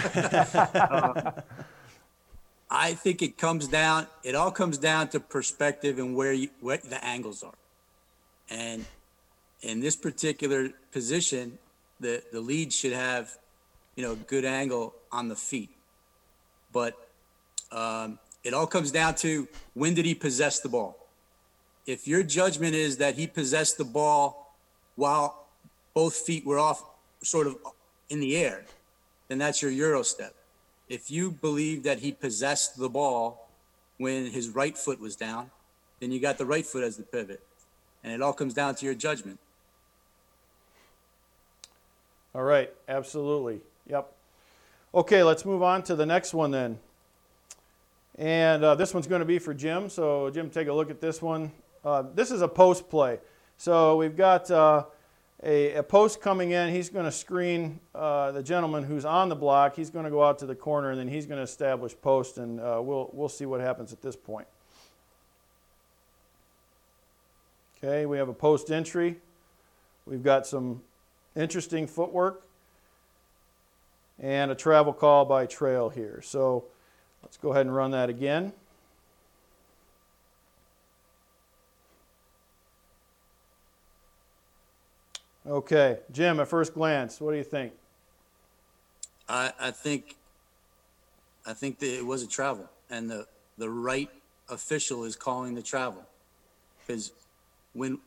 I 2.68 2.94
think 2.94 3.22
it 3.22 3.38
comes 3.38 3.68
down. 3.68 4.07
It 4.22 4.35
all 4.35 4.51
comes 4.51 4.77
down 4.77 5.09
to 5.09 5.20
perspective 5.20 5.99
and 5.99 6.14
where 6.14 6.35
you 6.35 6.51
what 6.61 6.83
the 6.83 7.03
angles 7.03 7.42
are. 7.42 7.55
And 8.51 8.85
in 9.62 9.81
this 9.81 9.96
particular 9.96 10.70
position, 10.92 11.59
the 11.99 12.22
the 12.31 12.40
lead 12.40 12.72
should 12.72 12.92
have, 12.92 13.38
you 13.94 14.03
know, 14.03 14.12
a 14.12 14.16
good 14.16 14.44
angle 14.44 14.94
on 15.11 15.29
the 15.29 15.37
feet. 15.37 15.76
But 16.77 16.95
um, 17.73 18.19
it 18.45 18.53
all 18.53 18.67
comes 18.67 18.91
down 18.91 19.15
to 19.15 19.49
when 19.73 19.95
did 19.95 20.05
he 20.05 20.15
possess 20.15 20.61
the 20.61 20.69
ball. 20.69 20.99
If 21.87 22.07
your 22.07 22.23
judgment 22.23 22.75
is 22.75 22.99
that 22.99 23.15
he 23.15 23.27
possessed 23.27 23.79
the 23.79 23.85
ball 23.87 24.55
while 24.95 25.47
both 25.95 26.17
feet 26.17 26.45
were 26.45 26.59
off, 26.59 26.85
sort 27.23 27.47
of 27.47 27.57
in 28.11 28.21
the 28.21 28.37
air, 28.37 28.67
then 29.29 29.39
that's 29.39 29.62
your 29.62 29.71
Euro 29.71 30.03
step. 30.03 30.35
If 30.91 31.11
you 31.11 31.31
believe 31.31 31.83
that 31.85 32.01
he 32.01 32.12
possessed 32.12 32.77
the 32.77 32.91
ball 32.91 33.49
when 33.97 34.27
his 34.27 34.51
right 34.51 34.77
foot 34.77 35.01
was 35.01 35.17
down, 35.17 35.51
then 36.01 36.12
you 36.12 36.21
got 36.21 36.37
the 36.37 36.45
right 36.45 36.67
foot 36.67 36.85
as 36.85 36.99
the 36.99 37.05
pivot. 37.05 37.41
And 38.05 38.12
it 38.12 38.21
all 38.21 38.35
comes 38.35 38.53
down 38.53 38.75
to 38.75 38.85
your 38.85 38.95
judgment. 38.95 39.39
All 42.35 42.43
right, 42.43 42.71
absolutely. 42.87 43.62
Yep. 43.89 44.12
Okay, 44.96 45.22
let's 45.22 45.44
move 45.44 45.62
on 45.62 45.82
to 45.82 45.94
the 45.94 46.06
next 46.06 46.32
one 46.32 46.50
then. 46.50 46.78
And 48.14 48.64
uh, 48.64 48.76
this 48.76 48.94
one's 48.94 49.06
going 49.06 49.18
to 49.18 49.26
be 49.26 49.38
for 49.38 49.52
Jim. 49.52 49.90
So, 49.90 50.30
Jim, 50.30 50.48
take 50.48 50.68
a 50.68 50.72
look 50.72 50.90
at 50.90 51.02
this 51.02 51.20
one. 51.20 51.52
Uh, 51.85 52.04
this 52.14 52.30
is 52.30 52.40
a 52.40 52.48
post 52.48 52.88
play. 52.88 53.18
So, 53.59 53.98
we've 53.98 54.16
got 54.16 54.50
uh, 54.50 54.85
a, 55.42 55.74
a 55.74 55.82
post 55.82 56.22
coming 56.22 56.52
in. 56.52 56.72
He's 56.72 56.88
going 56.88 57.04
to 57.04 57.12
screen 57.12 57.78
uh, 57.94 58.32
the 58.32 58.42
gentleman 58.42 58.85
who's 58.85 59.04
on 59.04 59.28
the 59.28 59.37
block. 59.37 59.76
He's 59.76 59.90
going 59.90 60.06
to 60.06 60.11
go 60.11 60.24
out 60.24 60.38
to 60.38 60.46
the 60.46 60.54
corner, 60.54 60.92
and 60.92 60.98
then 60.98 61.09
he's 61.09 61.26
going 61.26 61.37
to 61.37 61.44
establish 61.44 61.94
post, 62.00 62.38
and 62.38 62.59
uh, 62.59 62.80
we'll, 62.82 63.11
we'll 63.12 63.28
see 63.28 63.44
what 63.44 63.61
happens 63.61 63.92
at 63.92 64.00
this 64.00 64.16
point. 64.16 64.46
Okay, 67.85 68.06
we 68.06 68.16
have 68.16 68.30
a 68.30 68.35
post 68.35 68.70
entry. 68.70 69.16
We've 70.06 70.24
got 70.24 70.46
some 70.46 70.80
interesting 71.35 71.87
footwork 71.87 72.45
and 74.20 74.50
a 74.50 74.55
travel 74.55 74.92
call 74.92 75.24
by 75.24 75.46
trail 75.46 75.88
here. 75.88 76.20
So 76.22 76.64
let's 77.22 77.37
go 77.37 77.52
ahead 77.52 77.66
and 77.66 77.74
run 77.74 77.90
that 77.92 78.09
again. 78.09 78.52
Okay, 85.46 85.98
Jim, 86.11 86.40
at 86.40 86.48
first 86.48 86.74
glance, 86.74 87.20
what 87.20 87.31
do 87.31 87.37
you 87.37 87.44
think? 87.44 87.72
I, 89.29 89.52
I 89.61 89.70
think 89.70 90.16
I 91.46 91.52
think 91.52 91.79
that 91.79 91.96
it 91.96 92.05
was 92.05 92.22
a 92.24 92.26
travel, 92.26 92.68
and 92.90 93.09
the 93.09 93.26
the 93.57 93.70
right 93.70 94.11
official 94.48 95.05
is 95.05 95.14
calling 95.14 95.55
the 95.55 95.62
travel, 95.62 96.05
because 96.85 97.12
when 97.74 97.98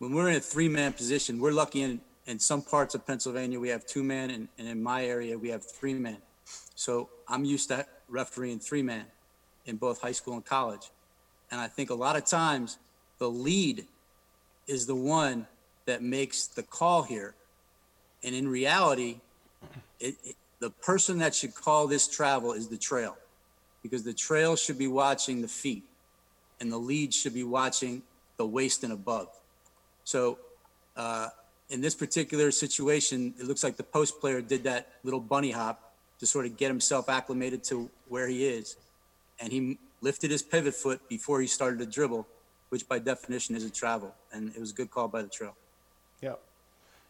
when 0.00 0.12
we're 0.12 0.30
in 0.30 0.36
a 0.36 0.40
three 0.40 0.68
man 0.68 0.92
position, 0.92 1.38
we're 1.38 1.52
lucky 1.52 1.82
in 1.82 2.00
in 2.28 2.38
some 2.38 2.62
parts 2.62 2.94
of 2.94 3.06
Pennsylvania 3.06 3.58
we 3.58 3.70
have 3.70 3.86
two 3.86 4.04
men, 4.04 4.30
and, 4.30 4.48
and 4.58 4.68
in 4.68 4.82
my 4.82 5.04
area 5.04 5.36
we 5.36 5.48
have 5.48 5.64
three 5.64 5.94
men. 5.94 6.18
So 6.74 7.08
I'm 7.26 7.44
used 7.44 7.68
to 7.70 7.86
refereeing 8.08 8.60
three 8.60 8.82
men 8.82 9.06
in 9.64 9.76
both 9.76 10.00
high 10.00 10.12
school 10.12 10.34
and 10.34 10.44
college, 10.44 10.90
and 11.50 11.60
I 11.60 11.66
think 11.66 11.90
a 11.90 11.94
lot 11.94 12.16
of 12.16 12.24
times 12.24 12.78
the 13.18 13.28
lead 13.28 13.86
is 14.66 14.86
the 14.86 14.94
one 14.94 15.46
that 15.86 16.02
makes 16.02 16.46
the 16.46 16.62
call 16.62 17.02
here, 17.02 17.34
and 18.22 18.34
in 18.34 18.46
reality, 18.46 19.20
it, 19.98 20.14
it, 20.22 20.36
the 20.60 20.70
person 20.70 21.18
that 21.18 21.34
should 21.34 21.54
call 21.54 21.86
this 21.86 22.06
travel 22.06 22.52
is 22.52 22.68
the 22.68 22.76
trail 22.76 23.16
because 23.82 24.02
the 24.02 24.12
trail 24.12 24.54
should 24.54 24.78
be 24.78 24.86
watching 24.86 25.40
the 25.40 25.48
feet 25.48 25.84
and 26.60 26.70
the 26.70 26.78
lead 26.78 27.14
should 27.14 27.34
be 27.34 27.44
watching 27.44 28.02
the 28.36 28.46
waist 28.46 28.84
and 28.84 28.92
above. 28.92 29.28
So, 30.04 30.38
uh, 30.96 31.28
in 31.70 31.80
this 31.80 31.94
particular 31.94 32.50
situation, 32.50 33.34
it 33.38 33.46
looks 33.46 33.62
like 33.62 33.76
the 33.76 33.82
post 33.82 34.20
player 34.20 34.40
did 34.40 34.64
that 34.64 34.88
little 35.04 35.20
bunny 35.20 35.50
hop 35.50 35.94
to 36.18 36.26
sort 36.26 36.46
of 36.46 36.56
get 36.56 36.68
himself 36.68 37.08
acclimated 37.08 37.62
to 37.64 37.90
where 38.08 38.26
he 38.26 38.46
is. 38.46 38.76
And 39.40 39.52
he 39.52 39.78
lifted 40.00 40.30
his 40.30 40.42
pivot 40.42 40.74
foot 40.74 41.08
before 41.08 41.40
he 41.40 41.46
started 41.46 41.78
to 41.80 41.86
dribble, 41.86 42.26
which 42.70 42.88
by 42.88 42.98
definition 42.98 43.54
is 43.54 43.64
a 43.64 43.70
travel. 43.70 44.14
And 44.32 44.54
it 44.54 44.60
was 44.60 44.72
a 44.72 44.74
good 44.74 44.90
call 44.90 45.08
by 45.08 45.22
the 45.22 45.28
trail. 45.28 45.54
Yeah. 46.20 46.34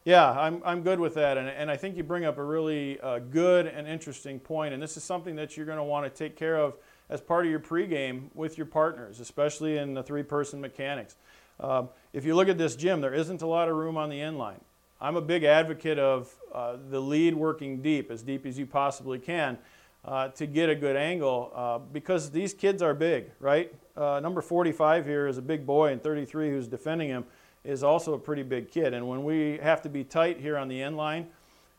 Yeah, 0.05 0.31
I'm, 0.31 0.63
I'm 0.65 0.83
good 0.83 1.01
with 1.01 1.15
that. 1.15 1.37
And, 1.37 1.49
and 1.49 1.71
I 1.71 1.77
think 1.77 1.97
you 1.97 2.03
bring 2.03 2.25
up 2.25 2.39
a 2.39 2.45
really 2.45 2.99
uh, 3.01 3.19
good 3.19 3.67
and 3.67 3.87
interesting 3.87 4.39
point. 4.39 4.75
And 4.75 4.83
this 4.83 4.97
is 4.97 5.05
something 5.05 5.37
that 5.37 5.57
you're 5.57 5.67
going 5.67 5.79
to 5.79 5.85
want 5.85 6.05
to 6.07 6.11
take 6.11 6.37
care 6.37 6.57
of 6.57 6.75
as 7.11 7.21
part 7.21 7.45
of 7.47 7.51
your 7.51 7.61
pregame 7.61 8.25
with 8.35 8.59
your 8.59 8.67
partners, 8.67 9.21
especially 9.21 9.79
in 9.79 9.95
the 9.95 10.03
three 10.03 10.23
person 10.23 10.61
mechanics. 10.61 11.17
Um, 11.61 11.89
if 12.13 12.25
you 12.25 12.35
look 12.35 12.49
at 12.49 12.59
this 12.59 12.77
gym, 12.77 13.01
there 13.01 13.15
isn't 13.15 13.43
a 13.43 13.47
lot 13.47 13.69
of 13.69 13.77
room 13.77 13.97
on 13.97 14.11
the 14.11 14.21
end 14.21 14.39
line. 14.39 14.61
I'm 15.01 15.17
a 15.17 15.21
big 15.21 15.45
advocate 15.45 15.99
of 15.99 16.35
uh, 16.53 16.77
the 16.91 17.01
lead 17.01 17.35
working 17.35 17.83
deep, 17.83 18.11
as 18.11 18.23
deep 18.23 18.47
as 18.47 18.59
you 18.59 18.67
possibly 18.67 19.19
can, 19.19 19.59
uh, 20.05 20.29
to 20.29 20.47
get 20.47 20.69
a 20.69 20.75
good 20.75 20.97
angle 20.97 21.53
uh, 21.55 21.79
because 21.79 22.31
these 22.31 22.55
kids 22.55 22.83
are 22.83 22.95
big, 22.95 23.31
right? 23.41 23.73
Uh, 23.97 24.21
number 24.21 24.41
45 24.41 25.05
here 25.07 25.27
is 25.27 25.39
a 25.39 25.43
big 25.43 25.67
boy, 25.67 25.93
and 25.93 26.03
33 26.03 26.51
who's 26.51 26.67
defending 26.67 27.09
him 27.09 27.25
is 27.65 27.83
also 27.83 28.15
a 28.15 28.19
pretty 28.19 28.43
big 28.43 28.71
kid. 28.71 28.95
And 28.95 29.09
when 29.09 29.25
we 29.25 29.59
have 29.63 29.83
to 29.83 29.89
be 29.89 30.05
tight 30.05 30.41
here 30.41 30.57
on 30.57 30.69
the 30.69 30.81
end 30.83 30.97
line, 30.97 31.27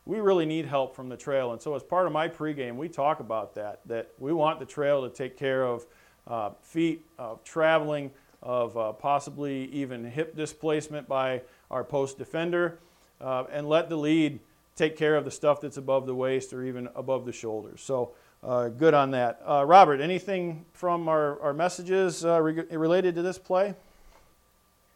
we 0.06 0.20
really 0.20 0.46
need 0.46 0.66
help 0.66 0.94
from 0.94 1.08
the 1.08 1.16
trail. 1.16 1.52
And 1.52 1.60
so, 1.60 1.74
as 1.74 1.82
part 1.82 2.06
of 2.06 2.12
my 2.12 2.28
pregame, 2.28 2.76
we 2.76 2.88
talk 2.88 3.20
about 3.20 3.54
that 3.54 3.80
that 3.86 4.10
we 4.18 4.32
want 4.32 4.58
the 4.58 4.66
trail 4.66 5.02
to 5.02 5.14
take 5.14 5.36
care 5.36 5.64
of 5.64 5.86
uh, 6.26 6.50
feet, 6.62 7.04
of 7.18 7.44
traveling, 7.44 8.10
of 8.42 8.76
uh, 8.76 8.92
possibly 8.92 9.66
even 9.66 10.04
hip 10.04 10.36
displacement 10.36 11.08
by 11.08 11.42
our 11.70 11.84
post 11.84 12.18
defender, 12.18 12.78
uh, 13.20 13.44
and 13.52 13.68
let 13.68 13.88
the 13.88 13.96
lead 13.96 14.40
take 14.76 14.96
care 14.96 15.16
of 15.16 15.24
the 15.24 15.30
stuff 15.30 15.60
that's 15.60 15.76
above 15.76 16.06
the 16.06 16.14
waist 16.14 16.52
or 16.52 16.64
even 16.64 16.88
above 16.94 17.26
the 17.26 17.32
shoulders. 17.32 17.80
So, 17.82 18.12
uh, 18.42 18.68
good 18.68 18.94
on 18.94 19.10
that. 19.10 19.42
Uh, 19.46 19.64
Robert, 19.66 20.00
anything 20.00 20.64
from 20.72 21.08
our, 21.08 21.38
our 21.42 21.52
messages 21.52 22.24
uh, 22.24 22.40
re- 22.40 22.64
related 22.70 23.14
to 23.16 23.22
this 23.22 23.38
play? 23.38 23.74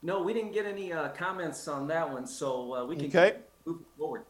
No, 0.02 0.22
we 0.22 0.32
didn't 0.32 0.52
get 0.52 0.64
any 0.64 0.92
uh, 0.92 1.08
comments 1.10 1.68
on 1.68 1.86
that 1.88 2.10
one, 2.10 2.26
so 2.26 2.74
uh, 2.74 2.84
we 2.84 2.96
can 2.96 3.06
Okay. 3.06 3.36
moving 3.66 3.84
forward. 3.98 4.22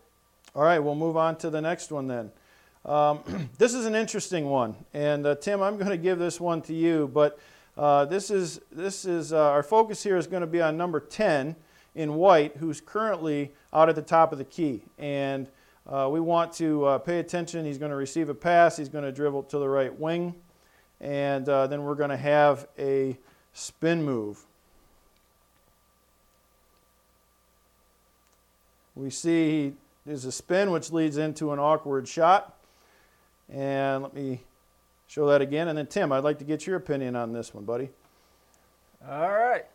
All 0.55 0.63
right, 0.63 0.79
we'll 0.79 0.95
move 0.95 1.17
on 1.17 1.37
to 1.39 1.51
the 1.51 1.61
next 1.61 1.93
one 1.93 2.07
then. 2.09 2.31
Um, 2.85 3.51
this 3.59 3.75
is 3.75 3.87
an 3.87 3.95
interesting 3.95 4.47
one, 4.47 4.77
and 4.93 5.27
uh, 5.27 5.35
Tim, 5.37 5.63
I'm 5.63 5.77
going 5.77 5.91
to 5.91 5.97
give 5.97 6.19
this 6.19 6.41
one 6.41 6.63
to 6.63 6.75
you. 6.75 7.11
But 7.13 7.39
uh, 7.77 8.05
this 8.05 8.31
is 8.31 8.61
this 8.71 9.05
is 9.05 9.33
uh, 9.33 9.51
our 9.51 9.63
focus 9.63 10.03
here 10.03 10.17
is 10.17 10.27
going 10.27 10.43
to 10.43 10.47
be 10.47 10.61
on 10.61 10.77
number 10.77 11.01
10 11.01 11.57
in 11.95 12.15
white, 12.15 12.57
who's 12.57 12.81
currently 12.81 13.53
out 13.73 13.89
at 13.89 13.95
the 13.95 14.03
top 14.03 14.33
of 14.33 14.39
the 14.39 14.45
key, 14.45 14.83
and 14.99 15.49
uh, 15.89 16.09
we 16.11 16.21
want 16.21 16.53
to 16.55 16.85
uh, 16.85 16.99
pay 16.99 17.19
attention. 17.19 17.65
He's 17.65 17.79
going 17.79 17.91
to 17.91 17.97
receive 17.97 18.29
a 18.29 18.35
pass. 18.35 18.77
He's 18.77 18.89
going 18.89 19.05
to 19.05 19.13
dribble 19.13 19.45
to 19.45 19.59
the 19.59 19.69
right 19.69 19.97
wing, 19.99 20.35
and 21.01 21.49
uh, 21.49 21.67
then 21.67 21.85
we're 21.85 21.95
going 21.95 22.11
to 22.11 22.17
have 22.17 22.67
a 22.79 23.17
spin 23.53 24.03
move. 24.05 24.45
We 28.97 29.11
see 29.11 29.75
there's 30.07 30.25
a 30.25 30.33
spin 30.33 30.71
which 30.71 30.93
leads 30.93 31.17
into 31.17 31.53
an 31.53 31.59
awkward 31.59 32.07
shot. 32.07 32.57
And 33.53 34.03
let 34.03 34.15
me 34.15 34.41
show 35.07 35.29
that 35.29 35.41
again. 35.41 35.69
And 35.69 35.79
then, 35.79 35.87
Tim, 35.87 36.13
I'd 36.13 36.25
like 36.25 36.39
to 36.39 36.45
get 36.45 36.67
your 36.67 36.77
opinion 36.77 37.17
on 37.17 37.33
this 37.33 37.55
one, 37.55 37.65
buddy. 37.65 37.91
All 39.09 39.33
right. 39.33 39.67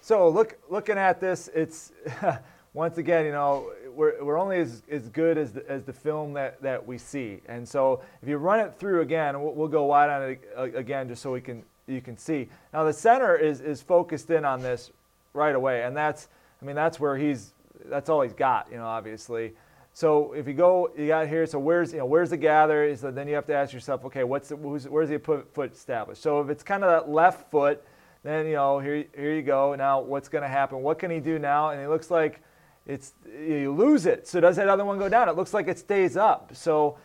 So 0.00 0.28
look, 0.28 0.56
looking 0.70 0.98
at 0.98 1.20
this, 1.20 1.50
it's 1.52 1.92
once 2.74 2.98
again, 2.98 3.24
you 3.24 3.32
know, 3.32 3.72
we're, 3.92 4.22
we're 4.22 4.38
only 4.38 4.58
as, 4.58 4.82
as 4.88 5.08
good 5.08 5.36
as 5.38 5.52
the, 5.52 5.68
as 5.68 5.82
the 5.82 5.92
film 5.92 6.34
that, 6.34 6.62
that 6.62 6.86
we 6.86 6.98
see. 6.98 7.40
And 7.48 7.68
so 7.68 8.02
if 8.22 8.28
you 8.28 8.36
run 8.36 8.60
it 8.60 8.74
through 8.78 9.00
again, 9.00 9.42
we'll, 9.42 9.54
we'll 9.54 9.66
go 9.66 9.84
wide 9.84 10.10
on 10.10 10.22
it 10.30 10.40
uh, 10.56 10.62
again 10.78 11.08
just 11.08 11.22
so 11.22 11.32
we 11.32 11.40
can 11.40 11.64
you 11.88 12.00
can 12.00 12.16
see. 12.16 12.48
Now 12.72 12.84
the 12.84 12.92
center 12.92 13.36
is 13.36 13.60
is 13.60 13.80
focused 13.82 14.30
in 14.30 14.44
on 14.44 14.60
this 14.60 14.90
right 15.32 15.54
away, 15.54 15.84
and 15.84 15.96
that's 15.96 16.28
I 16.60 16.64
mean 16.64 16.76
that's 16.76 17.00
where 17.00 17.16
he's 17.16 17.52
that's 17.84 18.08
all 18.08 18.22
he's 18.22 18.32
got, 18.32 18.68
you 18.70 18.78
know, 18.78 18.86
obviously. 18.86 19.52
So 19.92 20.32
if 20.34 20.46
you 20.46 20.52
go, 20.52 20.90
you 20.96 21.06
got 21.06 21.26
here. 21.26 21.46
So 21.46 21.58
where's 21.58 21.92
you 21.92 21.98
know 21.98 22.06
where's 22.06 22.30
the 22.30 22.36
gather? 22.36 22.94
So 22.96 23.10
then 23.10 23.28
you 23.28 23.34
have 23.34 23.46
to 23.46 23.54
ask 23.54 23.72
yourself, 23.72 24.04
okay, 24.04 24.24
what's 24.24 24.50
the, 24.50 24.56
where's 24.56 25.08
the 25.08 25.18
foot 25.18 25.72
established? 25.72 26.22
So 26.22 26.40
if 26.40 26.50
it's 26.50 26.62
kind 26.62 26.84
of 26.84 26.90
that 26.90 27.10
left 27.10 27.50
foot, 27.50 27.82
then 28.22 28.46
you 28.46 28.54
know 28.54 28.78
here 28.78 29.06
here 29.14 29.34
you 29.34 29.42
go. 29.42 29.74
Now 29.74 30.00
what's 30.00 30.28
going 30.28 30.42
to 30.42 30.48
happen? 30.48 30.82
What 30.82 30.98
can 30.98 31.10
he 31.10 31.18
do 31.18 31.38
now? 31.38 31.70
And 31.70 31.80
it 31.80 31.88
looks 31.88 32.10
like 32.10 32.42
it's 32.86 33.14
you 33.26 33.72
lose 33.72 34.04
it. 34.04 34.28
So 34.28 34.38
does 34.38 34.56
that 34.56 34.68
other 34.68 34.84
one 34.84 34.98
go 34.98 35.08
down? 35.08 35.28
It 35.28 35.36
looks 35.36 35.54
like 35.54 35.66
it 35.66 35.78
stays 35.78 36.16
up. 36.16 36.54
So 36.54 36.98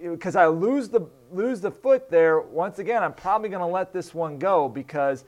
because 0.00 0.36
I 0.36 0.46
lose 0.46 0.88
the 0.88 1.08
lose 1.32 1.60
the 1.60 1.70
foot 1.72 2.08
there, 2.08 2.40
once 2.40 2.78
again, 2.78 3.02
I'm 3.02 3.14
probably 3.14 3.48
going 3.48 3.60
to 3.60 3.66
let 3.66 3.92
this 3.92 4.14
one 4.14 4.38
go 4.38 4.68
because 4.68 5.24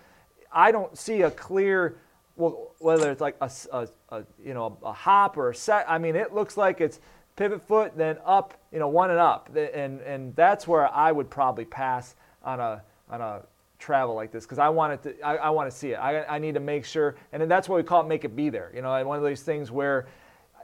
I 0.53 0.71
don't 0.73 0.97
see 0.97 1.23
a 1.23 1.31
clear 1.31 1.99
well, 2.41 2.75
whether 2.79 3.11
it's 3.11 3.21
like 3.21 3.37
a, 3.41 3.51
a, 3.73 3.89
a, 4.09 4.25
you 4.43 4.55
know 4.55 4.79
a 4.83 4.93
hop 4.93 5.37
or 5.37 5.51
a 5.51 5.55
set. 5.55 5.85
I 5.89 5.99
mean, 5.99 6.17
it 6.17 6.35
looks 6.35 6.57
like 6.57 6.81
it's 6.81 7.01
pivot 7.37 7.63
foot, 7.63 7.97
then 7.97 8.19
up, 8.25 8.55
you 8.73 8.79
know, 8.79 8.89
one 8.89 9.11
and 9.11 9.21
up, 9.21 9.55
and 9.55 10.01
and 10.01 10.35
that's 10.35 10.67
where 10.67 10.93
I 10.93 11.13
would 11.13 11.31
probably 11.31 11.67
pass 11.67 12.17
on 12.43 12.61
a 12.61 12.83
on 13.09 13.21
a 13.21 13.43
travel 13.79 14.15
like 14.15 14.33
this 14.33 14.45
because 14.45 14.59
I 14.59 14.69
want 14.69 15.03
to 15.03 15.21
I, 15.21 15.37
I 15.37 15.51
want 15.51 15.71
to 15.71 15.77
see 15.77 15.93
it. 15.93 15.97
I, 15.97 16.25
I 16.25 16.39
need 16.39 16.55
to 16.55 16.61
make 16.61 16.85
sure, 16.85 17.17
and 17.33 17.41
then 17.41 17.49
that's 17.49 17.69
what 17.69 17.77
we 17.77 17.83
call 17.83 18.01
it, 18.01 18.09
make 18.09 18.25
it 18.25 18.35
be 18.35 18.49
there. 18.49 18.73
You 18.75 18.83
know, 18.83 18.95
and 18.95 19.07
one 19.07 19.19
of 19.19 19.23
those 19.23 19.43
things 19.43 19.71
where 19.71 20.07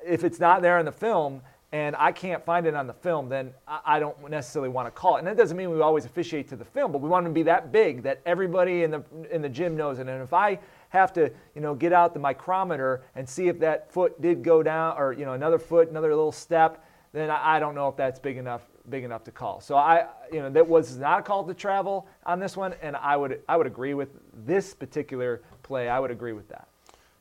if 0.05 0.25
it's 0.25 0.41
not 0.41 0.63
there 0.63 0.79
in 0.79 0.87
the 0.87 0.93
film 0.93 1.43
and 1.73 1.97
I 1.97 2.13
can't 2.13 2.45
find 2.45 2.65
it 2.67 2.75
on 2.75 2.87
the 2.87 2.95
film, 2.95 3.29
then 3.29 3.53
I 3.67 3.99
don't 3.99 4.31
necessarily 4.31 4.69
want 4.69 4.87
to 4.87 4.91
call 4.91 5.17
it. 5.17 5.19
And 5.21 5.27
that 5.27 5.37
doesn't 5.37 5.57
mean 5.57 5.71
we 5.71 5.81
always 5.81 6.05
officiate 6.05 6.49
to 6.51 6.57
the 6.57 6.65
film, 6.65 6.93
but 6.93 7.01
we 7.01 7.09
want 7.09 7.27
to 7.27 7.33
be 7.33 7.43
that 7.43 7.73
big 7.73 8.03
that 8.05 8.21
everybody 8.25 8.85
in 8.85 8.91
the 8.91 9.03
in 9.31 9.43
the 9.43 9.49
gym 9.49 9.77
knows 9.77 9.99
it. 9.99 10.09
And 10.09 10.23
if 10.23 10.33
I 10.33 10.59
have 10.97 11.13
to, 11.15 11.31
you 11.55 11.61
know, 11.61 11.75
get 11.75 11.93
out 11.93 12.15
the 12.15 12.21
micrometer 12.21 13.03
and 13.15 13.29
see 13.29 13.49
if 13.49 13.59
that 13.61 13.93
foot 13.93 14.21
did 14.21 14.43
go 14.43 14.63
down, 14.63 14.97
or 14.99 15.13
you 15.13 15.25
know, 15.25 15.35
another 15.35 15.59
foot, 15.59 15.89
another 15.91 16.09
little 16.09 16.33
step, 16.33 16.85
then 17.13 17.31
I 17.31 17.59
don't 17.61 17.75
know 17.75 17.89
if 17.89 17.97
that's 17.97 18.19
big 18.19 18.37
enough 18.37 18.63
big 18.89 19.05
enough 19.05 19.25
to 19.25 19.33
call. 19.33 19.61
So 19.61 19.75
I, 19.77 20.07
you 20.33 20.41
know, 20.41 20.51
that 20.51 20.67
was 20.67 20.97
not 20.97 21.21
a 21.21 21.23
call 21.23 21.45
to 21.45 21.55
travel 21.55 22.07
on 22.25 22.39
this 22.39 22.57
one, 22.57 22.75
and 22.83 22.97
I 22.97 23.17
would 23.17 23.41
I 23.49 23.57
would 23.57 23.67
agree 23.67 23.95
with 23.95 24.11
this 24.47 24.75
particular 24.75 25.43
play. 25.63 25.89
I 25.89 25.99
would 25.99 26.11
agree 26.11 26.33
with 26.33 26.49
that. 26.49 26.69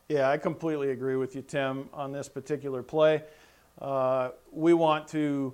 Yeah, 0.07 0.29
I 0.29 0.37
completely 0.37 0.91
agree 0.91 1.15
with 1.15 1.35
you, 1.35 1.41
Tim, 1.41 1.89
on 1.93 2.11
this 2.11 2.29
particular 2.29 2.83
play. 2.83 3.23
Uh, 3.81 4.29
we 4.51 4.73
want 4.73 5.07
to 5.09 5.53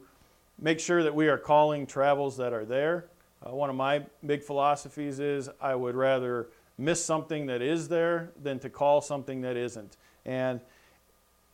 make 0.60 0.80
sure 0.80 1.04
that 1.04 1.16
we 1.16 1.30
are 1.30 1.38
calling 1.38 1.88
travels 1.88 2.38
that 2.38 2.52
are 2.52 2.66
there. 2.66 3.06
Uh, 3.46 3.56
one 3.56 3.70
of 3.70 3.76
my 3.76 4.04
big 4.26 4.44
philosophies 4.44 5.20
is 5.20 5.50
I 5.60 5.74
would 5.74 5.96
rather 5.96 6.50
miss 6.82 7.04
something 7.04 7.46
that 7.48 7.62
is 7.62 7.88
there 7.88 8.32
than 8.42 8.60
to 8.60 8.70
call 8.70 9.02
something 9.02 9.42
that 9.42 9.56
isn't. 9.56 9.98
And 10.26 10.62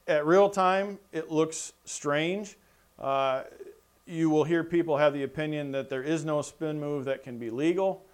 at 0.07 0.25
real 0.25 0.49
time, 0.49 0.99
it 1.11 1.31
looks 1.31 1.73
strange. 1.85 2.57
Uh, 2.97 3.43
you 4.05 4.29
will 4.29 4.45
hear 4.45 4.63
people 4.63 4.97
have 4.97 5.13
the 5.13 5.23
opinion 5.23 5.71
that 5.73 5.89
there 5.89 6.03
is 6.03 6.23
no 6.23 6.41
spin 6.41 6.79
move 6.79 7.05
that 7.05 7.23
can 7.23 7.37
be 7.37 7.49
legal 7.49 8.05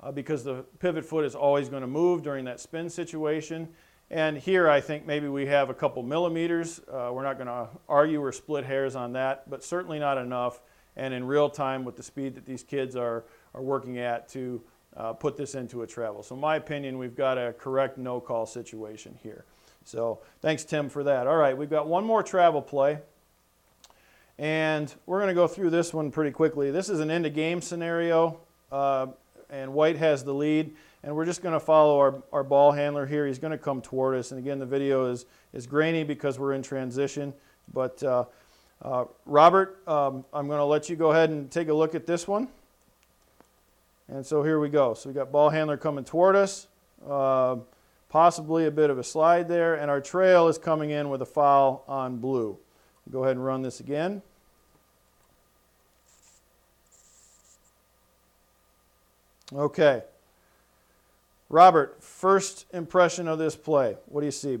uh, 0.00 0.12
because 0.12 0.44
the 0.44 0.64
pivot 0.78 1.04
foot 1.04 1.24
is 1.24 1.34
always 1.34 1.68
going 1.68 1.82
to 1.82 1.88
move 1.88 2.22
during 2.22 2.44
that 2.44 2.60
spin 2.60 2.88
situation. 2.88 3.68
And 4.10 4.38
here 4.38 4.68
I 4.68 4.80
think 4.80 5.06
maybe 5.06 5.28
we 5.28 5.46
have 5.46 5.70
a 5.70 5.74
couple 5.74 6.02
millimeters. 6.02 6.80
Uh, 6.80 7.10
we're 7.12 7.22
not 7.22 7.36
going 7.36 7.46
to 7.46 7.68
argue 7.88 8.22
or 8.22 8.32
split 8.32 8.64
hairs 8.64 8.96
on 8.96 9.12
that, 9.12 9.48
but 9.50 9.62
certainly 9.62 9.98
not 9.98 10.18
enough. 10.18 10.62
And 10.96 11.14
in 11.14 11.24
real 11.24 11.48
time 11.48 11.84
with 11.84 11.96
the 11.96 12.02
speed 12.02 12.34
that 12.34 12.44
these 12.44 12.62
kids 12.62 12.96
are, 12.96 13.24
are 13.54 13.62
working 13.62 13.98
at 13.98 14.28
to 14.30 14.62
uh, 14.96 15.12
put 15.12 15.36
this 15.36 15.54
into 15.54 15.82
a 15.82 15.86
travel. 15.86 16.22
So 16.22 16.34
in 16.34 16.40
my 16.40 16.56
opinion, 16.56 16.98
we've 16.98 17.16
got 17.16 17.38
a 17.38 17.52
correct 17.52 17.98
no-call 17.98 18.46
situation 18.46 19.18
here. 19.22 19.44
So 19.84 20.20
thanks, 20.40 20.64
Tim, 20.64 20.88
for 20.88 21.04
that. 21.04 21.26
All 21.26 21.36
right, 21.36 21.56
we've 21.56 21.70
got 21.70 21.86
one 21.86 22.04
more 22.04 22.22
travel 22.22 22.62
play. 22.62 22.98
And 24.38 24.92
we're 25.04 25.18
going 25.18 25.28
to 25.28 25.34
go 25.34 25.46
through 25.46 25.70
this 25.70 25.92
one 25.92 26.10
pretty 26.10 26.30
quickly. 26.30 26.70
This 26.70 26.88
is 26.88 27.00
an 27.00 27.10
end-of-game 27.10 27.60
scenario, 27.60 28.40
uh, 28.72 29.08
and 29.50 29.74
White 29.74 29.96
has 29.96 30.24
the 30.24 30.32
lead. 30.32 30.74
And 31.02 31.14
we're 31.14 31.24
just 31.24 31.42
going 31.42 31.54
to 31.54 31.60
follow 31.60 31.98
our, 31.98 32.22
our 32.32 32.44
ball 32.44 32.72
handler 32.72 33.06
here. 33.06 33.26
He's 33.26 33.38
going 33.38 33.52
to 33.52 33.58
come 33.58 33.80
toward 33.80 34.16
us. 34.16 34.32
And 34.32 34.38
again, 34.38 34.58
the 34.58 34.66
video 34.66 35.10
is, 35.10 35.26
is 35.52 35.66
grainy 35.66 36.04
because 36.04 36.38
we're 36.38 36.52
in 36.52 36.62
transition. 36.62 37.32
But 37.72 38.02
uh, 38.02 38.24
uh, 38.82 39.04
Robert, 39.24 39.86
um, 39.88 40.24
I'm 40.32 40.46
going 40.46 40.58
to 40.58 40.64
let 40.64 40.90
you 40.90 40.96
go 40.96 41.10
ahead 41.10 41.30
and 41.30 41.50
take 41.50 41.68
a 41.68 41.74
look 41.74 41.94
at 41.94 42.06
this 42.06 42.28
one. 42.28 42.48
And 44.10 44.26
so 44.26 44.42
here 44.42 44.58
we 44.58 44.68
go. 44.68 44.94
So 44.94 45.08
we 45.08 45.14
got 45.14 45.30
ball 45.30 45.50
handler 45.50 45.76
coming 45.76 46.04
toward 46.04 46.34
us. 46.34 46.66
Uh, 47.08 47.56
possibly 48.08 48.66
a 48.66 48.70
bit 48.70 48.90
of 48.90 48.98
a 48.98 49.04
slide 49.04 49.48
there. 49.48 49.76
And 49.76 49.88
our 49.88 50.00
trail 50.00 50.48
is 50.48 50.58
coming 50.58 50.90
in 50.90 51.10
with 51.10 51.22
a 51.22 51.26
foul 51.26 51.84
on 51.86 52.18
blue. 52.18 52.58
Go 53.10 53.22
ahead 53.22 53.36
and 53.36 53.44
run 53.44 53.62
this 53.62 53.78
again. 53.78 54.20
Okay. 59.52 60.02
Robert, 61.48 62.02
first 62.02 62.66
impression 62.72 63.28
of 63.28 63.38
this 63.38 63.54
play. 63.56 63.96
What 64.06 64.20
do 64.20 64.26
you 64.26 64.32
see? 64.32 64.58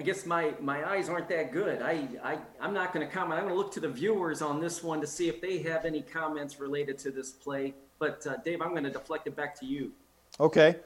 I 0.00 0.02
guess 0.02 0.24
my, 0.24 0.54
my 0.62 0.88
eyes 0.88 1.10
aren't 1.10 1.28
that 1.28 1.52
good. 1.52 1.82
I, 1.82 2.08
I, 2.24 2.38
I'm 2.58 2.72
not 2.72 2.94
going 2.94 3.06
to 3.06 3.12
comment. 3.12 3.34
I'm 3.34 3.44
going 3.44 3.54
to 3.54 3.58
look 3.58 3.70
to 3.72 3.80
the 3.80 3.88
viewers 3.90 4.40
on 4.40 4.58
this 4.58 4.82
one 4.82 4.98
to 5.02 5.06
see 5.06 5.28
if 5.28 5.42
they 5.42 5.58
have 5.58 5.84
any 5.84 6.00
comments 6.00 6.58
related 6.58 6.96
to 7.00 7.10
this 7.10 7.32
play. 7.32 7.74
But, 7.98 8.26
uh, 8.26 8.36
Dave, 8.42 8.62
I'm 8.62 8.70
going 8.70 8.84
to 8.84 8.90
deflect 8.90 9.26
it 9.26 9.36
back 9.36 9.60
to 9.60 9.66
you. 9.66 9.92
Okay. 10.40 10.76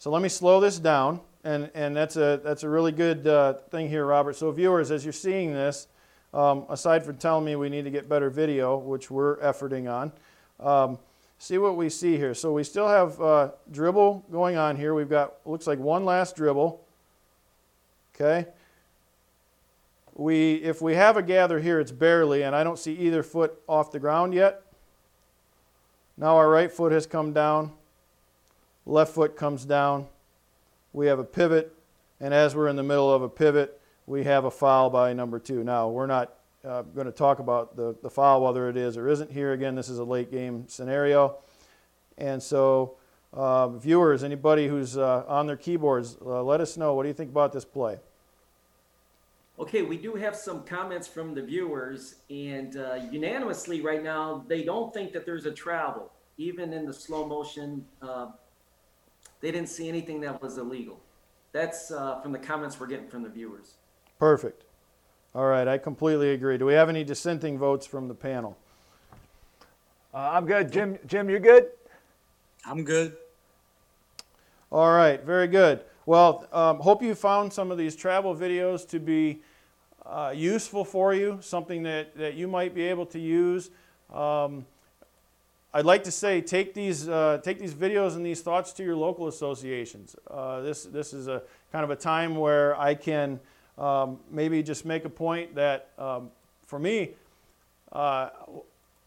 So 0.00 0.10
let 0.10 0.20
me 0.20 0.28
slow 0.28 0.58
this 0.58 0.80
down. 0.80 1.20
And, 1.44 1.70
and 1.74 1.96
that's, 1.96 2.16
a, 2.16 2.40
that's 2.42 2.64
a 2.64 2.68
really 2.68 2.90
good 2.90 3.28
uh, 3.28 3.52
thing 3.70 3.88
here, 3.88 4.04
Robert. 4.04 4.34
So, 4.34 4.50
viewers, 4.50 4.90
as 4.90 5.04
you're 5.04 5.12
seeing 5.12 5.52
this, 5.52 5.86
um, 6.34 6.66
aside 6.68 7.04
from 7.04 7.18
telling 7.18 7.44
me 7.44 7.54
we 7.54 7.68
need 7.68 7.84
to 7.84 7.90
get 7.92 8.08
better 8.08 8.30
video, 8.30 8.78
which 8.78 9.12
we're 9.12 9.36
efforting 9.36 9.88
on, 9.88 10.10
um, 10.58 10.98
see 11.38 11.58
what 11.58 11.76
we 11.76 11.88
see 11.88 12.16
here. 12.16 12.34
So 12.34 12.52
we 12.52 12.64
still 12.64 12.88
have 12.88 13.20
uh, 13.20 13.50
dribble 13.70 14.24
going 14.32 14.56
on 14.56 14.74
here. 14.74 14.92
We've 14.92 15.08
got, 15.08 15.34
looks 15.44 15.68
like 15.68 15.78
one 15.78 16.04
last 16.04 16.34
dribble. 16.34 16.84
Okay. 18.16 18.48
We, 20.18 20.54
if 20.54 20.80
we 20.80 20.94
have 20.94 21.18
a 21.18 21.22
gather 21.22 21.60
here, 21.60 21.78
it's 21.78 21.92
barely, 21.92 22.42
and 22.42 22.56
I 22.56 22.64
don't 22.64 22.78
see 22.78 22.94
either 22.94 23.22
foot 23.22 23.60
off 23.68 23.92
the 23.92 23.98
ground 23.98 24.32
yet. 24.32 24.62
Now 26.16 26.36
our 26.36 26.48
right 26.48 26.72
foot 26.72 26.90
has 26.92 27.06
come 27.06 27.34
down. 27.34 27.72
Left 28.86 29.12
foot 29.12 29.36
comes 29.36 29.66
down. 29.66 30.06
We 30.94 31.06
have 31.08 31.18
a 31.18 31.24
pivot, 31.24 31.76
and 32.18 32.32
as 32.32 32.56
we're 32.56 32.68
in 32.68 32.76
the 32.76 32.82
middle 32.82 33.12
of 33.12 33.20
a 33.20 33.28
pivot, 33.28 33.78
we 34.06 34.24
have 34.24 34.46
a 34.46 34.50
foul 34.50 34.88
by 34.88 35.12
number 35.12 35.38
two. 35.38 35.62
Now, 35.62 35.88
we're 35.90 36.06
not 36.06 36.32
uh, 36.64 36.82
going 36.82 37.06
to 37.06 37.12
talk 37.12 37.38
about 37.38 37.76
the, 37.76 37.94
the 38.02 38.08
foul, 38.08 38.42
whether 38.42 38.70
it 38.70 38.76
is 38.78 38.96
or 38.96 39.08
isn't 39.08 39.30
here. 39.30 39.52
Again, 39.52 39.74
this 39.74 39.90
is 39.90 39.98
a 39.98 40.04
late 40.04 40.30
game 40.30 40.64
scenario. 40.68 41.36
And 42.16 42.42
so, 42.42 42.96
uh, 43.34 43.68
viewers, 43.68 44.24
anybody 44.24 44.68
who's 44.68 44.96
uh, 44.96 45.24
on 45.28 45.46
their 45.46 45.56
keyboards, 45.56 46.16
uh, 46.24 46.42
let 46.42 46.62
us 46.62 46.78
know. 46.78 46.94
What 46.94 47.02
do 47.02 47.08
you 47.08 47.14
think 47.14 47.30
about 47.30 47.52
this 47.52 47.64
play? 47.66 47.98
Okay, 49.58 49.82
we 49.82 49.96
do 49.96 50.14
have 50.14 50.36
some 50.36 50.64
comments 50.64 51.08
from 51.08 51.34
the 51.34 51.42
viewers, 51.42 52.16
and 52.28 52.76
uh, 52.76 52.98
unanimously 53.10 53.80
right 53.80 54.02
now, 54.02 54.44
they 54.48 54.62
don't 54.62 54.92
think 54.92 55.12
that 55.14 55.24
there's 55.24 55.46
a 55.46 55.50
travel. 55.50 56.12
Even 56.36 56.74
in 56.74 56.84
the 56.84 56.92
slow 56.92 57.26
motion, 57.26 57.82
uh, 58.02 58.26
they 59.40 59.50
didn't 59.50 59.70
see 59.70 59.88
anything 59.88 60.20
that 60.20 60.42
was 60.42 60.58
illegal. 60.58 61.00
That's 61.52 61.88
from 61.88 62.32
the 62.32 62.38
comments 62.38 62.78
we're 62.78 62.86
getting 62.86 63.08
from 63.08 63.22
the 63.22 63.30
viewers. 63.30 63.76
Perfect. 64.18 64.64
All 65.34 65.46
right, 65.46 65.66
I 65.66 65.78
completely 65.78 66.32
agree. 66.32 66.58
Do 66.58 66.66
we 66.66 66.74
have 66.74 66.90
any 66.90 67.02
dissenting 67.02 67.58
votes 67.58 67.86
from 67.86 68.08
the 68.08 68.14
panel? 68.14 68.58
Uh, 70.12 70.32
I'm 70.32 70.44
good. 70.44 70.70
Jim, 70.70 70.98
Jim, 71.06 71.30
you 71.30 71.38
good? 71.38 71.68
I'm 72.66 72.84
good. 72.84 73.16
All 74.70 74.92
right, 74.92 75.22
very 75.22 75.46
good. 75.46 75.82
Well, 76.08 76.46
um, 76.52 76.78
hope 76.78 77.02
you 77.02 77.16
found 77.16 77.52
some 77.52 77.72
of 77.72 77.78
these 77.78 77.96
travel 77.96 78.32
videos 78.36 78.88
to 78.90 79.00
be 79.00 79.40
uh, 80.04 80.32
useful 80.32 80.84
for 80.84 81.12
you, 81.12 81.38
something 81.42 81.82
that, 81.82 82.16
that 82.16 82.34
you 82.34 82.46
might 82.46 82.76
be 82.76 82.82
able 82.82 83.06
to 83.06 83.18
use. 83.18 83.70
Um, 84.14 84.66
I'd 85.74 85.84
like 85.84 86.04
to 86.04 86.12
say 86.12 86.40
take 86.40 86.74
these, 86.74 87.08
uh, 87.08 87.40
take 87.42 87.58
these 87.58 87.74
videos 87.74 88.14
and 88.14 88.24
these 88.24 88.40
thoughts 88.40 88.72
to 88.74 88.84
your 88.84 88.94
local 88.94 89.26
associations. 89.26 90.14
Uh, 90.30 90.60
this, 90.60 90.84
this 90.84 91.12
is 91.12 91.26
a 91.26 91.42
kind 91.72 91.82
of 91.82 91.90
a 91.90 91.96
time 91.96 92.36
where 92.36 92.78
I 92.80 92.94
can 92.94 93.40
um, 93.76 94.20
maybe 94.30 94.62
just 94.62 94.84
make 94.84 95.06
a 95.06 95.10
point 95.10 95.56
that 95.56 95.88
um, 95.98 96.30
for 96.66 96.78
me, 96.78 97.10
uh, 97.90 98.28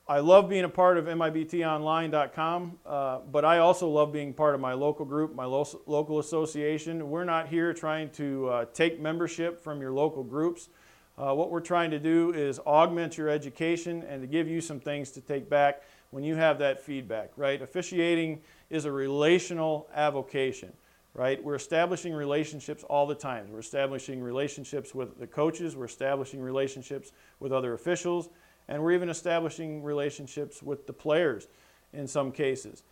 I 0.09 0.21
love 0.21 0.49
being 0.49 0.63
a 0.63 0.69
part 0.69 0.97
of 0.97 1.05
MIBTOnline.com, 1.05 2.79
uh, 2.83 3.19
but 3.31 3.45
I 3.45 3.59
also 3.59 3.87
love 3.87 4.11
being 4.11 4.33
part 4.33 4.55
of 4.55 4.59
my 4.59 4.73
local 4.73 5.05
group, 5.05 5.35
my 5.35 5.45
lo- 5.45 5.81
local 5.85 6.17
association. 6.17 7.11
We're 7.11 7.25
not 7.25 7.47
here 7.47 7.75
trying 7.75 8.09
to 8.13 8.49
uh, 8.49 8.65
take 8.73 8.99
membership 8.99 9.61
from 9.63 9.79
your 9.79 9.91
local 9.91 10.23
groups. 10.23 10.69
Uh, 11.15 11.35
what 11.35 11.51
we're 11.51 11.59
trying 11.59 11.91
to 11.91 11.99
do 11.99 12.33
is 12.33 12.57
augment 12.65 13.19
your 13.19 13.29
education 13.29 14.01
and 14.09 14.19
to 14.23 14.27
give 14.27 14.47
you 14.47 14.61
some 14.61 14.79
things 14.79 15.11
to 15.11 15.21
take 15.21 15.47
back 15.47 15.83
when 16.09 16.23
you 16.23 16.33
have 16.33 16.57
that 16.57 16.81
feedback, 16.81 17.29
right? 17.37 17.61
Officiating 17.61 18.41
is 18.71 18.85
a 18.85 18.91
relational 18.91 19.87
avocation, 19.93 20.73
right? 21.13 21.43
We're 21.43 21.53
establishing 21.53 22.15
relationships 22.15 22.83
all 22.83 23.05
the 23.05 23.13
time. 23.13 23.51
We're 23.51 23.59
establishing 23.59 24.23
relationships 24.23 24.95
with 24.95 25.19
the 25.19 25.27
coaches, 25.27 25.75
we're 25.75 25.85
establishing 25.85 26.41
relationships 26.41 27.11
with 27.39 27.53
other 27.53 27.75
officials 27.75 28.29
and 28.69 28.81
we're 28.81 28.93
even 28.93 29.09
establishing 29.09 29.83
relationships 29.83 30.63
with 30.63 30.87
the 30.87 30.93
players 30.93 31.47
in 31.91 32.07
some 32.07 32.31
cases. 32.31 32.83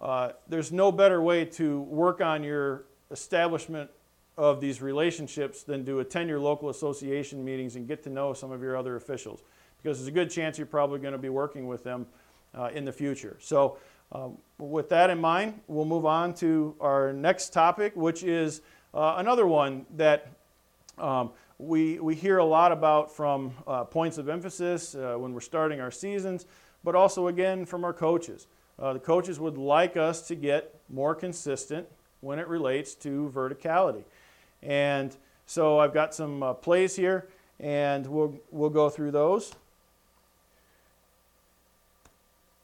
Uh, 0.00 0.30
there's 0.48 0.72
no 0.72 0.90
better 0.90 1.20
way 1.22 1.44
to 1.44 1.82
work 1.82 2.20
on 2.20 2.42
your 2.42 2.84
establishment 3.10 3.90
of 4.36 4.60
these 4.60 4.80
relationships 4.80 5.62
than 5.62 5.84
to 5.84 6.00
attend 6.00 6.28
your 6.28 6.40
local 6.40 6.70
association 6.70 7.44
meetings 7.44 7.76
and 7.76 7.86
get 7.86 8.02
to 8.02 8.08
know 8.08 8.32
some 8.32 8.50
of 8.50 8.62
your 8.62 8.76
other 8.76 8.96
officials 8.96 9.42
because 9.82 9.98
there's 9.98 10.08
a 10.08 10.12
good 10.12 10.30
chance 10.30 10.56
you're 10.56 10.66
probably 10.66 10.98
going 10.98 11.12
to 11.12 11.18
be 11.18 11.28
working 11.28 11.66
with 11.66 11.84
them 11.84 12.06
uh, 12.56 12.70
in 12.72 12.84
the 12.84 12.92
future. 12.92 13.36
So, 13.40 13.76
um, 14.10 14.38
with 14.56 14.88
that 14.88 15.10
in 15.10 15.20
mind, 15.20 15.60
we'll 15.66 15.84
move 15.84 16.06
on 16.06 16.32
to 16.36 16.74
our 16.80 17.12
next 17.12 17.52
topic, 17.52 17.92
which 17.94 18.22
is 18.22 18.62
uh, 18.94 19.16
another 19.18 19.46
one 19.46 19.84
that 19.96 20.28
um, 20.96 21.30
we, 21.58 21.98
we 21.98 22.14
hear 22.14 22.38
a 22.38 22.44
lot 22.44 22.70
about 22.70 23.10
from 23.10 23.52
uh, 23.66 23.82
points 23.84 24.16
of 24.16 24.28
emphasis 24.28 24.94
uh, 24.94 25.16
when 25.18 25.34
we're 25.34 25.40
starting 25.40 25.80
our 25.80 25.90
seasons, 25.90 26.46
but 26.84 26.94
also 26.94 27.26
again 27.26 27.64
from 27.64 27.84
our 27.84 27.92
coaches. 27.92 28.46
Uh, 28.78 28.92
the 28.92 29.00
coaches 29.00 29.40
would 29.40 29.58
like 29.58 29.96
us 29.96 30.22
to 30.28 30.36
get 30.36 30.80
more 30.88 31.16
consistent 31.16 31.86
when 32.20 32.38
it 32.38 32.46
relates 32.46 32.94
to 32.94 33.32
verticality. 33.34 34.04
And 34.62 35.16
so 35.46 35.80
I've 35.80 35.92
got 35.92 36.14
some 36.14 36.42
uh, 36.44 36.54
plays 36.54 36.94
here, 36.94 37.28
and 37.58 38.06
we'll, 38.06 38.38
we'll 38.52 38.70
go 38.70 38.88
through 38.88 39.10
those. 39.10 39.52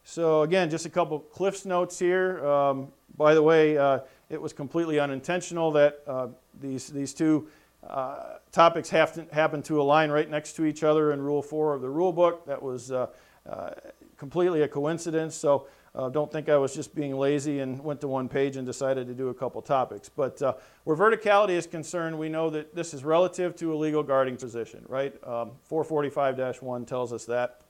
So 0.04 0.42
again, 0.42 0.70
just 0.70 0.86
a 0.86 0.90
couple 0.90 1.18
Cliff's 1.18 1.64
notes 1.64 1.98
here. 1.98 2.46
Um, 2.46 2.88
by 3.16 3.34
the 3.34 3.42
way, 3.42 3.76
uh, 3.76 4.00
it 4.30 4.40
was 4.40 4.52
completely 4.52 5.00
unintentional 5.00 5.72
that 5.72 6.00
uh, 6.06 6.28
these, 6.60 6.88
these 6.88 7.12
two 7.12 7.48
uh, 7.88 8.38
topics 8.52 8.88
to, 8.88 9.26
happen 9.32 9.62
to 9.62 9.80
align 9.80 10.10
right 10.10 10.28
next 10.28 10.54
to 10.54 10.64
each 10.64 10.82
other 10.82 11.12
in 11.12 11.20
Rule 11.20 11.42
4 11.42 11.74
of 11.74 11.82
the 11.82 11.88
rule 11.88 12.12
book. 12.12 12.46
That 12.46 12.62
was 12.62 12.90
uh, 12.90 13.08
uh, 13.48 13.70
completely 14.16 14.62
a 14.62 14.68
coincidence, 14.68 15.34
so 15.34 15.66
uh, 15.94 16.08
don't 16.08 16.30
think 16.30 16.48
I 16.48 16.56
was 16.56 16.74
just 16.74 16.94
being 16.94 17.16
lazy 17.16 17.60
and 17.60 17.82
went 17.82 18.00
to 18.00 18.08
one 18.08 18.28
page 18.28 18.56
and 18.56 18.66
decided 18.66 19.06
to 19.06 19.14
do 19.14 19.28
a 19.28 19.34
couple 19.34 19.60
topics. 19.62 20.08
But 20.08 20.40
uh, 20.42 20.54
where 20.84 20.96
verticality 20.96 21.50
is 21.50 21.66
concerned, 21.66 22.18
we 22.18 22.28
know 22.28 22.50
that 22.50 22.74
this 22.74 22.94
is 22.94 23.04
relative 23.04 23.54
to 23.56 23.72
a 23.72 23.76
legal 23.76 24.02
guarding 24.02 24.36
position, 24.36 24.84
right? 24.88 25.12
Um, 25.24 25.52
445 25.64 26.62
1 26.62 26.84
tells 26.86 27.12
us 27.12 27.26
that. 27.26 27.60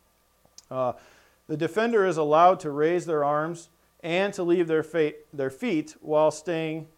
The 1.47 1.57
defender 1.59 2.07
is 2.07 2.17
allowed 2.17 2.61
to 2.61 2.71
raise 2.71 3.05
their 3.05 3.23
arms 3.23 3.69
and 4.03 4.33
to 4.35 4.43
leave 4.43 4.67
their, 4.67 4.85
their 5.33 5.51
feet 5.51 5.95
while 6.01 6.31
staying 6.31 6.89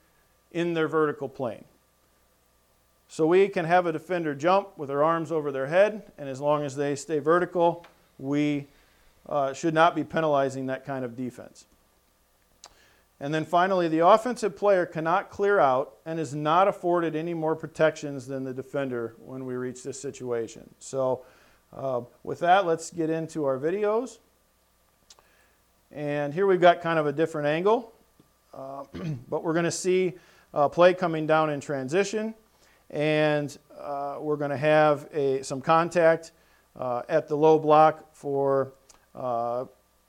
in 0.53 0.75
their 0.75 0.89
vertical 0.89 1.29
plane. 1.29 1.65
So 3.09 3.27
we 3.27 3.49
can 3.49 3.65
have 3.65 3.87
a 3.87 3.93
defender 3.93 4.35
jump 4.35 4.77
with 4.77 4.89
their 4.89 5.05
arms 5.05 5.31
over 5.31 5.53
their 5.53 5.67
head, 5.67 6.11
and 6.19 6.29
as 6.29 6.41
long 6.41 6.65
as 6.65 6.77
they 6.77 6.97
stay 6.97 7.19
vertical, 7.19 7.87
we 8.19 8.67
uh, 9.29 9.53
should 9.53 9.75
not 9.75 9.95
be 9.95 10.05
penalizing 10.05 10.67
that 10.67 10.85
kind 10.85 11.05
of 11.05 11.17
defense. 11.17 11.67
And 13.19 13.33
then 13.33 13.45
finally, 13.45 13.89
the 13.89 14.07
offensive 14.07 14.57
player 14.57 14.85
cannot 14.85 15.31
clear 15.31 15.59
out 15.59 15.95
and 16.05 16.21
is 16.21 16.35
not 16.35 16.69
afforded 16.69 17.17
any 17.17 17.33
more 17.33 17.57
protections 17.57 18.27
than 18.27 18.45
the 18.45 18.53
defender 18.53 19.15
when 19.25 19.47
we 19.47 19.55
reach 19.55 19.83
this 19.83 20.01
situation. 20.01 20.69
So, 20.79 21.23
uh, 21.75 22.03
with 22.23 22.41
that, 22.41 22.67
let's 22.67 22.91
get 22.91 23.09
into 23.09 23.45
our 23.45 23.59
videos. 23.59 24.19
And 25.93 26.35
here 26.35 26.47
we've 26.47 26.61
got 26.61 26.83
kind 26.83 26.99
of 26.99 27.07
a 27.07 27.13
different 27.13 27.47
angle, 27.47 27.93
uh, 28.53 28.85
but 29.29 29.43
we're 29.43 29.55
going 29.55 29.65
to 29.65 29.71
see 29.71 30.15
a 30.53 30.69
play 30.69 30.93
coming 30.93 31.27
down 31.27 31.49
in 31.51 31.61
transition 31.61 32.35
and 32.91 33.57
uh, 33.79 34.17
we're 34.21 34.37
going 34.37 34.51
to 34.51 34.57
have 34.57 35.09
a, 35.13 35.43
some 35.43 35.61
contact 35.61 36.33
uh, 36.79 37.03
at 37.09 37.29
the 37.29 37.37
low 37.37 37.59
block 37.59 38.15
for 38.15 38.73
uh, 39.15 39.65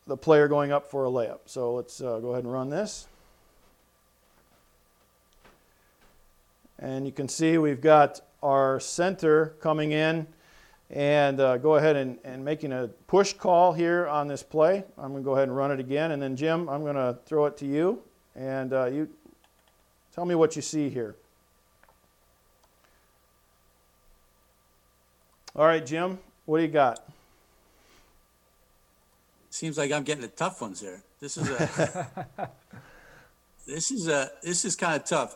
the 0.05 0.17
player 0.17 0.47
going 0.47 0.71
up 0.71 0.89
for 0.89 1.05
a 1.05 1.09
layup. 1.09 1.39
So 1.45 1.73
let's 1.73 2.01
uh, 2.01 2.19
go 2.19 2.31
ahead 2.31 2.43
and 2.43 2.53
run 2.53 2.69
this. 2.69 3.07
And 6.79 7.05
you 7.05 7.11
can 7.11 7.27
see 7.27 7.57
we've 7.57 7.81
got 7.81 8.21
our 8.43 8.79
center 8.79 9.55
coming 9.59 9.91
in 9.91 10.27
and 10.89 11.39
uh, 11.39 11.57
go 11.57 11.75
ahead 11.75 11.95
and, 11.95 12.17
and 12.23 12.45
making 12.45 12.71
a 12.71 12.87
push 13.07 13.33
call 13.33 13.73
here 13.73 14.07
on 14.07 14.27
this 14.27 14.43
play. 14.43 14.83
I'm 14.97 15.11
going 15.11 15.23
to 15.23 15.25
go 15.25 15.33
ahead 15.33 15.47
and 15.47 15.57
run 15.57 15.71
it 15.71 15.79
again. 15.79 16.11
And 16.11 16.21
then, 16.21 16.35
Jim, 16.35 16.69
I'm 16.69 16.83
going 16.83 16.95
to 16.95 17.17
throw 17.25 17.45
it 17.47 17.57
to 17.57 17.65
you. 17.65 18.01
And 18.35 18.71
uh, 18.71 18.85
you 18.85 19.09
tell 20.13 20.25
me 20.25 20.35
what 20.35 20.55
you 20.55 20.61
see 20.61 20.89
here. 20.89 21.15
All 25.57 25.65
right, 25.65 25.83
Jim, 25.83 26.19
what 26.45 26.59
do 26.59 26.65
you 26.65 26.69
got? 26.69 27.03
Seems 29.49 29.75
like 29.75 29.91
I'm 29.91 30.03
getting 30.03 30.21
the 30.21 30.27
tough 30.27 30.61
ones 30.61 30.81
here. 30.81 31.01
This 31.19 31.35
is 31.35 31.49
a 31.49 32.29
this 33.65 33.89
is 33.89 34.07
a 34.07 34.29
this 34.43 34.65
is 34.65 34.75
kind 34.75 34.95
of 34.95 35.03
tough. 35.03 35.35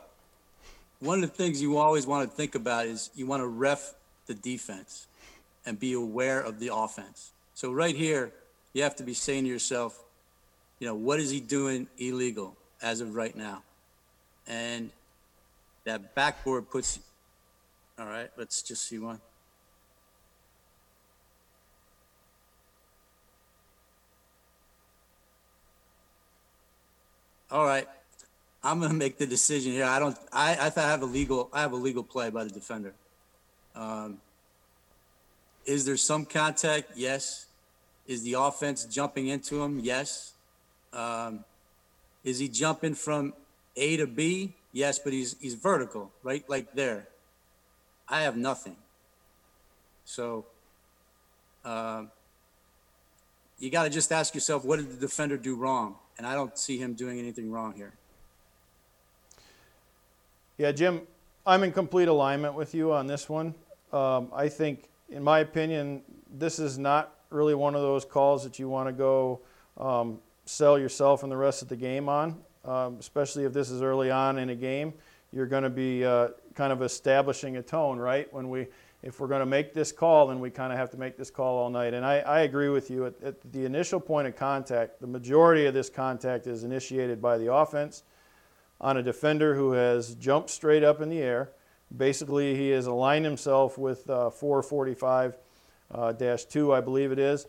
One 1.00 1.24
of 1.24 1.30
the 1.32 1.36
things 1.36 1.60
you 1.60 1.78
always 1.78 2.06
want 2.06 2.30
to 2.30 2.36
think 2.36 2.54
about 2.54 2.86
is 2.86 3.10
you 3.16 3.26
want 3.26 3.42
to 3.42 3.48
ref 3.48 3.96
the 4.28 4.36
defense 4.36 5.08
and 5.66 5.80
be 5.80 5.94
aware 5.94 6.40
of 6.40 6.60
the 6.60 6.72
offense. 6.72 7.32
So 7.56 7.72
right 7.72 7.96
here, 7.96 8.32
you 8.74 8.84
have 8.84 8.96
to 8.98 9.04
be 9.04 9.16
saying 9.16 9.46
to 9.46 9.50
yourself, 9.50 10.04
you 10.78 10.86
know, 10.86 10.94
what 10.94 11.20
is 11.20 11.32
he 11.32 11.40
doing 11.40 11.88
illegal 11.98 12.56
as 12.80 13.02
of 13.02 13.16
right 13.16 13.36
now? 13.36 13.64
And 14.46 14.92
that 15.84 16.14
backboard 16.14 16.70
puts 16.70 17.00
all 17.98 18.06
right, 18.06 18.30
let's 18.38 18.62
just 18.62 18.88
see 18.88 19.00
one. 19.00 19.20
All 27.52 27.66
right. 27.66 27.88
I'm 28.64 28.80
going 28.80 28.92
to 28.92 28.98
make 28.98 29.18
the 29.18 29.26
decision 29.26 29.74
here. 29.74 29.86
I 29.86 30.00
don't, 30.00 30.18
I, 30.32 30.52
I 30.54 30.70
thought 30.70 30.86
I 30.86 30.92
have 30.92 31.02
a 31.02 31.06
legal, 31.06 31.50
I 31.52 31.62
have 31.62 31.74
a 31.74 31.78
legal 31.78 32.04
play 32.04 32.30
by 32.30 32.46
the 32.46 32.50
defender. 32.50 32.94
Um, 33.76 34.20
is 35.66 35.84
there 35.84 35.98
some 35.98 36.26
contact? 36.26 36.92
Yes. 36.96 37.48
Is 38.08 38.24
the 38.24 38.34
offense 38.34 38.86
jumping 38.86 39.28
into 39.28 39.62
him? 39.62 39.80
Yes. 39.80 40.34
Um, 40.94 41.44
is 42.24 42.40
he 42.40 42.48
jumping 42.48 42.94
from 42.94 43.34
A 43.76 43.98
to 43.98 44.08
B? 44.08 44.54
Yes, 44.72 45.00
but 45.00 45.12
he's, 45.12 45.36
he's 45.42 45.56
vertical, 45.56 46.12
right? 46.24 46.48
Like 46.48 46.74
there. 46.74 47.08
I 48.08 48.22
have 48.22 48.38
nothing. 48.38 48.78
So, 50.06 50.46
um, 51.66 52.12
you 53.60 53.70
got 53.70 53.84
to 53.84 53.90
just 53.90 54.12
ask 54.12 54.34
yourself, 54.34 54.64
what 54.64 54.78
did 54.78 54.92
the 54.92 54.98
defender 54.98 55.38
do 55.38 55.56
wrong? 55.56 55.96
And 56.22 56.28
I 56.28 56.36
don't 56.36 56.56
see 56.56 56.78
him 56.78 56.94
doing 56.94 57.18
anything 57.18 57.50
wrong 57.50 57.74
here. 57.74 57.94
Yeah, 60.60 60.72
Jim, 60.72 61.02
I'm 61.48 61.64
in 61.64 61.72
complete 61.72 62.10
alignment 62.10 62.54
with 62.54 62.76
you 62.76 62.94
on 62.94 63.08
this 63.08 63.28
one. 63.28 63.56
Um, 63.92 64.28
I 64.32 64.48
think, 64.48 64.84
in 65.10 65.24
my 65.24 65.40
opinion, 65.40 66.04
this 66.38 66.60
is 66.60 66.78
not 66.78 67.16
really 67.32 67.56
one 67.56 67.74
of 67.74 67.82
those 67.82 68.06
calls 68.06 68.44
that 68.44 68.60
you 68.60 68.70
want 68.70 68.88
to 68.88 68.94
go 68.94 69.40
um, 69.80 70.20
sell 70.46 70.78
yourself 70.78 71.24
and 71.24 71.32
the 71.32 71.38
rest 71.38 71.64
of 71.64 71.70
the 71.70 71.76
game 71.76 72.08
on, 72.08 72.38
um, 72.66 72.98
especially 73.00 73.46
if 73.46 73.52
this 73.52 73.72
is 73.72 73.82
early 73.82 74.12
on 74.12 74.38
in 74.38 74.52
a 74.52 74.56
game. 74.56 74.94
You're 75.34 75.48
going 75.48 75.64
to 75.64 75.72
be 75.72 76.06
uh, 76.06 76.28
kind 76.54 76.72
of 76.72 76.84
establishing 76.84 77.58
a 77.58 77.64
tone, 77.64 77.98
right? 77.98 78.32
When 78.32 78.52
we 78.52 78.68
if 79.04 79.20
we're 79.20 79.28
going 79.28 79.40
to 79.40 79.48
make 79.48 79.74
this 79.74 79.92
call, 79.92 80.28
then 80.28 80.40
we 80.40 80.52
kind 80.52 80.72
of 80.72 80.78
have 80.78 80.92
to 80.92 80.98
make 80.98 81.18
this 81.18 81.32
call 81.32 81.58
all 81.58 81.70
night. 81.70 81.94
And 81.94 82.06
I, 82.06 82.20
I 82.20 82.42
agree 82.42 82.70
with 82.70 82.92
you. 82.92 83.08
At, 83.08 83.14
at, 83.24 83.52
the 83.52 83.66
initial 83.66 84.00
point 84.00 84.28
of 84.28 84.36
contact, 84.36 85.02
the 85.02 85.08
majority 85.08 85.66
of 85.66 85.74
this 85.74 85.90
contact 85.90 86.46
is 86.46 86.64
initiated 86.64 87.22
by 87.22 87.38
the 87.38 87.52
offense 87.52 88.04
on 88.80 88.98
a 88.98 89.04
defender 89.04 89.56
who 89.56 89.72
has 89.72 90.16
jumped 90.16 90.50
straight 90.50 90.84
up 90.84 91.02
in 91.02 91.10
the 91.10 91.20
air. 91.20 91.50
Basically, 91.96 92.56
he 92.56 92.70
has 92.70 92.86
aligned 92.86 93.26
himself 93.26 93.78
with 93.78 94.10
uh, 94.10 94.30
445 94.30 95.36
uh, 95.94 96.14
2, 96.14 96.74
I 96.74 96.82
believe 96.82 97.12
it 97.12 97.20
is, 97.20 97.48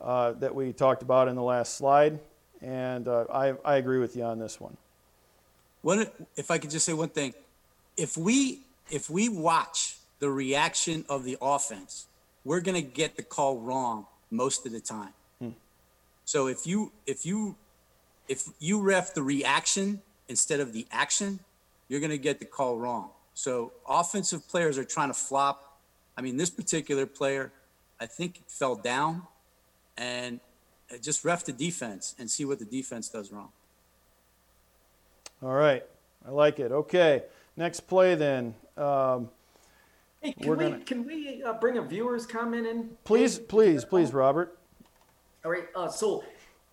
uh, 0.00 0.32
that 0.32 0.54
we 0.54 0.72
talked 0.72 1.02
about 1.02 1.28
in 1.28 1.34
the 1.34 1.42
last 1.42 1.76
slide. 1.76 2.20
And 2.60 3.08
uh, 3.08 3.24
I, 3.32 3.54
I 3.64 3.76
agree 3.76 3.98
with 3.98 4.16
you 4.16 4.22
on 4.22 4.38
this 4.38 4.60
one. 4.60 4.76
What, 5.82 6.14
if 6.36 6.50
I 6.52 6.58
could 6.58 6.70
just 6.70 6.86
say 6.86 6.92
one 6.92 7.08
thing, 7.08 7.34
if 7.96 8.16
we 8.16 8.60
if 8.90 9.08
we 9.10 9.28
watch 9.28 9.96
the 10.22 10.30
reaction 10.30 11.04
of 11.08 11.24
the 11.24 11.36
offense, 11.42 12.06
we're 12.44 12.60
going 12.60 12.80
to 12.80 12.88
get 12.88 13.16
the 13.16 13.24
call 13.24 13.58
wrong 13.58 14.06
most 14.30 14.64
of 14.64 14.70
the 14.70 14.78
time. 14.78 15.12
Hmm. 15.40 15.50
So 16.24 16.46
if 16.46 16.64
you 16.64 16.92
if 17.08 17.26
you 17.26 17.56
if 18.28 18.44
you 18.60 18.80
ref 18.80 19.14
the 19.14 19.22
reaction 19.22 20.00
instead 20.28 20.60
of 20.60 20.72
the 20.72 20.86
action, 20.92 21.40
you're 21.88 21.98
going 21.98 22.12
to 22.12 22.18
get 22.18 22.38
the 22.38 22.44
call 22.44 22.78
wrong. 22.78 23.10
So 23.34 23.72
offensive 23.84 24.46
players 24.46 24.78
are 24.78 24.84
trying 24.84 25.08
to 25.08 25.14
flop. 25.14 25.76
I 26.16 26.20
mean, 26.20 26.36
this 26.36 26.50
particular 26.50 27.04
player, 27.04 27.50
I 28.00 28.06
think 28.06 28.42
fell 28.46 28.76
down, 28.76 29.22
and 29.98 30.38
just 31.00 31.24
ref 31.24 31.44
the 31.44 31.52
defense 31.52 32.14
and 32.16 32.30
see 32.30 32.44
what 32.44 32.60
the 32.60 32.64
defense 32.64 33.08
does 33.08 33.32
wrong. 33.32 33.50
All 35.42 35.54
right. 35.54 35.84
I 36.24 36.30
like 36.30 36.60
it. 36.60 36.70
Okay. 36.70 37.24
Next 37.56 37.80
play 37.88 38.14
then. 38.14 38.54
Um, 38.76 39.28
Hey, 40.22 40.32
can 40.32 40.48
We're 40.48 40.56
we, 40.56 40.64
gonna- 40.64 40.84
can 40.84 41.04
we 41.04 41.42
uh, 41.42 41.52
bring 41.54 41.78
a 41.78 41.82
viewer's 41.82 42.26
comment 42.26 42.64
in? 42.66 42.90
please, 43.02 43.40
please, 43.40 43.84
please, 43.84 44.12
Robert. 44.12 44.56
All 45.44 45.50
right, 45.50 45.64
uh, 45.74 45.88
so 45.88 46.22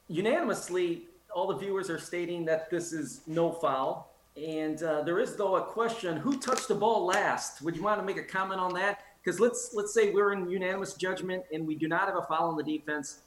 unanimously, 0.07 1.07
all 1.33 1.47
the 1.47 1.55
viewers 1.57 1.89
are 1.89 1.97
stating 1.97 2.45
that 2.45 2.69
this 2.69 2.93
is 2.93 3.21
no 3.25 3.51
foul. 3.51 4.13
And 4.37 4.81
uh, 4.83 5.01
there 5.01 5.19
is 5.19 5.35
though 5.35 5.55
a 5.55 5.63
question, 5.63 6.15
who 6.17 6.37
touched 6.39 6.67
the 6.67 6.75
ball 6.75 7.05
last? 7.05 7.63
Would 7.63 7.75
you 7.75 7.81
want 7.81 7.99
to 7.99 8.05
make 8.05 8.17
a 8.17 8.23
comment 8.23 8.59
on 8.61 8.71
that? 8.75 9.01
Because 9.23 9.39
let's, 9.39 9.71
let's 9.73 9.93
say 9.93 10.11
we're 10.11 10.31
in 10.31 10.47
unanimous 10.47 10.93
judgment 10.93 11.43
and 11.51 11.65
we 11.65 11.73
do 11.75 11.87
not 11.87 12.05
have 12.05 12.15
a 12.15 12.21
foul 12.21 12.49
on 12.49 12.55
the 12.55 12.63
defense. 12.63 13.19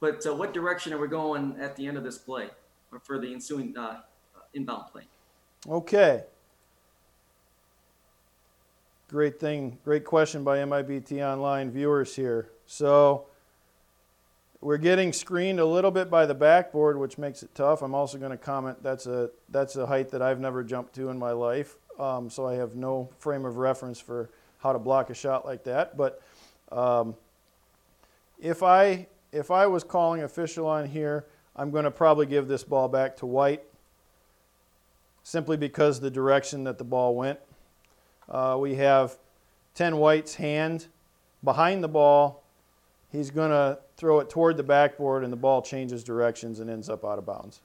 But 0.00 0.26
uh, 0.26 0.34
what 0.34 0.52
direction 0.52 0.92
are 0.92 0.98
we 0.98 1.06
going 1.06 1.56
at 1.60 1.76
the 1.76 1.86
end 1.86 1.96
of 1.96 2.02
this 2.02 2.18
play 2.18 2.48
or 2.90 2.98
for 2.98 3.20
the 3.20 3.32
ensuing 3.32 3.76
uh, 3.76 4.00
inbound 4.52 4.90
play? 4.90 5.04
Okay. 5.68 6.24
Great 9.10 9.40
thing, 9.40 9.76
great 9.84 10.04
question 10.04 10.44
by 10.44 10.58
MIBT 10.58 11.20
Online 11.20 11.68
viewers 11.68 12.14
here. 12.14 12.48
So 12.66 13.26
we're 14.60 14.76
getting 14.76 15.12
screened 15.12 15.58
a 15.58 15.64
little 15.64 15.90
bit 15.90 16.08
by 16.08 16.26
the 16.26 16.34
backboard, 16.34 16.96
which 16.96 17.18
makes 17.18 17.42
it 17.42 17.52
tough. 17.52 17.82
I'm 17.82 17.92
also 17.92 18.18
going 18.18 18.30
to 18.30 18.36
comment 18.36 18.80
that's 18.84 19.06
a 19.06 19.30
that's 19.48 19.74
a 19.74 19.84
height 19.84 20.10
that 20.10 20.22
I've 20.22 20.38
never 20.38 20.62
jumped 20.62 20.94
to 20.94 21.08
in 21.08 21.18
my 21.18 21.32
life, 21.32 21.74
um, 21.98 22.30
so 22.30 22.46
I 22.46 22.54
have 22.54 22.76
no 22.76 23.10
frame 23.18 23.44
of 23.44 23.56
reference 23.56 23.98
for 23.98 24.30
how 24.58 24.72
to 24.72 24.78
block 24.78 25.10
a 25.10 25.14
shot 25.14 25.44
like 25.44 25.64
that. 25.64 25.96
But 25.96 26.22
um, 26.70 27.16
if 28.38 28.62
I 28.62 29.08
if 29.32 29.50
I 29.50 29.66
was 29.66 29.82
calling 29.82 30.22
official 30.22 30.68
on 30.68 30.86
here, 30.86 31.26
I'm 31.56 31.72
going 31.72 31.82
to 31.82 31.90
probably 31.90 32.26
give 32.26 32.46
this 32.46 32.62
ball 32.62 32.86
back 32.86 33.16
to 33.16 33.26
White 33.26 33.64
simply 35.24 35.56
because 35.56 35.98
the 35.98 36.12
direction 36.12 36.62
that 36.62 36.78
the 36.78 36.84
ball 36.84 37.16
went. 37.16 37.40
Uh, 38.30 38.56
we 38.58 38.76
have 38.76 39.18
10 39.74 39.96
White's 39.96 40.36
hand 40.36 40.86
behind 41.42 41.82
the 41.82 41.88
ball. 41.88 42.42
He's 43.10 43.30
going 43.30 43.50
to 43.50 43.78
throw 43.96 44.20
it 44.20 44.30
toward 44.30 44.56
the 44.56 44.62
backboard, 44.62 45.24
and 45.24 45.32
the 45.32 45.36
ball 45.36 45.62
changes 45.62 46.04
directions 46.04 46.60
and 46.60 46.70
ends 46.70 46.88
up 46.88 47.04
out 47.04 47.18
of 47.18 47.26
bounds. 47.26 47.60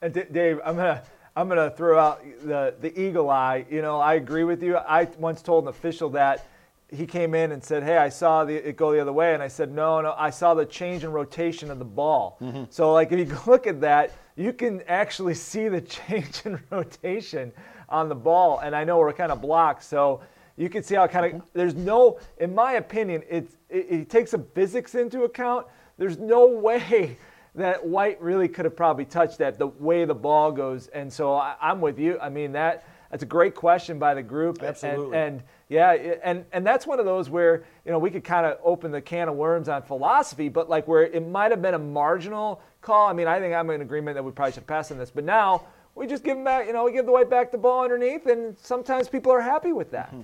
And 0.00 0.14
D- 0.14 0.24
Dave, 0.30 0.60
I'm 0.64 0.76
gonna 0.76 1.02
I'm 1.34 1.48
gonna 1.48 1.70
throw 1.70 1.98
out 1.98 2.22
the 2.44 2.74
the 2.80 2.98
eagle 3.00 3.30
eye. 3.30 3.66
You 3.68 3.82
know, 3.82 3.98
I 3.98 4.14
agree 4.14 4.44
with 4.44 4.62
you. 4.62 4.76
I 4.76 5.04
once 5.18 5.42
told 5.42 5.64
an 5.64 5.68
official 5.68 6.10
that 6.10 6.46
he 6.88 7.04
came 7.04 7.34
in 7.34 7.50
and 7.50 7.62
said, 7.62 7.82
"Hey, 7.82 7.96
I 7.96 8.08
saw 8.08 8.44
the, 8.44 8.54
it 8.68 8.76
go 8.76 8.92
the 8.92 9.00
other 9.00 9.12
way," 9.12 9.34
and 9.34 9.42
I 9.42 9.48
said, 9.48 9.72
"No, 9.72 10.00
no, 10.00 10.14
I 10.16 10.30
saw 10.30 10.54
the 10.54 10.64
change 10.64 11.02
in 11.02 11.10
rotation 11.10 11.70
of 11.70 11.80
the 11.80 11.84
ball." 11.84 12.38
So, 12.70 12.92
like, 12.92 13.10
if 13.10 13.28
you 13.28 13.38
look 13.46 13.66
at 13.66 13.80
that, 13.80 14.12
you 14.36 14.52
can 14.52 14.82
actually 14.86 15.34
see 15.34 15.68
the 15.68 15.80
change 15.98 16.42
in 16.44 16.60
rotation 16.70 17.52
on 17.88 18.08
the 18.08 18.14
ball, 18.14 18.58
and 18.60 18.74
I 18.74 18.84
know 18.84 18.98
we're 18.98 19.12
kind 19.12 19.32
of 19.32 19.40
blocked, 19.40 19.82
so 19.84 20.20
you 20.56 20.68
can 20.68 20.82
see 20.82 20.96
how 20.96 21.06
kind 21.06 21.34
of 21.36 21.42
there's 21.52 21.74
no, 21.74 22.18
in 22.38 22.54
my 22.54 22.74
opinion, 22.74 23.22
it's 23.28 23.56
it, 23.68 23.86
it 23.90 24.10
takes 24.10 24.32
some 24.32 24.44
physics 24.54 24.94
into 24.94 25.22
account. 25.22 25.66
There's 25.96 26.18
no 26.18 26.46
way 26.48 27.16
that 27.54 27.84
White 27.84 28.20
really 28.20 28.48
could 28.48 28.64
have 28.64 28.76
probably 28.76 29.04
touched 29.04 29.38
that 29.38 29.58
the 29.58 29.66
way 29.66 30.04
the 30.04 30.14
ball 30.14 30.52
goes. 30.52 30.88
And 30.88 31.12
so 31.12 31.34
I, 31.34 31.56
I'm 31.60 31.80
with 31.80 31.98
you. 31.98 32.18
I 32.20 32.28
mean 32.28 32.52
that 32.52 32.84
that's 33.10 33.22
a 33.22 33.26
great 33.26 33.54
question 33.54 33.98
by 33.98 34.14
the 34.14 34.22
group. 34.22 34.62
Absolutely. 34.62 35.16
And, 35.16 35.36
and 35.36 35.42
yeah, 35.68 35.92
and 36.22 36.44
and 36.52 36.66
that's 36.66 36.86
one 36.86 36.98
of 36.98 37.04
those 37.04 37.30
where 37.30 37.64
you 37.84 37.92
know 37.92 37.98
we 37.98 38.10
could 38.10 38.24
kind 38.24 38.46
of 38.46 38.58
open 38.62 38.90
the 38.90 39.00
can 39.00 39.28
of 39.28 39.36
worms 39.36 39.68
on 39.68 39.82
philosophy, 39.82 40.48
but 40.48 40.68
like 40.68 40.86
where 40.88 41.04
it 41.04 41.26
might 41.26 41.50
have 41.50 41.62
been 41.62 41.74
a 41.74 41.78
marginal 41.78 42.60
call. 42.80 43.08
I 43.08 43.12
mean, 43.12 43.26
I 43.26 43.38
think 43.38 43.54
I'm 43.54 43.70
in 43.70 43.80
agreement 43.80 44.16
that 44.16 44.22
we 44.22 44.32
probably 44.32 44.52
should 44.52 44.66
pass 44.66 44.90
on 44.90 44.98
this, 44.98 45.10
but 45.10 45.24
now 45.24 45.64
we 45.98 46.06
just 46.06 46.24
give 46.24 46.36
them 46.36 46.44
back. 46.44 46.66
You 46.66 46.72
know, 46.72 46.84
we 46.84 46.92
give 46.92 47.06
the 47.06 47.12
White 47.12 47.28
back 47.28 47.50
the 47.50 47.58
ball 47.58 47.82
underneath, 47.82 48.26
and 48.26 48.56
sometimes 48.58 49.08
people 49.08 49.32
are 49.32 49.40
happy 49.40 49.72
with 49.72 49.90
that. 49.90 50.14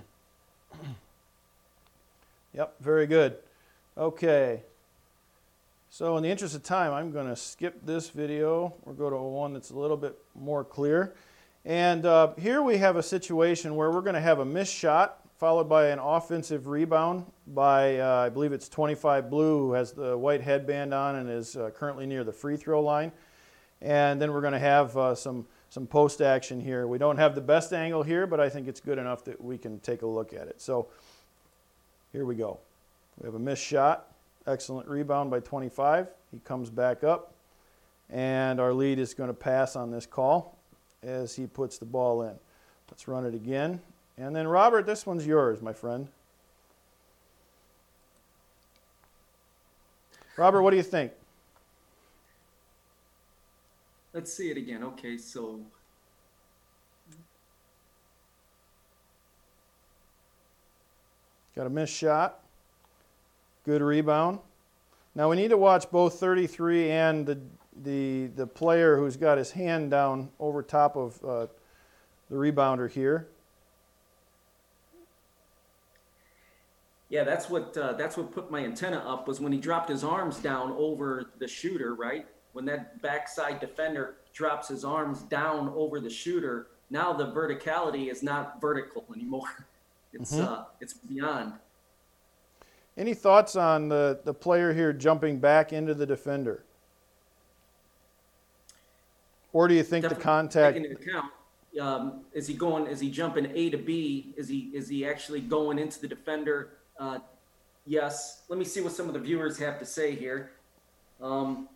Yep, 2.55 2.77
very 2.81 3.07
good. 3.07 3.37
Okay. 3.99 4.63
So 5.91 6.17
in 6.17 6.23
the 6.23 6.29
interest 6.29 6.55
of 6.55 6.63
time, 6.63 6.93
I'm 6.93 7.13
going 7.13 7.27
to 7.27 7.37
skip 7.37 7.85
this 7.85 8.11
video. 8.11 8.75
We'll 8.85 8.95
go 8.95 9.11
to 9.11 9.17
one 9.17 9.55
that's 9.55 9.71
a 9.71 9.79
little 9.79 9.97
bit 9.97 10.17
more 10.35 10.65
clear. 10.65 11.15
And 11.65 12.05
uh, 12.05 12.35
here 12.39 12.63
we 12.63 12.79
have 12.79 12.97
a 12.97 13.03
situation 13.03 13.75
where 13.75 13.91
we're 13.91 14.03
going 14.03 14.15
to 14.15 14.21
have 14.21 14.39
a 14.39 14.45
missed 14.45 14.75
shot 14.75 15.21
followed 15.39 15.69
by 15.69 15.89
an 15.89 15.99
offensive 15.99 16.69
rebound 16.69 17.25
by, 17.49 17.99
uh, 17.99 18.25
I 18.27 18.29
believe 18.29 18.53
it's 18.53 18.69
25 18.69 19.31
Blue, 19.31 19.59
who 19.59 19.73
has 19.73 19.93
the 19.93 20.17
white 20.17 20.41
headband 20.41 20.95
on 20.95 21.17
and 21.17 21.29
is 21.29 21.57
uh, 21.57 21.71
currently 21.75 22.07
near 22.07 22.25
the 22.25 22.33
free 22.33 22.57
throw 22.57 22.81
line. 22.81 23.13
And 23.83 24.21
then 24.21 24.33
we're 24.33 24.41
going 24.41 24.53
to 24.53 24.59
have 24.59 24.97
uh, 24.97 25.15
some, 25.15 25.47
some 25.75 25.89
post 25.89 26.21
action 26.21 26.61
here. 26.61 26.87
We 26.87 26.99
don't 26.99 27.17
have 27.17 27.35
the 27.35 27.41
best 27.41 27.73
angle 27.73 28.05
here, 28.05 28.29
but 28.29 28.39
I 28.39 28.49
think 28.49 28.69
it's 28.69 28.79
good 28.79 28.97
enough 28.97 29.25
that 29.25 29.43
we 29.43 29.59
can 29.59 29.81
take 29.81 30.03
a 30.03 30.07
look 30.07 30.33
at 30.33 30.47
it. 30.47 30.61
So 30.61 30.87
here 32.13 32.25
we 32.25 32.37
go. 32.37 32.61
We 33.19 33.27
have 33.27 33.35
a 33.35 33.41
missed 33.41 33.65
shot. 33.65 34.07
Excellent 34.47 34.87
rebound 34.87 35.33
by 35.33 35.41
25. 35.41 36.07
He 36.31 36.39
comes 36.45 36.71
back 36.71 37.03
up. 37.03 37.35
And 38.09 38.61
our 38.61 38.73
lead 38.73 39.01
is 39.01 39.15
going 39.15 39.27
to 39.27 39.35
pass 39.35 39.75
on 39.75 39.91
this 39.91 40.07
call 40.07 40.57
as 41.03 41.35
he 41.35 41.45
puts 41.49 41.79
the 41.79 41.87
ball 41.87 42.23
in. 42.23 42.35
Let's 42.89 43.09
run 43.09 43.27
it 43.27 43.35
again. 43.35 43.81
And 44.17 44.37
then, 44.37 44.47
Robert, 44.47 44.87
this 44.87 45.05
one's 45.05 45.27
yours, 45.27 45.61
my 45.61 45.73
friend. 45.73 46.07
Robert, 50.37 50.63
what 50.63 50.71
do 50.71 50.77
you 50.77 50.85
think? 50.85 51.11
Let's 54.15 54.33
see 54.33 54.51
it 54.51 54.57
again. 54.57 54.83
Okay, 54.85 55.19
so 55.19 55.61
Got 61.57 61.67
a 61.69 61.71
missed 61.71 61.95
shot. 61.95 62.41
Good 63.65 63.81
rebound. 63.81 64.41
Now 65.15 65.31
we 65.31 65.37
need 65.37 65.49
to 65.49 65.57
watch 65.57 65.89
both 65.91 66.19
33 66.19 66.91
and 66.91 67.27
the 67.27 67.39
the 67.83 68.27
the 68.35 68.47
player 68.47 68.97
who's 68.97 69.17
got 69.17 69.39
his 69.39 69.53
hand 69.53 69.91
down 69.91 70.31
over 70.41 70.63
top 70.63 70.97
of 70.97 71.25
uh, 71.25 71.47
the 72.29 72.37
rebounder 72.37 72.91
here. 72.91 73.29
Yeah, 77.09 77.23
that's 77.23 77.49
what 77.49 77.77
uh, 77.77 77.93
that's 77.93 78.17
what 78.17 78.33
put 78.33 78.51
my 78.51 78.65
antenna 78.65 78.99
up 78.99 79.29
was 79.29 79.41
when 79.41 79.53
he 79.53 79.59
dropped 79.59 79.89
his 79.89 80.03
arms 80.03 80.39
down 80.39 80.73
over 80.77 81.31
the 81.39 81.47
shooter, 81.47 81.95
right? 81.95 82.27
When 82.55 82.65
that 82.67 83.03
backside 83.03 83.61
defender 83.61 84.15
drops 84.33 84.69
his 84.69 84.85
arms 84.85 85.23
down 85.23 85.73
over 85.77 86.01
the 86.01 86.09
shooter, 86.09 86.69
now 86.89 87.13
the 87.13 87.27
verticality 87.27 88.11
is 88.11 88.23
not 88.23 88.61
vertical 88.61 89.05
anymore. 89.15 89.49
It's 90.17 90.33
uh, 90.33 90.67
it's 90.81 90.95
beyond. 90.95 91.55
Any 92.97 93.15
thoughts 93.15 93.57
on 93.57 93.89
the, 93.89 94.21
the 94.23 94.33
player 94.33 94.73
here 94.73 94.93
jumping 94.93 95.41
back 95.41 95.73
into 95.73 95.93
the 95.93 96.07
defender? 96.07 96.63
Or 99.53 99.67
do 99.67 99.75
you 99.75 99.83
think 99.83 100.09
the 100.09 100.15
contact? 100.15 100.77
Taking 100.77 100.89
into 100.89 101.03
account, 101.03 101.33
um, 101.81 102.21
is 102.33 102.47
he 102.47 102.55
going? 102.55 102.87
Is 102.87 103.01
he 103.01 103.11
jumping 103.11 103.51
A 103.55 103.71
to 103.71 103.77
B? 103.77 104.33
Is 104.37 104.49
he 104.49 104.71
is 104.73 104.89
he 104.89 105.05
actually 105.05 105.41
going 105.41 105.81
into 105.81 106.01
the 106.01 106.07
defender? 106.07 106.71
Uh, 106.97 107.19
yes. 107.87 108.43
Let 108.49 108.59
me 108.59 108.65
see 108.65 108.81
what 108.81 108.93
some 108.93 109.09
of 109.09 109.15
the 109.15 109.21
viewers 109.21 109.59
have 109.59 109.81
to 109.81 109.85
say 109.85 110.15
here. 110.15 110.53
Um, 111.21 111.69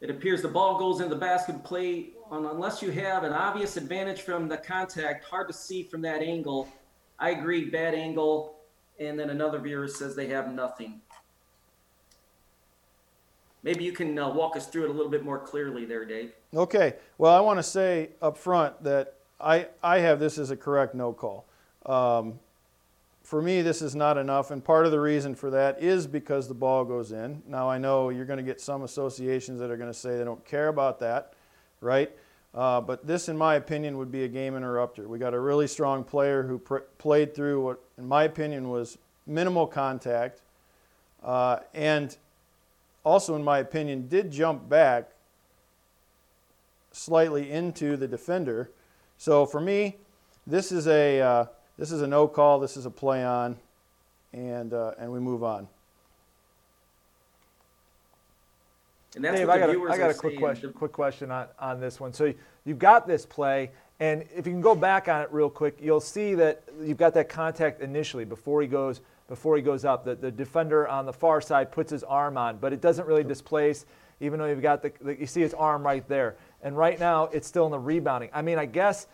it 0.00 0.10
appears 0.10 0.42
the 0.42 0.48
ball 0.48 0.78
goes 0.78 1.00
in 1.00 1.08
the 1.08 1.16
basket 1.16 1.62
play 1.64 2.10
unless 2.30 2.82
you 2.82 2.90
have 2.90 3.24
an 3.24 3.32
obvious 3.32 3.76
advantage 3.76 4.22
from 4.22 4.48
the 4.48 4.56
contact. 4.56 5.24
Hard 5.24 5.48
to 5.48 5.54
see 5.54 5.82
from 5.82 6.02
that 6.02 6.22
angle. 6.22 6.68
I 7.18 7.30
agree, 7.30 7.68
bad 7.68 7.94
angle. 7.94 8.54
And 9.00 9.18
then 9.18 9.30
another 9.30 9.58
viewer 9.58 9.88
says 9.88 10.14
they 10.14 10.28
have 10.28 10.52
nothing. 10.52 11.00
Maybe 13.62 13.84
you 13.84 13.92
can 13.92 14.16
uh, 14.18 14.30
walk 14.30 14.56
us 14.56 14.68
through 14.68 14.84
it 14.84 14.90
a 14.90 14.92
little 14.92 15.10
bit 15.10 15.24
more 15.24 15.38
clearly 15.38 15.84
there, 15.84 16.04
Dave. 16.04 16.32
Okay. 16.54 16.94
Well, 17.18 17.34
I 17.34 17.40
want 17.40 17.58
to 17.58 17.62
say 17.62 18.10
up 18.22 18.38
front 18.38 18.82
that 18.84 19.14
I, 19.40 19.66
I 19.82 19.98
have 19.98 20.20
this 20.20 20.38
as 20.38 20.50
a 20.50 20.56
correct 20.56 20.94
no 20.94 21.12
call. 21.12 21.44
Um, 21.84 22.38
for 23.28 23.42
me, 23.42 23.60
this 23.60 23.82
is 23.82 23.94
not 23.94 24.16
enough, 24.16 24.50
and 24.50 24.64
part 24.64 24.86
of 24.86 24.90
the 24.90 24.98
reason 24.98 25.34
for 25.34 25.50
that 25.50 25.82
is 25.82 26.06
because 26.06 26.48
the 26.48 26.54
ball 26.54 26.82
goes 26.82 27.12
in. 27.12 27.42
Now, 27.46 27.68
I 27.68 27.76
know 27.76 28.08
you're 28.08 28.24
going 28.24 28.38
to 28.38 28.42
get 28.42 28.58
some 28.58 28.84
associations 28.84 29.60
that 29.60 29.70
are 29.70 29.76
going 29.76 29.90
to 29.90 29.98
say 29.98 30.16
they 30.16 30.24
don't 30.24 30.42
care 30.46 30.68
about 30.68 30.98
that, 31.00 31.34
right? 31.82 32.10
Uh, 32.54 32.80
but 32.80 33.06
this, 33.06 33.28
in 33.28 33.36
my 33.36 33.56
opinion, 33.56 33.98
would 33.98 34.10
be 34.10 34.24
a 34.24 34.28
game 34.28 34.56
interrupter. 34.56 35.06
We 35.06 35.18
got 35.18 35.34
a 35.34 35.38
really 35.38 35.66
strong 35.66 36.04
player 36.04 36.42
who 36.42 36.58
pr- 36.58 36.78
played 36.96 37.34
through 37.34 37.62
what, 37.62 37.80
in 37.98 38.08
my 38.08 38.24
opinion, 38.24 38.70
was 38.70 38.96
minimal 39.26 39.66
contact, 39.66 40.40
uh, 41.22 41.58
and 41.74 42.16
also, 43.04 43.36
in 43.36 43.44
my 43.44 43.58
opinion, 43.58 44.08
did 44.08 44.30
jump 44.30 44.70
back 44.70 45.10
slightly 46.92 47.50
into 47.50 47.98
the 47.98 48.08
defender. 48.08 48.70
So 49.18 49.44
for 49.44 49.60
me, 49.60 49.96
this 50.46 50.72
is 50.72 50.88
a 50.88 51.20
uh, 51.20 51.44
this 51.78 51.92
is 51.92 52.02
a 52.02 52.06
no 52.06 52.28
call. 52.28 52.58
This 52.58 52.76
is 52.76 52.86
a 52.86 52.90
play 52.90 53.24
on, 53.24 53.56
and 54.32 54.74
uh, 54.74 54.92
and 54.98 55.12
we 55.12 55.20
move 55.20 55.44
on. 55.44 55.68
And 59.14 59.24
that's 59.24 59.38
Dave, 59.38 59.48
what 59.48 59.54
I 59.54 59.58
the 59.58 59.66
got, 59.66 59.70
a, 59.70 59.72
viewers 59.72 59.92
I 59.92 59.98
got 59.98 60.06
are 60.08 60.10
a 60.10 60.14
quick 60.14 60.38
question. 60.38 60.68
The- 60.68 60.78
Quick 60.78 60.92
question 60.92 61.30
on, 61.30 61.46
on 61.58 61.80
this 61.80 61.98
one. 61.98 62.12
So 62.12 62.32
you've 62.64 62.78
got 62.78 63.06
this 63.06 63.24
play, 63.24 63.70
and 64.00 64.22
if 64.34 64.46
you 64.46 64.52
can 64.52 64.60
go 64.60 64.74
back 64.74 65.08
on 65.08 65.22
it 65.22 65.28
real 65.32 65.48
quick, 65.48 65.78
you'll 65.80 66.00
see 66.00 66.34
that 66.34 66.62
you've 66.82 66.98
got 66.98 67.14
that 67.14 67.28
contact 67.28 67.80
initially 67.80 68.24
before 68.24 68.60
he 68.60 68.68
goes 68.68 69.00
before 69.28 69.56
he 69.56 69.62
goes 69.62 69.84
up. 69.84 70.04
The, 70.04 70.14
the 70.14 70.30
defender 70.30 70.88
on 70.88 71.06
the 71.06 71.12
far 71.12 71.40
side 71.40 71.70
puts 71.72 71.90
his 71.90 72.02
arm 72.02 72.36
on, 72.36 72.58
but 72.58 72.72
it 72.72 72.80
doesn't 72.80 73.06
really 73.06 73.24
displace, 73.24 73.86
even 74.20 74.38
though 74.38 74.46
you've 74.46 74.62
got 74.62 74.82
the, 74.82 74.92
the 75.00 75.18
you 75.18 75.26
see 75.26 75.40
his 75.40 75.54
arm 75.54 75.84
right 75.84 76.06
there. 76.08 76.36
And 76.62 76.76
right 76.76 76.98
now, 76.98 77.24
it's 77.26 77.46
still 77.46 77.66
in 77.66 77.70
the 77.70 77.78
rebounding. 77.78 78.30
I 78.32 78.42
mean, 78.42 78.58
I 78.58 78.66
guess 78.66 79.06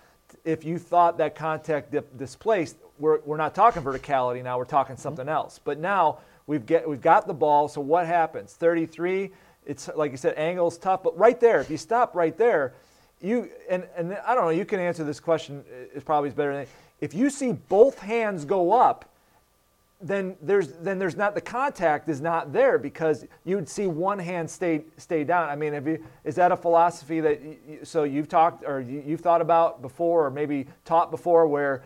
if 0.44 0.64
you 0.64 0.78
thought 0.78 1.18
that 1.18 1.34
contact 1.34 1.92
dip, 1.92 2.16
displaced, 2.18 2.76
we're, 2.98 3.20
we're 3.20 3.36
not 3.36 3.54
talking 3.54 3.82
verticality 3.82 4.42
now. 4.42 4.58
We're 4.58 4.64
talking 4.64 4.94
mm-hmm. 4.94 5.02
something 5.02 5.28
else. 5.28 5.60
But 5.62 5.78
now 5.78 6.18
we've 6.46 6.64
get 6.64 6.88
we've 6.88 7.00
got 7.00 7.26
the 7.26 7.34
ball. 7.34 7.68
So 7.68 7.80
what 7.80 8.06
happens? 8.06 8.54
33. 8.54 9.30
It's 9.66 9.88
like 9.96 10.10
you 10.10 10.16
said, 10.16 10.34
angle's 10.36 10.78
tough. 10.78 11.02
But 11.02 11.16
right 11.18 11.40
there, 11.40 11.60
if 11.60 11.70
you 11.70 11.76
stop 11.76 12.14
right 12.14 12.36
there, 12.36 12.74
you 13.20 13.50
and 13.70 13.86
and 13.96 14.16
I 14.26 14.34
don't 14.34 14.44
know. 14.44 14.50
You 14.50 14.64
can 14.64 14.80
answer 14.80 15.04
this 15.04 15.20
question. 15.20 15.64
Is 15.94 16.04
probably 16.04 16.30
better 16.30 16.54
than 16.54 16.66
if 17.00 17.14
you 17.14 17.30
see 17.30 17.52
both 17.52 17.98
hands 17.98 18.44
go 18.44 18.72
up 18.72 19.13
then 20.04 20.36
there's 20.42 20.72
then 20.74 20.98
there's 20.98 21.16
not 21.16 21.34
the 21.34 21.40
contact 21.40 22.08
is 22.10 22.20
not 22.20 22.52
there 22.52 22.78
because 22.78 23.24
you'd 23.44 23.68
see 23.68 23.86
one 23.86 24.18
hand 24.18 24.48
stay 24.48 24.84
stay 24.98 25.24
down. 25.24 25.48
I 25.48 25.56
mean, 25.56 25.72
have 25.72 25.86
you, 25.86 26.04
is 26.24 26.34
that 26.34 26.52
a 26.52 26.56
philosophy 26.56 27.20
that 27.20 27.42
you, 27.42 27.78
so 27.82 28.04
you've 28.04 28.28
talked 28.28 28.64
or 28.66 28.80
you, 28.80 29.02
you've 29.04 29.22
thought 29.22 29.40
about 29.40 29.80
before 29.80 30.26
or 30.26 30.30
maybe 30.30 30.66
taught 30.84 31.10
before 31.10 31.46
where 31.46 31.82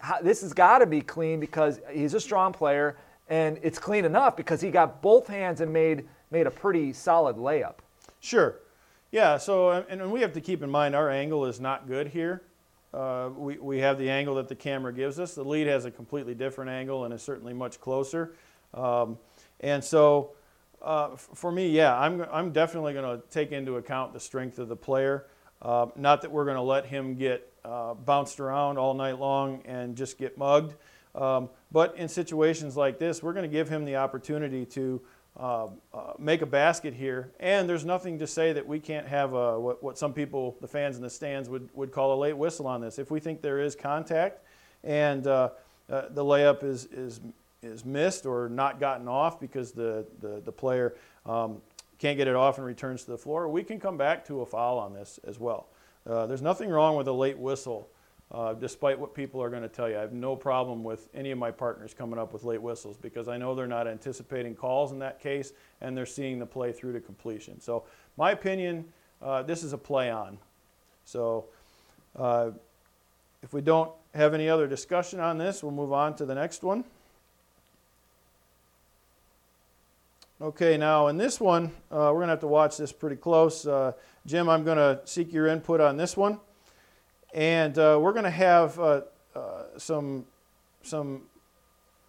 how, 0.00 0.18
this 0.22 0.40
has 0.40 0.54
got 0.54 0.78
to 0.78 0.86
be 0.86 1.02
clean 1.02 1.40
because 1.40 1.80
he's 1.92 2.14
a 2.14 2.20
strong 2.20 2.52
player 2.52 2.96
and 3.28 3.58
it's 3.62 3.78
clean 3.78 4.06
enough 4.06 4.34
because 4.34 4.62
he 4.62 4.70
got 4.70 5.02
both 5.02 5.26
hands 5.26 5.60
and 5.60 5.70
made 5.70 6.08
made 6.30 6.46
a 6.46 6.50
pretty 6.50 6.92
solid 6.92 7.36
layup. 7.36 7.74
Sure. 8.20 8.60
Yeah, 9.10 9.38
so, 9.38 9.70
and, 9.70 10.02
and 10.02 10.12
we 10.12 10.20
have 10.20 10.32
to 10.34 10.40
keep 10.40 10.62
in 10.62 10.70
mind 10.70 10.94
our 10.94 11.10
angle 11.10 11.46
is 11.46 11.60
not 11.60 11.86
good 11.86 12.08
here. 12.08 12.42
Uh, 12.92 13.30
we, 13.36 13.58
we 13.58 13.78
have 13.78 13.98
the 13.98 14.08
angle 14.08 14.36
that 14.36 14.48
the 14.48 14.54
camera 14.54 14.92
gives 14.92 15.20
us. 15.20 15.34
The 15.34 15.44
lead 15.44 15.66
has 15.66 15.84
a 15.84 15.90
completely 15.90 16.34
different 16.34 16.70
angle 16.70 17.04
and 17.04 17.12
is 17.12 17.22
certainly 17.22 17.52
much 17.52 17.80
closer. 17.80 18.34
Um, 18.74 19.18
and 19.60 19.82
so, 19.82 20.32
uh, 20.80 21.16
for 21.16 21.52
me, 21.52 21.68
yeah, 21.68 21.98
I'm, 21.98 22.24
I'm 22.32 22.52
definitely 22.52 22.94
going 22.94 23.18
to 23.18 23.26
take 23.28 23.52
into 23.52 23.76
account 23.76 24.12
the 24.12 24.20
strength 24.20 24.58
of 24.58 24.68
the 24.68 24.76
player. 24.76 25.26
Uh, 25.60 25.86
not 25.96 26.22
that 26.22 26.30
we're 26.30 26.44
going 26.44 26.56
to 26.56 26.62
let 26.62 26.86
him 26.86 27.14
get 27.16 27.52
uh, 27.64 27.94
bounced 27.94 28.40
around 28.40 28.78
all 28.78 28.94
night 28.94 29.18
long 29.18 29.62
and 29.64 29.96
just 29.96 30.16
get 30.16 30.38
mugged. 30.38 30.74
Um, 31.14 31.50
but 31.72 31.96
in 31.96 32.08
situations 32.08 32.76
like 32.76 32.98
this, 32.98 33.22
we're 33.22 33.32
going 33.32 33.48
to 33.48 33.54
give 33.54 33.68
him 33.68 33.84
the 33.84 33.96
opportunity 33.96 34.64
to 34.66 35.02
uh, 35.38 35.68
uh, 35.94 36.12
make 36.18 36.42
a 36.42 36.46
basket 36.46 36.94
here. 36.94 37.30
And 37.38 37.68
there's 37.68 37.84
nothing 37.84 38.18
to 38.18 38.26
say 38.26 38.52
that 38.52 38.66
we 38.66 38.80
can't 38.80 39.06
have 39.06 39.34
a, 39.34 39.58
what, 39.58 39.82
what 39.82 39.98
some 39.98 40.12
people, 40.12 40.56
the 40.60 40.68
fans 40.68 40.96
in 40.96 41.02
the 41.02 41.10
stands, 41.10 41.48
would, 41.48 41.68
would 41.74 41.92
call 41.92 42.14
a 42.14 42.18
late 42.18 42.36
whistle 42.36 42.66
on 42.66 42.80
this. 42.80 42.98
If 42.98 43.10
we 43.10 43.20
think 43.20 43.40
there 43.40 43.60
is 43.60 43.76
contact 43.76 44.40
and 44.82 45.26
uh, 45.26 45.50
uh, 45.90 46.02
the 46.10 46.24
layup 46.24 46.64
is, 46.64 46.86
is, 46.86 47.20
is 47.62 47.84
missed 47.84 48.26
or 48.26 48.48
not 48.48 48.80
gotten 48.80 49.06
off 49.06 49.38
because 49.40 49.72
the, 49.72 50.04
the, 50.20 50.42
the 50.44 50.52
player 50.52 50.94
um, 51.24 51.60
can't 51.98 52.16
get 52.16 52.28
it 52.28 52.36
off 52.36 52.58
and 52.58 52.66
returns 52.66 53.04
to 53.04 53.10
the 53.10 53.18
floor, 53.18 53.48
we 53.48 53.62
can 53.62 53.78
come 53.80 53.96
back 53.96 54.24
to 54.26 54.40
a 54.40 54.46
foul 54.46 54.78
on 54.78 54.92
this 54.92 55.18
as 55.26 55.38
well. 55.38 55.68
Uh, 56.06 56.26
there's 56.26 56.42
nothing 56.42 56.70
wrong 56.70 56.96
with 56.96 57.08
a 57.08 57.12
late 57.12 57.38
whistle 57.38 57.88
uh, 58.30 58.52
despite 58.54 58.98
what 58.98 59.14
people 59.14 59.42
are 59.42 59.48
going 59.48 59.62
to 59.62 59.68
tell 59.68 59.88
you. 59.88 59.96
I 59.96 60.00
have 60.00 60.12
no 60.12 60.36
problem 60.36 60.84
with 60.84 61.08
any 61.14 61.30
of 61.30 61.38
my 61.38 61.50
partners 61.50 61.94
coming 61.94 62.18
up 62.18 62.32
with 62.32 62.44
late 62.44 62.60
whistles 62.60 62.96
because 62.96 63.26
I 63.26 63.38
know 63.38 63.54
they're 63.54 63.66
not 63.66 63.88
anticipating 63.88 64.54
calls 64.54 64.92
in 64.92 64.98
that 64.98 65.20
case 65.20 65.52
and 65.80 65.96
they're 65.96 66.06
seeing 66.06 66.38
the 66.38 66.46
play 66.46 66.72
through 66.72 66.92
to 66.92 67.00
completion. 67.00 67.60
So, 67.60 67.84
my 68.16 68.32
opinion, 68.32 68.84
uh, 69.22 69.42
this 69.42 69.62
is 69.62 69.72
a 69.72 69.78
play 69.78 70.10
on. 70.10 70.38
So, 71.04 71.46
uh, 72.16 72.50
if 73.42 73.52
we 73.52 73.60
don't 73.60 73.92
have 74.14 74.34
any 74.34 74.48
other 74.48 74.66
discussion 74.66 75.20
on 75.20 75.38
this, 75.38 75.62
we'll 75.62 75.72
move 75.72 75.92
on 75.92 76.16
to 76.16 76.26
the 76.26 76.34
next 76.34 76.62
one. 76.62 76.84
Okay, 80.40 80.76
now 80.76 81.08
in 81.08 81.16
this 81.16 81.40
one, 81.40 81.66
uh, 81.90 82.12
we're 82.12 82.14
going 82.14 82.28
to 82.28 82.32
have 82.32 82.40
to 82.40 82.46
watch 82.46 82.76
this 82.76 82.92
pretty 82.92 83.16
close. 83.16 83.66
Uh, 83.66 83.92
Jim, 84.26 84.48
I'm 84.48 84.62
going 84.64 84.76
to 84.76 85.00
seek 85.04 85.32
your 85.32 85.46
input 85.46 85.80
on 85.80 85.96
this 85.96 86.16
one. 86.16 86.38
And 87.34 87.78
uh, 87.78 87.98
we're 88.00 88.12
going 88.12 88.24
to 88.24 88.30
have 88.30 88.78
uh, 88.80 89.02
uh, 89.34 89.62
some, 89.76 90.24
some 90.82 91.22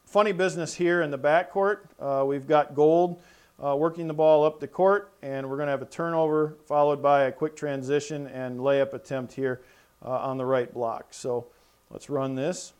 funny 0.05 0.31
business 0.31 0.73
here 0.73 1.01
in 1.01 1.11
the 1.11 1.19
backcourt. 1.19 1.79
Uh, 1.99 2.23
we've 2.25 2.47
got 2.47 2.73
Gold 2.73 3.21
uh, 3.63 3.75
working 3.75 4.07
the 4.07 4.13
ball 4.13 4.45
up 4.45 4.59
the 4.59 4.67
court, 4.67 5.11
and 5.21 5.49
we're 5.49 5.57
going 5.57 5.67
to 5.67 5.71
have 5.71 5.81
a 5.81 5.85
turnover 5.85 6.55
followed 6.65 7.01
by 7.01 7.23
a 7.23 7.31
quick 7.31 7.55
transition 7.55 8.27
and 8.27 8.59
layup 8.59 8.93
attempt 8.93 9.33
here 9.33 9.61
uh, 10.05 10.09
on 10.09 10.37
the 10.37 10.45
right 10.45 10.73
block. 10.73 11.07
So 11.11 11.47
let's 11.91 12.09
run 12.09 12.35
this. 12.35 12.73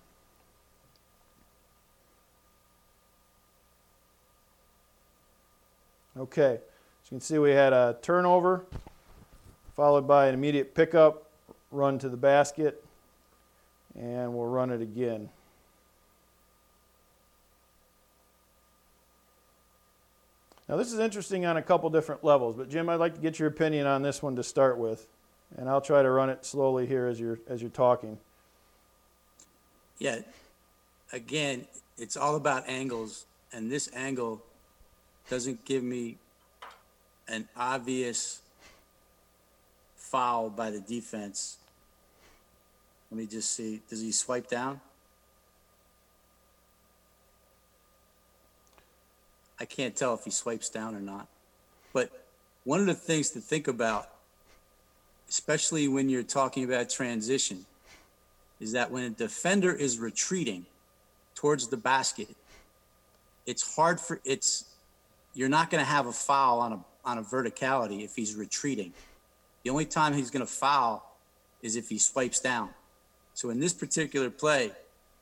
Okay, 6.17 6.53
as 6.53 6.59
you 7.05 7.09
can 7.09 7.21
see, 7.21 7.37
we 7.37 7.51
had 7.51 7.71
a 7.71 7.97
turnover 8.01 8.65
followed 9.75 10.07
by 10.07 10.27
an 10.27 10.33
immediate 10.33 10.73
pickup 10.73 11.28
run 11.71 11.99
to 11.99 12.09
the 12.09 12.17
basket, 12.17 12.83
and 13.95 14.33
we'll 14.33 14.47
run 14.47 14.71
it 14.71 14.81
again. 14.81 15.29
Now, 20.67 20.77
this 20.77 20.93
is 20.93 20.99
interesting 20.99 21.47
on 21.47 21.57
a 21.57 21.63
couple 21.63 21.89
different 21.89 22.23
levels, 22.23 22.55
but 22.55 22.69
Jim, 22.69 22.89
I'd 22.89 22.99
like 22.99 23.15
to 23.15 23.21
get 23.21 23.39
your 23.39 23.47
opinion 23.47 23.87
on 23.87 24.03
this 24.03 24.21
one 24.21 24.35
to 24.35 24.43
start 24.43 24.77
with, 24.77 25.07
and 25.57 25.67
I'll 25.67 25.81
try 25.81 26.03
to 26.03 26.09
run 26.09 26.29
it 26.29 26.45
slowly 26.45 26.85
here 26.85 27.07
as 27.07 27.19
you're 27.19 27.39
as 27.47 27.59
you're 27.59 27.71
talking. 27.71 28.19
Yeah, 29.97 30.19
again, 31.11 31.65
it's 31.97 32.15
all 32.15 32.35
about 32.35 32.69
angles, 32.69 33.25
and 33.51 33.71
this 33.71 33.89
angle 33.95 34.43
doesn't 35.29 35.65
give 35.65 35.83
me 35.83 36.17
an 37.27 37.47
obvious 37.55 38.41
foul 39.95 40.49
by 40.49 40.71
the 40.71 40.79
defense. 40.79 41.58
Let 43.11 43.17
me 43.17 43.25
just 43.25 43.51
see. 43.51 43.81
Does 43.89 44.01
he 44.01 44.11
swipe 44.11 44.47
down? 44.47 44.81
I 49.59 49.65
can't 49.65 49.95
tell 49.95 50.13
if 50.13 50.23
he 50.23 50.31
swipes 50.31 50.69
down 50.69 50.95
or 50.95 51.01
not. 51.01 51.27
But 51.91 52.25
one 52.63 52.79
of 52.79 52.85
the 52.85 52.93
things 52.93 53.31
to 53.31 53.39
think 53.39 53.67
about, 53.67 54.09
especially 55.27 55.87
when 55.87 56.07
you're 56.07 56.23
talking 56.23 56.63
about 56.63 56.89
transition, 56.89 57.65
is 58.59 58.71
that 58.73 58.91
when 58.91 59.03
a 59.03 59.09
defender 59.09 59.73
is 59.73 59.99
retreating 59.99 60.65
towards 61.35 61.67
the 61.67 61.77
basket, 61.77 62.35
it's 63.45 63.75
hard 63.75 63.99
for 63.99 64.21
it's 64.23 64.65
you're 65.33 65.49
not 65.49 65.69
going 65.69 65.83
to 65.83 65.89
have 65.89 66.05
a 66.05 66.11
foul 66.11 66.59
on 66.59 66.73
a 66.73 66.79
on 67.05 67.17
a 67.17 67.23
verticality 67.23 68.03
if 68.03 68.15
he's 68.15 68.35
retreating. 68.35 68.93
The 69.63 69.69
only 69.69 69.85
time 69.85 70.13
he's 70.13 70.29
going 70.29 70.45
to 70.45 70.51
foul 70.51 71.17
is 71.61 71.75
if 71.75 71.89
he 71.89 71.97
swipes 71.97 72.39
down. 72.39 72.69
So 73.33 73.49
in 73.49 73.59
this 73.59 73.73
particular 73.73 74.29
play, 74.29 74.71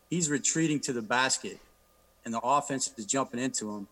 he's 0.09 0.29
retreating 0.29 0.79
to 0.81 0.93
the 0.93 1.01
basket 1.01 1.59
and 2.25 2.33
the 2.33 2.39
offense 2.41 2.91
is 2.97 3.05
jumping 3.05 3.39
into 3.39 3.73
him. 3.73 3.87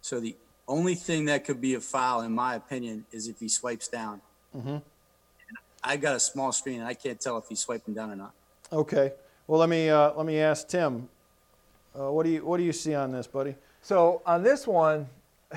So 0.00 0.20
the 0.20 0.36
only 0.68 0.94
thing 0.94 1.26
that 1.26 1.44
could 1.44 1.60
be 1.60 1.74
a 1.74 1.80
foul, 1.80 2.22
in 2.22 2.32
my 2.32 2.54
opinion, 2.54 3.04
is 3.12 3.28
if 3.28 3.40
he 3.40 3.48
swipes 3.48 3.88
down. 3.88 4.20
Mm-hmm. 4.56 4.76
I 5.84 5.96
got 5.96 6.16
a 6.16 6.20
small 6.20 6.50
screen 6.52 6.80
and 6.80 6.88
I 6.88 6.94
can't 6.94 7.20
tell 7.20 7.38
if 7.38 7.44
he's 7.48 7.60
swiping 7.60 7.94
down 7.94 8.10
or 8.10 8.16
not. 8.16 8.32
Okay. 8.72 9.12
Well, 9.46 9.60
let 9.60 9.68
me 9.68 9.88
uh, 9.88 10.12
let 10.14 10.26
me 10.26 10.40
ask 10.40 10.66
Tim. 10.66 11.08
Uh, 11.98 12.10
what 12.10 12.24
do 12.24 12.30
you 12.30 12.44
what 12.44 12.56
do 12.56 12.64
you 12.64 12.72
see 12.72 12.94
on 12.94 13.12
this, 13.12 13.26
buddy? 13.26 13.54
So 13.82 14.22
on 14.26 14.42
this 14.42 14.66
one, 14.66 15.08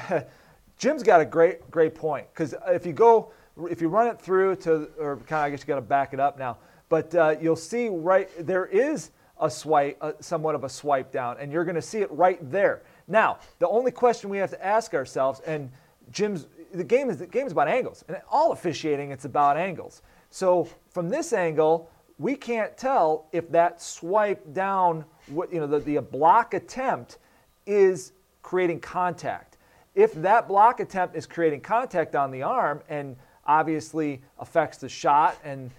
Jim's 0.78 1.02
got 1.02 1.22
a 1.22 1.26
great 1.26 1.72
great 1.72 1.96
point 1.96 2.28
because 2.32 2.54
if 2.68 2.86
you 2.86 2.94
go 2.94 3.32
if 3.70 3.82
you 3.82 3.88
run 3.90 4.08
it 4.08 4.22
through 4.22 4.58
to 4.58 4.90
or 5.00 5.18
kind 5.18 5.42
of 5.42 5.46
I 5.46 5.50
guess 5.50 5.62
you 5.62 5.66
got 5.66 5.76
to 5.76 5.82
back 5.82 6.14
it 6.14 6.20
up 6.20 6.38
now, 6.38 6.58
but 6.90 7.16
uh, 7.16 7.36
you'll 7.40 7.56
see 7.56 7.88
right 7.90 8.30
there 8.46 8.66
is 8.66 9.12
a 9.40 9.50
swipe, 9.50 9.98
uh, 10.02 10.12
somewhat 10.20 10.56
of 10.56 10.64
a 10.64 10.70
swipe 10.70 11.12
down, 11.12 11.38
and 11.40 11.52
you're 11.52 11.64
going 11.64 11.76
to 11.76 11.82
see 11.82 12.00
it 12.00 12.12
right 12.12 12.40
there. 12.52 12.82
Now 13.08 13.38
the 13.60 13.68
only 13.68 13.92
question 13.92 14.30
we 14.30 14.38
have 14.40 14.50
to 14.50 14.66
ask 14.66 14.94
ourselves, 14.94 15.40
and 15.46 15.72
Jim's 16.12 16.48
the 16.74 16.84
game 16.84 17.10
is 17.10 17.18
the 17.18 17.28
game 17.28 17.46
is 17.46 17.52
about 17.54 17.68
angles, 17.68 18.04
and 18.08 18.18
all 18.30 18.52
officiating 18.52 19.12
it's 19.12 19.26
about 19.26 19.56
angles. 19.58 20.02
So 20.30 20.68
from 20.90 21.10
this 21.10 21.34
angle, 21.34 21.90
we 22.18 22.36
can't 22.36 22.78
tell 22.78 23.28
if 23.32 23.50
that 23.52 23.82
swipe 23.82 24.54
down, 24.54 25.06
what 25.28 25.54
you 25.54 25.60
know, 25.60 25.68
the, 25.68 25.80
the 25.80 26.02
block 26.02 26.54
attempt 26.54 27.18
is 27.66 28.12
creating 28.42 28.82
contact. 28.82 29.58
if 29.96 30.14
that 30.14 30.48
block 30.48 30.80
attempt 30.80 31.16
is 31.16 31.26
creating 31.26 31.62
contact 31.62 32.16
on 32.16 32.32
the 32.32 32.42
arm 32.42 32.82
and 32.90 33.16
obviously 33.46 34.22
affects 34.38 34.78
the 34.78 34.88
shot, 34.88 35.38
and 35.44 35.72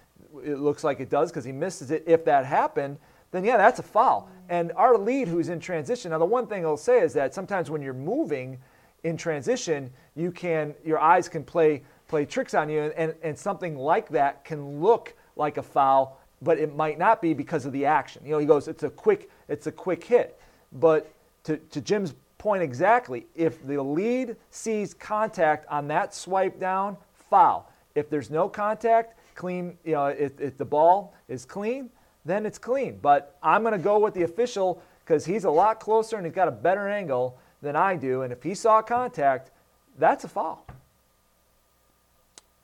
it 0.44 0.58
looks 0.58 0.84
like 0.84 1.00
it 1.00 1.10
does 1.10 1.30
because 1.30 1.44
he 1.44 1.52
misses 1.52 1.90
it, 1.90 2.04
if 2.06 2.24
that 2.24 2.46
happened, 2.46 2.98
then 3.30 3.44
yeah, 3.44 3.56
that's 3.56 3.78
a 3.78 3.82
foul. 3.82 4.28
And 4.48 4.72
our 4.72 4.96
lead, 4.96 5.28
who's 5.28 5.48
in 5.48 5.60
transition, 5.60 6.10
now 6.10 6.18
the 6.18 6.24
one 6.24 6.46
thing 6.46 6.64
I'll 6.64 6.76
say 6.76 7.00
is 7.00 7.12
that 7.14 7.34
sometimes 7.34 7.70
when 7.70 7.82
you're 7.82 7.94
moving 7.94 8.58
in 9.04 9.16
transition, 9.16 9.90
you 10.14 10.32
can 10.32 10.74
your 10.84 10.98
eyes 10.98 11.28
can 11.28 11.44
play 11.44 11.82
play 12.08 12.24
tricks 12.24 12.54
on 12.54 12.68
you, 12.68 12.82
and, 12.82 12.92
and, 12.94 13.14
and 13.22 13.38
something 13.38 13.76
like 13.76 14.08
that 14.08 14.44
can 14.44 14.80
look 14.80 15.14
like 15.36 15.58
a 15.58 15.62
foul, 15.62 16.20
but 16.42 16.58
it 16.58 16.74
might 16.74 16.98
not 16.98 17.22
be 17.22 17.32
because 17.32 17.66
of 17.66 17.72
the 17.72 17.86
action. 17.86 18.22
You 18.24 18.32
know, 18.32 18.38
he 18.38 18.46
goes, 18.46 18.66
it's 18.66 18.82
a 18.82 18.90
quick 18.90 19.30
it's 19.48 19.66
a 19.66 19.72
quick 19.72 20.02
hit, 20.02 20.40
but 20.72 21.12
to, 21.44 21.56
to 21.56 21.80
Jim's 21.80 22.14
point 22.38 22.62
exactly, 22.62 23.26
if 23.34 23.64
the 23.66 23.80
lead 23.82 24.36
sees 24.50 24.94
contact 24.94 25.66
on 25.70 25.86
that 25.88 26.14
swipe 26.14 26.58
down, 26.58 26.96
foul. 27.28 27.70
If 27.94 28.08
there's 28.08 28.30
no 28.30 28.48
contact, 28.48 29.18
clean, 29.40 29.78
you 29.84 29.92
know, 29.92 30.06
if, 30.06 30.38
if 30.38 30.58
the 30.58 30.64
ball 30.66 31.14
is 31.26 31.46
clean, 31.46 31.88
then 32.26 32.44
it's 32.44 32.58
clean. 32.58 32.98
But 33.00 33.38
I'm 33.42 33.62
going 33.62 33.72
to 33.72 33.78
go 33.78 33.98
with 33.98 34.12
the 34.12 34.22
official 34.22 34.82
because 35.02 35.24
he's 35.24 35.44
a 35.44 35.50
lot 35.50 35.80
closer 35.80 36.16
and 36.16 36.26
he's 36.26 36.34
got 36.34 36.46
a 36.46 36.52
better 36.52 36.86
angle 36.86 37.38
than 37.62 37.74
I 37.74 37.96
do. 37.96 38.20
And 38.20 38.34
if 38.34 38.42
he 38.42 38.54
saw 38.54 38.82
contact, 38.82 39.50
that's 39.98 40.24
a 40.24 40.28
foul. 40.28 40.66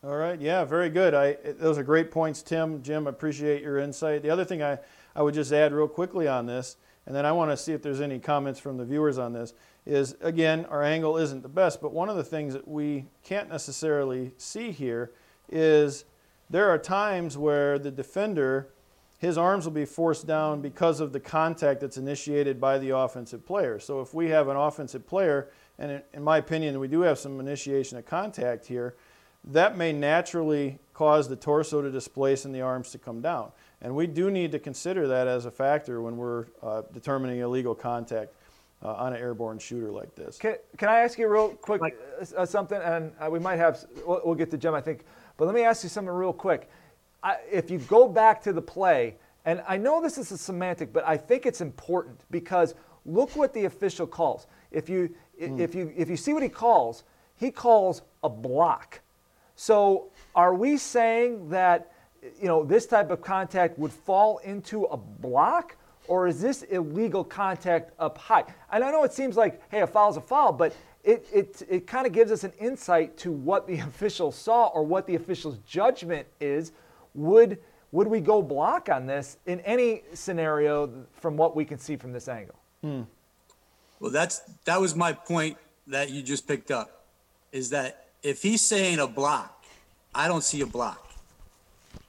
All 0.05 0.17
right, 0.17 0.39
yeah, 0.39 0.65
very 0.65 0.91
good. 0.91 1.15
I, 1.15 1.39
those 1.59 1.79
are 1.79 1.83
great 1.83 2.11
points, 2.11 2.43
Tim. 2.43 2.83
Jim, 2.83 3.07
appreciate 3.07 3.63
your 3.63 3.79
insight. 3.79 4.23
The 4.23 4.31
other 4.31 4.45
thing 4.45 4.63
I, 4.63 4.79
I 5.17 5.23
would 5.23 5.35
just 5.35 5.53
add 5.53 5.73
real 5.73 5.89
quickly 5.89 6.29
on 6.29 6.45
this, 6.45 6.77
and 7.07 7.17
then 7.17 7.25
I 7.25 7.33
want 7.33 7.51
to 7.51 7.57
see 7.57 7.73
if 7.73 7.81
there's 7.81 8.03
any 8.03 8.19
comments 8.19 8.61
from 8.61 8.77
the 8.77 8.85
viewers 8.85 9.17
on 9.17 9.33
this, 9.33 9.55
is 9.87 10.15
again, 10.21 10.67
our 10.67 10.83
angle 10.83 11.17
isn't 11.17 11.43
the 11.43 11.49
best, 11.49 11.81
but 11.81 11.93
one 11.93 12.11
of 12.11 12.17
the 12.17 12.23
things 12.23 12.53
that 12.53 12.69
we 12.69 13.07
can't 13.25 13.49
necessarily 13.49 14.33
see 14.37 14.71
here 14.71 15.11
is 15.49 16.05
there 16.51 16.69
are 16.71 16.79
times 16.79 17.37
where 17.37 17.79
the 17.79 17.91
defender 17.91 18.69
his 19.19 19.39
arms 19.39 19.65
will 19.65 19.73
be 19.73 19.85
forced 19.85 20.27
down 20.27 20.61
because 20.61 21.01
of 21.01 21.13
the 21.13 21.21
contact 21.21 21.81
that's 21.81 21.97
initiated 21.97 22.61
by 22.61 22.79
the 22.79 22.91
offensive 22.91 23.47
player. 23.47 23.79
So 23.79 24.01
if 24.01 24.13
we 24.13 24.29
have 24.29 24.49
an 24.49 24.57
offensive 24.57 25.07
player, 25.07 25.49
and 25.79 26.03
in 26.13 26.23
my 26.23 26.39
opinion, 26.39 26.79
we 26.79 26.89
do 26.89 27.01
have 27.01 27.19
some 27.19 27.41
initiation 27.41 27.97
of 27.97 28.05
contact 28.05 28.67
here, 28.67 28.95
that 29.45 29.77
may 29.77 29.93
naturally 29.93 30.79
cause 30.93 31.29
the 31.29 31.37
torso 31.37 31.81
to 31.81 31.91
displace 31.91 32.45
and 32.45 32.55
the 32.55 32.61
arms 32.61 32.91
to 32.91 32.99
come 32.99 33.21
down. 33.21 33.53
And 33.81 33.95
we 33.95 34.07
do 34.07 34.31
need 34.31 34.53
to 34.53 34.59
consider 34.59 35.07
that 35.09 35.29
as 35.29 35.47
a 35.47 35.51
factor 35.51 36.03
when 36.03 36.17
we're 36.17 36.47
uh, 36.63 36.83
determining 36.93 37.39
illegal 37.39 37.75
contact 37.75 38.35
uh, 38.83 38.95
on 38.95 39.15
an 39.15 39.21
airborne 39.21 39.59
shooter 39.59 39.91
like 39.91 40.15
this. 40.15 40.37
Can, 40.37 40.57
can 40.77 40.89
I 40.89 41.01
ask 41.01 41.19
you 41.19 41.29
real 41.29 41.51
quick 41.51 41.81
uh, 42.37 42.45
something? 42.45 42.81
And 42.83 43.13
uh, 43.19 43.31
we 43.31 43.39
might 43.39 43.57
have, 43.57 43.85
we'll, 44.07 44.21
we'll 44.25 44.35
get 44.35 44.51
to 44.51 44.59
Jim, 44.59 44.75
I 44.75 44.81
think. 44.81 45.05
But 45.37 45.47
let 45.47 45.55
me 45.55 45.63
ask 45.63 45.83
you 45.83 45.89
something 45.89 46.13
real 46.13 46.33
quick. 46.33 46.69
I, 47.23 47.37
if 47.51 47.71
you 47.71 47.79
go 47.79 48.09
back 48.09 48.43
to 48.43 48.53
the 48.53 48.63
play, 48.63 49.17
and 49.45 49.63
I 49.69 49.77
know 49.77 50.01
this 50.01 50.19
is 50.19 50.33
a 50.33 50.39
semantic, 50.39 50.93
but 50.93 51.07
I 51.07 51.17
think 51.17 51.47
it's 51.47 51.61
important 51.61 52.21
because 52.31 52.75
look 53.05 53.37
what 53.37 53.55
the 53.55 53.65
official 53.65 54.07
calls. 54.07 54.47
If 54.71 54.89
you 54.89 55.15
mm. 55.41 55.61
if 55.61 55.75
you 55.75 55.93
if 55.97 56.09
you 56.11 56.17
see 56.17 56.33
what 56.33 56.43
he 56.43 56.49
calls, 56.49 57.05
he 57.37 57.51
calls 57.51 58.03
a 58.23 58.29
block. 58.29 59.01
So 59.55 60.11
are 60.35 60.55
we 60.55 60.77
saying 60.77 61.49
that 61.51 61.93
you 62.41 62.49
know 62.49 62.65
this 62.65 62.87
type 62.87 63.11
of 63.11 63.23
contact 63.23 63.79
would 63.79 63.93
fall 63.93 64.39
into 64.39 64.85
a 64.85 64.97
block? 64.97 65.77
Or 66.09 66.29
is 66.29 66.41
this 66.41 66.63
illegal 66.63 67.25
contact 67.25 67.91
up 67.99 68.17
high? 68.17 68.45
And 68.71 68.85
I 68.85 68.93
know 68.93 69.03
it 69.03 69.13
seems 69.13 69.37
like, 69.37 69.61
hey, 69.73 69.81
a 69.81 69.89
foul's 69.89 70.17
a 70.17 70.21
foul, 70.21 70.53
but 70.53 70.73
it, 71.07 71.25
it, 71.33 71.63
it 71.71 71.87
kind 71.87 72.05
of 72.07 72.13
gives 72.13 72.33
us 72.33 72.43
an 72.43 72.53
insight 72.59 73.17
to 73.19 73.31
what 73.31 73.67
the 73.67 73.79
official 73.79 74.33
saw 74.33 74.67
or 74.67 74.83
what 74.83 75.07
the 75.07 75.15
official's 75.15 75.59
judgment 75.59 76.27
is 76.41 76.73
would, 77.15 77.59
would 77.93 78.09
we 78.09 78.21
go 78.21 78.43
block 78.43 78.89
on 78.91 79.07
this 79.07 79.39
in 79.47 79.61
any 79.61 80.03
scenario 80.13 81.07
from 81.13 81.37
what 81.37 81.57
we 81.57 81.65
can 81.65 81.79
see 81.79 81.97
from 81.97 82.13
this 82.13 82.29
angle? 82.29 82.57
Hmm. 82.83 83.03
Well, 84.01 84.11
that's 84.11 84.41
that 84.67 84.79
was 84.79 84.95
my 84.95 85.15
point 85.15 85.57
that 85.87 86.11
you 86.11 86.23
just 86.23 86.47
picked 86.47 86.71
up. 86.71 87.07
Is 87.51 87.71
that 87.71 88.09
if 88.23 88.43
he's 88.43 88.61
saying 88.61 88.99
a 88.99 89.07
block, 89.07 89.65
I 90.15 90.29
don't 90.29 90.45
see 90.45 90.61
a 90.61 90.67
block. 90.67 91.13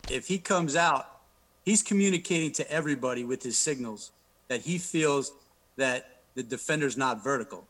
If 0.10 0.28
he 0.28 0.38
comes 0.38 0.76
out, 0.76 1.22
he's 1.64 1.82
communicating 1.82 2.52
to 2.54 2.70
everybody 2.70 3.24
with 3.24 3.42
his 3.42 3.58
signals 3.58 4.12
that 4.50 4.62
he 4.62 4.78
feels 4.78 5.32
that 5.78 6.20
the 6.36 6.44
defender's 6.44 6.98
not 6.98 7.24
vertical. 7.24 7.66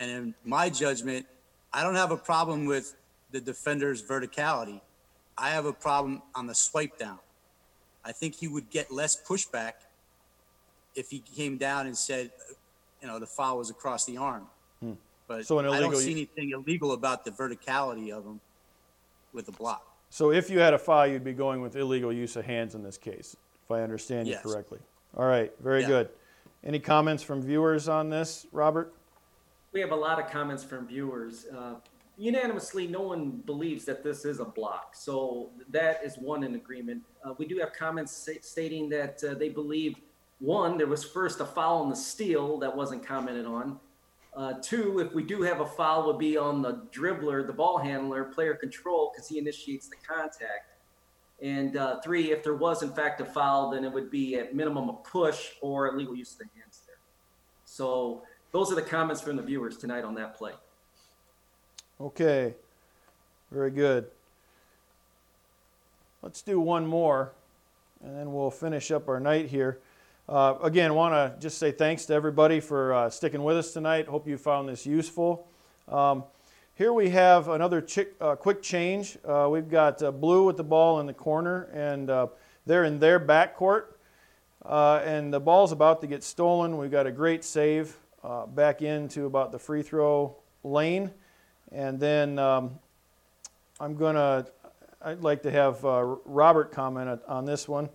And 0.00 0.10
in 0.10 0.34
my 0.44 0.70
judgment, 0.70 1.26
I 1.72 1.82
don't 1.82 1.94
have 1.94 2.10
a 2.10 2.16
problem 2.16 2.66
with 2.66 2.94
the 3.30 3.40
defender's 3.40 4.02
verticality. 4.02 4.80
I 5.36 5.50
have 5.50 5.66
a 5.66 5.72
problem 5.72 6.22
on 6.34 6.46
the 6.46 6.54
swipe 6.54 6.98
down. 6.98 7.18
I 8.04 8.12
think 8.12 8.34
he 8.34 8.48
would 8.48 8.70
get 8.70 8.90
less 8.90 9.16
pushback 9.16 9.72
if 10.94 11.10
he 11.10 11.20
came 11.20 11.56
down 11.56 11.86
and 11.86 11.96
said, 11.96 12.30
you 13.00 13.08
know, 13.08 13.18
the 13.18 13.26
foul 13.26 13.58
was 13.58 13.70
across 13.70 14.04
the 14.04 14.16
arm. 14.16 14.46
Hmm. 14.80 14.92
But 15.26 15.46
so 15.46 15.58
an 15.58 15.66
illegal, 15.66 15.88
I 15.88 15.90
don't 15.90 16.00
see 16.00 16.12
anything 16.12 16.50
illegal 16.50 16.92
about 16.92 17.24
the 17.24 17.30
verticality 17.30 18.10
of 18.10 18.24
him 18.24 18.40
with 19.32 19.46
the 19.46 19.52
block. 19.52 19.86
So 20.10 20.30
if 20.30 20.48
you 20.48 20.60
had 20.60 20.74
a 20.74 20.78
foul, 20.78 21.06
you'd 21.06 21.24
be 21.24 21.32
going 21.32 21.60
with 21.60 21.74
illegal 21.76 22.12
use 22.12 22.36
of 22.36 22.44
hands 22.44 22.74
in 22.74 22.82
this 22.82 22.96
case, 22.96 23.36
if 23.64 23.70
I 23.70 23.82
understand 23.82 24.28
yes. 24.28 24.42
you 24.44 24.50
correctly. 24.50 24.78
All 25.16 25.26
right, 25.26 25.52
very 25.60 25.80
yeah. 25.82 25.88
good. 25.88 26.08
Any 26.62 26.78
comments 26.78 27.22
from 27.22 27.42
viewers 27.42 27.88
on 27.88 28.10
this, 28.10 28.46
Robert? 28.52 28.94
We 29.74 29.80
have 29.80 29.90
a 29.90 29.96
lot 29.96 30.20
of 30.20 30.30
comments 30.30 30.62
from 30.62 30.86
viewers. 30.86 31.46
Uh, 31.46 31.74
unanimously, 32.16 32.86
no 32.86 33.00
one 33.00 33.42
believes 33.44 33.84
that 33.86 34.04
this 34.04 34.24
is 34.24 34.38
a 34.38 34.44
block. 34.44 34.94
So 34.94 35.50
that 35.68 36.00
is 36.04 36.16
one 36.16 36.44
in 36.44 36.54
agreement. 36.54 37.02
Uh, 37.24 37.34
we 37.38 37.44
do 37.44 37.58
have 37.58 37.72
comments 37.72 38.28
stating 38.42 38.88
that 38.90 39.20
uh, 39.24 39.34
they 39.34 39.48
believe 39.48 39.96
one, 40.38 40.78
there 40.78 40.86
was 40.86 41.02
first 41.02 41.40
a 41.40 41.44
foul 41.44 41.82
on 41.82 41.90
the 41.90 41.96
steal 41.96 42.56
that 42.58 42.74
wasn't 42.74 43.04
commented 43.04 43.46
on. 43.46 43.80
Uh, 44.36 44.54
two, 44.62 45.00
if 45.00 45.12
we 45.12 45.24
do 45.24 45.42
have 45.42 45.60
a 45.60 45.66
foul, 45.66 46.06
would 46.06 46.18
be 46.20 46.36
on 46.36 46.62
the 46.62 46.86
dribbler, 46.92 47.44
the 47.44 47.52
ball 47.52 47.78
handler, 47.78 48.24
player 48.24 48.54
control, 48.54 49.10
because 49.12 49.28
he 49.28 49.38
initiates 49.38 49.88
the 49.88 49.96
contact. 50.06 50.78
And 51.42 51.76
uh, 51.76 52.00
three, 52.00 52.30
if 52.30 52.44
there 52.44 52.54
was 52.54 52.84
in 52.84 52.92
fact 52.92 53.20
a 53.20 53.24
foul, 53.24 53.70
then 53.70 53.82
it 53.84 53.92
would 53.92 54.10
be 54.10 54.36
at 54.36 54.54
minimum 54.54 54.88
a 54.88 54.92
push 54.92 55.50
or 55.60 55.88
illegal 55.88 56.14
use 56.14 56.32
of 56.34 56.38
the 56.38 56.44
hands 56.60 56.82
there. 56.86 56.94
So 57.64 58.22
those 58.54 58.70
are 58.70 58.76
the 58.76 58.82
comments 58.82 59.20
from 59.20 59.34
the 59.34 59.42
viewers 59.42 59.76
tonight 59.76 60.04
on 60.04 60.14
that 60.14 60.36
play. 60.36 60.52
Okay, 62.00 62.54
very 63.50 63.72
good. 63.72 64.06
Let's 66.22 66.40
do 66.40 66.60
one 66.60 66.86
more, 66.86 67.32
and 68.04 68.16
then 68.16 68.32
we'll 68.32 68.52
finish 68.52 68.92
up 68.92 69.08
our 69.08 69.18
night 69.18 69.46
here. 69.46 69.80
Uh, 70.28 70.54
again, 70.62 70.94
want 70.94 71.14
to 71.14 71.40
just 71.42 71.58
say 71.58 71.72
thanks 71.72 72.06
to 72.06 72.14
everybody 72.14 72.60
for 72.60 72.94
uh, 72.94 73.10
sticking 73.10 73.42
with 73.42 73.56
us 73.56 73.72
tonight. 73.72 74.06
Hope 74.06 74.28
you 74.28 74.38
found 74.38 74.68
this 74.68 74.86
useful. 74.86 75.48
Um, 75.88 76.22
here 76.76 76.92
we 76.92 77.10
have 77.10 77.48
another 77.48 77.84
uh, 78.20 78.36
quick 78.36 78.62
change. 78.62 79.18
Uh, 79.24 79.48
we've 79.50 79.68
got 79.68 80.00
uh, 80.00 80.12
blue 80.12 80.44
with 80.44 80.56
the 80.56 80.64
ball 80.64 81.00
in 81.00 81.06
the 81.06 81.12
corner, 81.12 81.64
and 81.72 82.08
uh, 82.08 82.28
they're 82.66 82.84
in 82.84 83.00
their 83.00 83.18
backcourt. 83.18 83.86
and 84.64 85.34
the 85.34 85.40
ball's 85.40 85.72
about 85.72 86.00
to 86.02 86.06
get 86.06 86.22
stolen. 86.22 86.78
We've 86.78 86.92
got 86.92 87.08
a 87.08 87.12
great 87.12 87.42
save 87.42 87.96
back 88.54 88.82
into 88.82 89.26
about 89.26 89.52
the 89.52 89.58
free 89.58 89.82
throw 89.82 90.36
lane. 90.62 91.10
And 91.72 91.98
then 91.98 92.38
um, 92.38 92.78
I'm 93.80 93.96
going 93.96 94.14
to, 94.14 94.46
I'd 95.02 95.22
like 95.22 95.42
to 95.42 95.50
have 95.50 95.84
uh, 95.84 96.16
Robert 96.24 96.72
comment 96.72 97.20
on 97.26 97.44
this 97.44 97.68
one. 97.68 97.88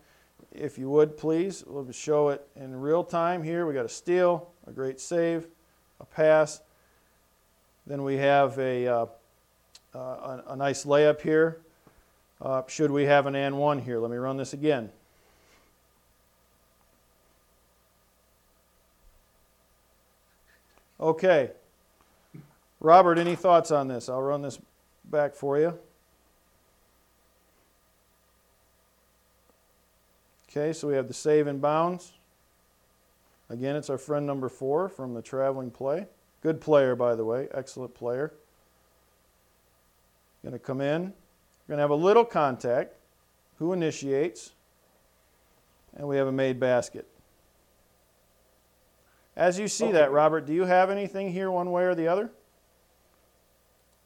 If 0.51 0.77
you 0.77 0.89
would, 0.89 1.15
please. 1.17 1.63
We'll 1.65 1.89
show 1.91 2.29
it 2.29 2.45
in 2.55 2.75
real 2.75 3.03
time 3.03 3.43
here. 3.43 3.65
We 3.65 3.73
got 3.73 3.85
a 3.85 3.89
steal, 3.89 4.49
a 4.67 4.71
great 4.71 4.99
save, 4.99 5.47
a 5.99 6.05
pass. 6.05 6.61
Then 7.87 8.03
we 8.03 8.17
have 8.17 8.57
a, 8.59 8.87
uh, 8.87 9.05
uh, 9.95 9.99
a, 9.99 10.43
a, 10.47 10.55
nice 10.55 10.85
layup 10.85 11.21
here. 11.21 11.61
Uh, 12.41 12.63
should 12.67 12.91
we 12.91 13.05
have 13.05 13.25
an 13.25 13.35
and 13.35 13.57
one 13.57 13.79
here? 13.79 13.99
Let 13.99 14.11
me 14.11 14.17
run 14.17 14.37
this 14.37 14.53
again. 14.53 14.91
Okay, 20.99 21.51
Robert, 22.81 23.17
any 23.17 23.35
thoughts 23.35 23.71
on 23.71 23.87
this? 23.87 24.09
I'll 24.09 24.21
run 24.21 24.41
this 24.41 24.59
back 25.05 25.33
for 25.33 25.57
you. 25.57 25.77
Okay, 30.49 30.73
so 30.73 30.87
we 30.87 30.95
have 30.95 31.07
the 31.07 31.13
save 31.13 31.47
and 31.47 31.61
bounds. 31.61 32.13
Again, 33.49 33.75
it's 33.75 33.89
our 33.89 33.97
friend 33.97 34.25
number 34.25 34.49
four 34.49 34.89
from 34.89 35.13
the 35.13 35.21
traveling 35.21 35.71
play. 35.71 36.07
Good 36.41 36.59
player, 36.59 36.95
by 36.95 37.15
the 37.15 37.23
way. 37.23 37.47
Excellent 37.53 37.93
player. 37.93 38.33
Going 40.43 40.53
to 40.53 40.59
come 40.59 40.81
in. 40.81 41.13
Going 41.67 41.77
to 41.77 41.81
have 41.81 41.89
a 41.91 41.95
little 41.95 42.25
contact. 42.25 42.95
Who 43.57 43.73
initiates? 43.73 44.51
And 45.95 46.07
we 46.07 46.17
have 46.17 46.27
a 46.27 46.31
made 46.31 46.59
basket. 46.59 47.07
As 49.39 49.57
you 49.57 49.67
see 49.67 49.85
okay. 49.85 49.93
that, 49.93 50.11
Robert, 50.11 50.45
do 50.45 50.53
you 50.53 50.65
have 50.65 50.89
anything 50.89 51.31
here 51.31 51.49
one 51.49 51.71
way 51.71 51.85
or 51.85 51.95
the 51.95 52.07
other? 52.07 52.29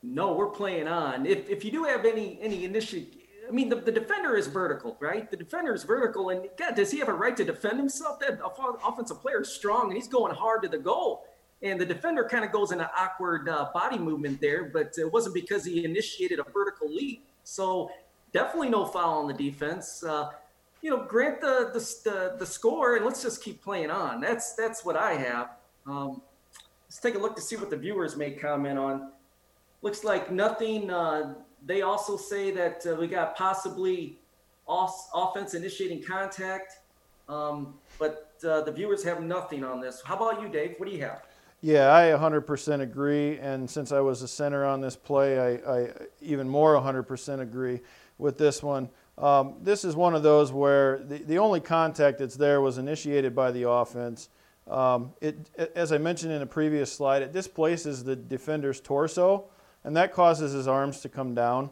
no, 0.04 0.34
we're 0.34 0.50
playing 0.50 0.88
on. 0.88 1.26
If, 1.26 1.50
if 1.50 1.64
you 1.64 1.72
do 1.72 1.86
have 1.86 2.06
any 2.06 2.38
any 2.42 2.66
initiative, 2.66 3.16
I 3.48 3.52
mean, 3.52 3.70
the, 3.70 3.78
the 3.78 3.92
defender 3.92 4.36
is 4.36 4.48
vertical, 4.48 4.98
right? 5.00 5.32
The 5.32 5.38
defender 5.38 5.74
is 5.74 5.84
vertical, 5.84 6.30
and 6.30 6.50
God, 6.58 6.76
does 6.76 6.92
he 6.92 7.00
have 7.00 7.08
a 7.08 7.14
right 7.14 7.36
to 7.38 7.46
defend 7.46 7.78
himself? 7.80 8.20
That 8.20 8.40
offensive 8.86 9.22
player 9.22 9.42
is 9.42 9.50
strong, 9.50 9.86
and 9.86 9.94
he's 9.94 10.08
going 10.08 10.36
hard 10.36 10.62
to 10.64 10.70
the 10.70 10.78
goal. 10.78 11.26
And 11.62 11.80
the 11.80 11.86
defender 11.86 12.26
kind 12.26 12.44
of 12.44 12.52
goes 12.52 12.74
in 12.74 12.82
an 12.82 12.88
awkward 12.98 13.48
uh, 13.48 13.70
body 13.74 13.98
movement 13.98 14.42
there, 14.42 14.66
but 14.66 14.94
it 14.98 15.12
wasn't 15.12 15.34
because 15.34 15.64
he 15.64 15.86
initiated 15.86 16.40
a 16.40 16.44
vertical 16.44 16.94
leap. 16.94 17.26
So 17.46 17.90
definitely 18.34 18.70
no 18.70 18.86
foul 18.86 19.20
on 19.20 19.28
the 19.28 19.34
defense. 19.34 20.04
Uh, 20.04 20.32
you 20.84 20.92
know, 20.92 21.06
grant 21.06 21.42
the, 21.42 21.72
the, 21.74 21.80
the 22.04 22.36
the 22.38 22.46
score, 22.46 22.98
and 22.98 23.06
let's 23.06 23.24
just 23.24 23.42
keep 23.42 23.64
playing 23.64 23.90
on. 23.90 24.22
That's 24.22 24.54
that's 24.54 24.86
what 24.86 24.96
I 24.96 25.14
have. 25.14 25.50
Um, 25.88 26.22
let's 26.86 27.00
take 27.00 27.16
a 27.16 27.20
look 27.20 27.36
to 27.38 27.42
see 27.42 27.56
what 27.56 27.72
the 27.72 27.78
viewers 27.78 28.16
may 28.16 28.32
comment 28.32 28.78
on 28.78 29.10
looks 29.84 30.04
like 30.04 30.32
nothing. 30.32 30.90
Uh, 30.90 31.36
they 31.64 31.84
also 31.84 32.18
say 32.18 32.50
that 32.52 32.84
uh, 32.88 32.96
we 32.96 33.06
got 33.06 33.36
possibly 33.36 34.18
off- 34.66 35.10
offense 35.14 35.54
initiating 35.54 36.02
contact, 36.02 36.80
um, 37.30 37.76
but 38.00 38.34
uh, 38.48 38.62
the 38.62 38.72
viewers 38.72 39.04
have 39.04 39.22
nothing 39.22 39.64
on 39.64 39.80
this. 39.80 40.02
How 40.04 40.16
about 40.16 40.42
you, 40.42 40.50
Dave? 40.50 40.76
What 40.78 40.90
do 40.90 40.96
you 40.96 41.02
have? 41.02 41.22
Yeah, 41.62 41.94
I 41.94 42.06
100% 42.18 42.82
agree. 42.82 43.38
And 43.40 43.70
since 43.70 43.92
I 43.94 44.00
was 44.02 44.22
a 44.22 44.28
center 44.28 44.66
on 44.66 44.82
this 44.82 44.98
play, 44.98 45.40
I, 45.40 45.76
I 45.76 45.90
even 46.22 46.50
more 46.50 46.74
100% 46.74 47.40
agree 47.40 47.80
with 48.18 48.38
this 48.38 48.62
one. 48.62 48.90
Um, 49.18 49.55
this 49.61 49.86
is 49.86 49.95
one 49.95 50.16
of 50.16 50.24
those 50.24 50.51
where 50.51 50.99
the, 50.99 51.20
the 51.20 51.38
only 51.38 51.59
contact 51.59 52.20
that's 52.20 52.36
there 52.36 52.61
was 52.61 52.78
initiated 52.78 53.36
by 53.36 53.51
the 53.51 53.70
offense. 53.70 54.30
Um, 54.68 55.14
it, 55.22 55.49
as 55.76 55.91
I 55.91 55.97
mentioned 55.97 56.32
in 56.32 56.41
a 56.41 56.47
previous 56.47 56.91
slide, 56.91 57.22
it 57.22 57.32
displaces 57.32 58.03
the 58.03 58.16
defender's 58.16 58.80
torso 58.80 59.45
and 59.84 59.95
that 59.97 60.14
causes 60.14 60.53
his 60.53 60.68
arms 60.68 61.01
to 61.01 61.09
come 61.09 61.36
down. 61.36 61.70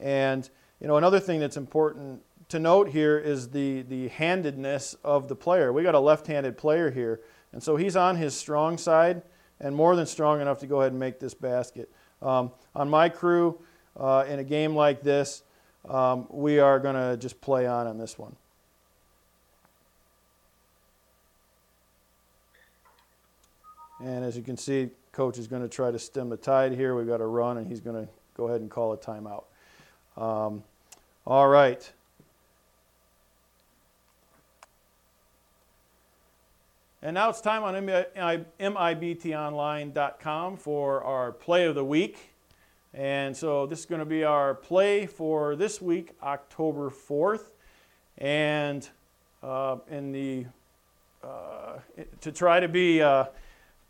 And 0.00 0.48
you 0.80 0.88
know, 0.88 0.96
another 0.96 1.20
thing 1.20 1.40
that's 1.40 1.56
important 1.56 2.22
to 2.48 2.58
note 2.58 2.88
here 2.88 3.18
is 3.18 3.50
the 3.50 3.82
the 3.82 4.08
handedness 4.08 4.96
of 5.04 5.28
the 5.28 5.36
player. 5.36 5.72
We 5.72 5.82
got 5.82 5.94
a 5.94 6.00
left-handed 6.00 6.58
player 6.58 6.90
here, 6.90 7.20
and 7.52 7.62
so 7.62 7.76
he's 7.76 7.96
on 7.96 8.16
his 8.16 8.34
strong 8.34 8.78
side 8.78 9.22
and 9.60 9.74
more 9.76 9.94
than 9.94 10.06
strong 10.06 10.40
enough 10.40 10.58
to 10.58 10.66
go 10.66 10.80
ahead 10.80 10.92
and 10.92 10.98
make 10.98 11.20
this 11.20 11.34
basket. 11.34 11.90
Um, 12.20 12.50
on 12.74 12.88
my 12.88 13.08
crew, 13.08 13.60
uh, 13.96 14.24
in 14.28 14.38
a 14.40 14.44
game 14.44 14.74
like 14.74 15.02
this, 15.02 15.42
um, 15.88 16.26
we 16.30 16.58
are 16.58 16.78
going 16.78 16.94
to 16.94 17.16
just 17.16 17.40
play 17.40 17.66
on 17.66 17.86
on 17.86 17.98
this 17.98 18.18
one. 18.18 18.36
And 24.02 24.24
as 24.24 24.36
you 24.36 24.42
can 24.42 24.56
see, 24.56 24.90
coach 25.12 25.38
is 25.38 25.46
going 25.46 25.62
to 25.62 25.68
try 25.68 25.92
to 25.92 25.98
stem 25.98 26.28
the 26.28 26.36
tide 26.36 26.72
here. 26.72 26.96
We've 26.96 27.06
got 27.06 27.20
a 27.20 27.26
run, 27.26 27.58
and 27.58 27.68
he's 27.68 27.80
going 27.80 28.06
to 28.06 28.12
go 28.36 28.48
ahead 28.48 28.60
and 28.60 28.68
call 28.70 28.92
a 28.92 28.96
timeout. 28.96 29.44
Um, 30.16 30.64
all 31.24 31.46
right. 31.48 31.92
And 37.00 37.14
now 37.14 37.30
it's 37.30 37.40
time 37.40 37.62
on 37.64 37.74
MIBTOnline.com 37.74 40.56
for 40.56 41.02
our 41.02 41.32
play 41.32 41.66
of 41.66 41.74
the 41.74 41.84
week. 41.84 42.31
And 42.94 43.34
so 43.34 43.64
this 43.64 43.80
is 43.80 43.86
going 43.86 44.00
to 44.00 44.06
be 44.06 44.22
our 44.22 44.54
play 44.54 45.06
for 45.06 45.56
this 45.56 45.80
week, 45.80 46.10
October 46.22 46.90
4th. 46.90 47.44
And 48.18 48.86
uh, 49.42 49.78
in 49.90 50.12
the 50.12 50.46
uh, 51.24 51.78
to 52.20 52.32
try 52.32 52.60
to 52.60 52.68
be 52.68 53.00
uh, 53.00 53.24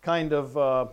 kind 0.03 0.33
of 0.33 0.57
uh, 0.57 0.87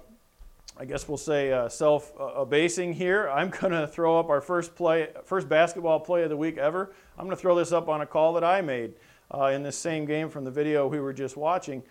I 0.77 0.85
guess 0.85 1.07
we'll 1.07 1.17
say 1.17 1.51
uh, 1.51 1.69
self-abasing 1.69 2.93
here. 2.93 3.29
I'm 3.29 3.49
going 3.61 3.73
to 3.73 3.87
throw 3.87 4.19
up 4.19 4.29
our 4.29 4.41
first 4.41 4.75
play, 4.75 5.09
first 5.25 5.47
basketball 5.47 5.99
play 5.99 6.23
of 6.23 6.29
the 6.29 6.37
week 6.37 6.57
ever. 6.57 6.91
I'm 7.17 7.25
going 7.25 7.35
to 7.35 7.41
throw 7.41 7.55
this 7.55 7.71
up 7.71 7.89
on 7.89 8.01
a 8.01 8.05
call 8.05 8.33
that 8.33 8.43
I 8.43 8.61
made 8.61 8.93
uh, 9.31 9.45
in 9.47 9.61
this 9.61 9.77
same 9.77 10.05
game 10.05 10.29
from 10.29 10.45
the 10.45 10.51
video 10.51 10.87
we 10.87 10.99
were 10.99 11.13
just 11.13 11.37
watching. 11.37 11.83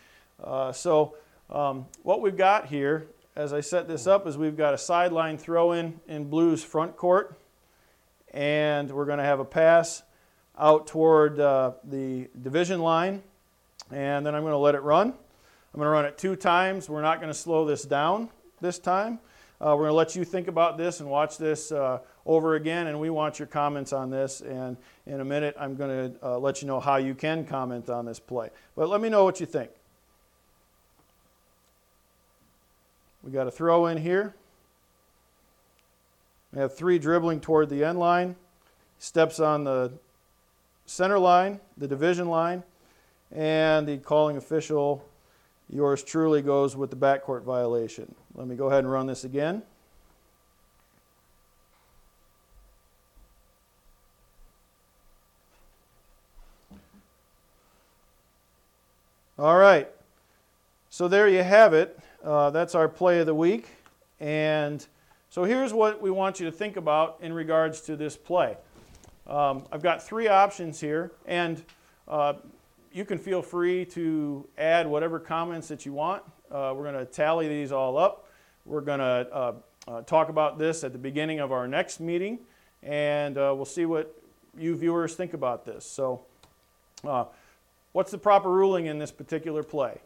So 0.73 1.16
um, 1.51 1.87
what 2.03 2.21
we've 2.21 2.37
got 2.37 2.66
here, 2.66 3.07
as 3.37 3.53
I 3.53 3.61
set 3.61 3.87
this 3.87 4.07
up, 4.07 4.26
is 4.26 4.37
we've 4.37 4.57
got 4.57 4.74
a 4.74 4.79
sideline 4.79 5.39
throw-in 5.39 6.01
in 6.09 6.29
Blues 6.29 6.62
front 6.64 6.97
court, 6.97 7.39
and 8.33 8.91
we're 8.91 9.07
going 9.07 9.18
to 9.18 9.24
have 9.24 9.41
a 9.41 9.45
pass 9.45 10.03
out 10.59 10.87
toward 10.87 11.39
uh, 11.39 11.72
the 11.85 12.29
division 12.43 12.81
line, 12.81 13.22
and 13.93 14.26
then 14.26 14.35
I'm 14.35 14.43
going 14.43 14.53
to 14.53 14.59
let 14.59 14.74
it 14.74 14.83
run. 14.83 15.09
I'm 15.09 15.79
going 15.79 15.87
to 15.87 15.91
run 15.91 16.05
it 16.05 16.18
two 16.18 16.35
times. 16.35 16.89
We're 16.89 17.03
not 17.03 17.20
going 17.20 17.33
to 17.33 17.39
slow 17.39 17.64
this 17.64 17.85
down 17.85 18.31
this 18.61 18.79
time. 18.79 19.20
Uh, 19.61 19.74
we're 19.76 19.85
going 19.85 19.91
to 19.91 19.95
let 19.95 20.16
you 20.16 20.24
think 20.24 20.49
about 20.49 20.79
this 20.79 21.01
and 21.01 21.09
watch 21.09 21.37
this 21.37 21.72
uh, 21.72 21.99
over 22.26 22.55
again, 22.55 22.87
and 22.87 22.99
we 22.99 23.11
want 23.11 23.39
your 23.39 23.47
comments 23.47 23.93
on 23.93 24.11
this. 24.11 24.41
And 24.41 24.76
in 25.07 25.20
a 25.20 25.24
minute, 25.24 25.57
I'm 25.59 25.74
going 25.74 26.12
to 26.12 26.26
uh, 26.26 26.39
let 26.39 26.62
you 26.62 26.68
know 26.68 26.81
how 26.81 26.97
you 26.97 27.14
can 27.14 27.45
comment 27.45 27.89
on 27.89 28.05
this 28.05 28.20
play. 28.20 28.51
But 28.76 28.89
let 28.89 29.01
me 29.01 29.09
know 29.09 29.24
what 29.24 29.41
you 29.41 29.47
think. 29.47 29.70
We 33.23 33.33
got 33.33 33.47
a 33.47 33.51
throw 33.51 33.87
in 33.87 33.99
here. 33.99 34.35
We 36.53 36.61
have 36.61 36.77
three 36.77 36.99
dribbling 36.99 37.41
toward 37.41 37.69
the 37.69 37.85
end 37.85 37.99
line. 37.99 38.37
Steps 38.99 39.39
on 39.39 39.64
the 39.64 39.93
center 40.87 41.19
line, 41.19 41.61
the 41.77 41.87
division 41.87 42.29
line, 42.29 42.62
and 43.31 43.87
the 43.87 43.99
calling 43.99 44.37
official 44.37 45.05
yours 45.71 46.03
truly 46.03 46.43
goes 46.43 46.77
with 46.77 46.91
the 46.91 46.97
backcourt 46.97 47.43
violation. 47.43 48.14
Let 48.35 48.47
me 48.49 48.57
go 48.57 48.66
ahead 48.69 48.85
and 48.85 48.93
run 48.93 49.07
this 49.07 49.25
again. 49.25 49.62
All 59.39 59.57
right. 59.57 59.89
So 60.91 61.07
there 61.07 61.29
you 61.29 61.45
have 61.45 61.73
it. 61.73 61.97
Uh, 62.23 62.51
that's 62.51 62.75
our 62.75 62.89
play 62.89 63.21
of 63.21 63.27
the 63.27 63.35
week. 63.35 63.69
And 64.19 64.85
so 65.31 65.45
here's 65.45 65.73
what 65.73 66.03
we 66.03 66.11
want 66.11 66.41
you 66.41 66.47
to 66.47 66.53
think 66.53 66.77
about 66.77 67.19
in 67.21 67.33
regards 67.33 67.81
to 67.83 67.97
this 67.97 68.16
play. 68.16 68.57
Um, 69.27 69.64
I've 69.71 69.83
got 69.83 70.03
three 70.03 70.27
options 70.27 70.81
here, 70.81 71.12
and 71.27 71.62
uh, 72.09 72.35
you 72.93 73.05
can 73.05 73.19
feel 73.19 73.43
free 73.43 73.85
to 73.87 74.49
add 74.57 74.87
whatever 74.87 75.21
comments 75.21 75.69
that 75.69 75.87
you 75.87 75.93
want. 75.93 76.23
Uh, 76.51 76.73
we're 76.75 76.91
going 76.91 76.95
to 76.95 77.05
tally 77.05 77.47
these 77.47 77.71
all 77.71 77.97
up. 77.97 78.27
We're 78.64 78.81
going 78.81 79.01
to 79.01 79.05
uh, 79.05 79.53
uh, 79.87 80.03
talk 80.03 80.29
about 80.29 80.59
this 80.59 80.83
at 80.83 80.93
the 80.93 80.99
beginning 80.99 81.39
of 81.39 81.53
our 81.53 81.69
next 81.69 82.01
meeting, 82.01 82.41
and 82.83 83.37
uh, 83.39 83.53
we'll 83.55 83.64
see 83.64 83.87
what 83.87 84.21
you 84.57 84.75
viewers 84.77 85.14
think 85.14 85.35
about 85.35 85.64
this. 85.64 85.85
So, 85.85 86.23
what's 87.93 88.11
the 88.11 88.19
proper 88.19 88.51
ruling 88.51 88.87
in 88.87 88.99
this 88.99 89.12
particular 89.12 89.62
play? 89.62 90.01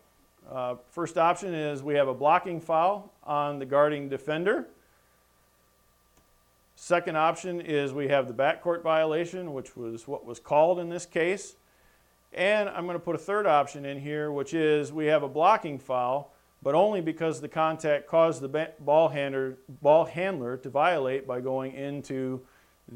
Uh, 0.53 0.75
first 0.91 1.17
option 1.17 1.55
is 1.55 1.83
we 1.83 1.95
have 1.95 2.09
a 2.09 2.15
blocking 2.15 2.61
foul 2.61 3.11
on 3.25 3.59
the 3.59 3.65
guarding 3.65 4.11
defender. 4.11 4.67
Second 6.77 7.17
option 7.17 7.59
is 7.59 7.95
we 7.95 8.09
have 8.09 8.29
the 8.29 8.35
backcourt 8.35 8.83
violation, 8.83 9.55
which 9.55 9.75
was 9.79 10.07
what 10.07 10.27
was 10.27 10.39
called 10.39 10.79
in 10.79 10.91
this 10.91 11.07
case. 11.07 11.55
And 12.35 12.69
I'm 12.69 12.85
going 12.85 12.99
to 12.99 13.05
put 13.05 13.15
a 13.15 13.19
third 13.19 13.47
option 13.47 13.87
in 13.87 13.99
here, 13.99 14.31
which 14.31 14.53
is 14.53 14.93
we 14.93 15.07
have 15.07 15.23
a 15.23 15.29
blocking 15.29 15.79
foul, 15.79 16.35
but 16.63 16.75
only 16.75 17.01
because 17.01 17.41
the 17.41 17.49
contact 17.49 18.07
caused 18.07 18.43
the 18.43 18.73
ball 18.79 19.09
handler, 19.09 19.57
ball 19.81 20.05
handler 20.05 20.59
to 20.59 20.69
violate 20.69 21.27
by 21.27 21.41
going 21.41 21.73
into 21.73 22.43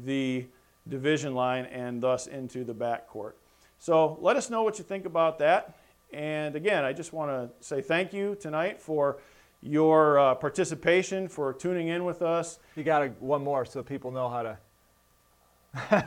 the 0.05 0.45
division 0.87 1.33
line 1.33 1.65
and 1.65 2.03
thus 2.03 2.27
into 2.27 2.63
the 2.63 2.75
backcourt. 2.75 3.33
So 3.79 4.19
let 4.21 4.35
us 4.35 4.51
know 4.51 4.61
what 4.61 4.77
you 4.77 4.83
think 4.83 5.05
about 5.05 5.39
that. 5.39 5.75
And 6.13 6.55
again, 6.55 6.83
I 6.85 6.93
just 6.93 7.13
want 7.13 7.31
to 7.31 7.65
say 7.65 7.81
thank 7.81 8.13
you 8.13 8.35
tonight 8.39 8.81
for 8.81 9.19
your 9.61 10.19
uh, 10.19 10.35
participation, 10.35 11.27
for 11.27 11.53
tuning 11.53 11.89
in 11.89 12.05
with 12.05 12.21
us. 12.21 12.59
You 12.75 12.83
got 12.83 13.01
a, 13.03 13.07
one 13.19 13.43
more 13.43 13.65
so 13.65 13.83
people 13.83 14.11
know 14.11 14.29
how 14.29 14.43
to 14.43 14.57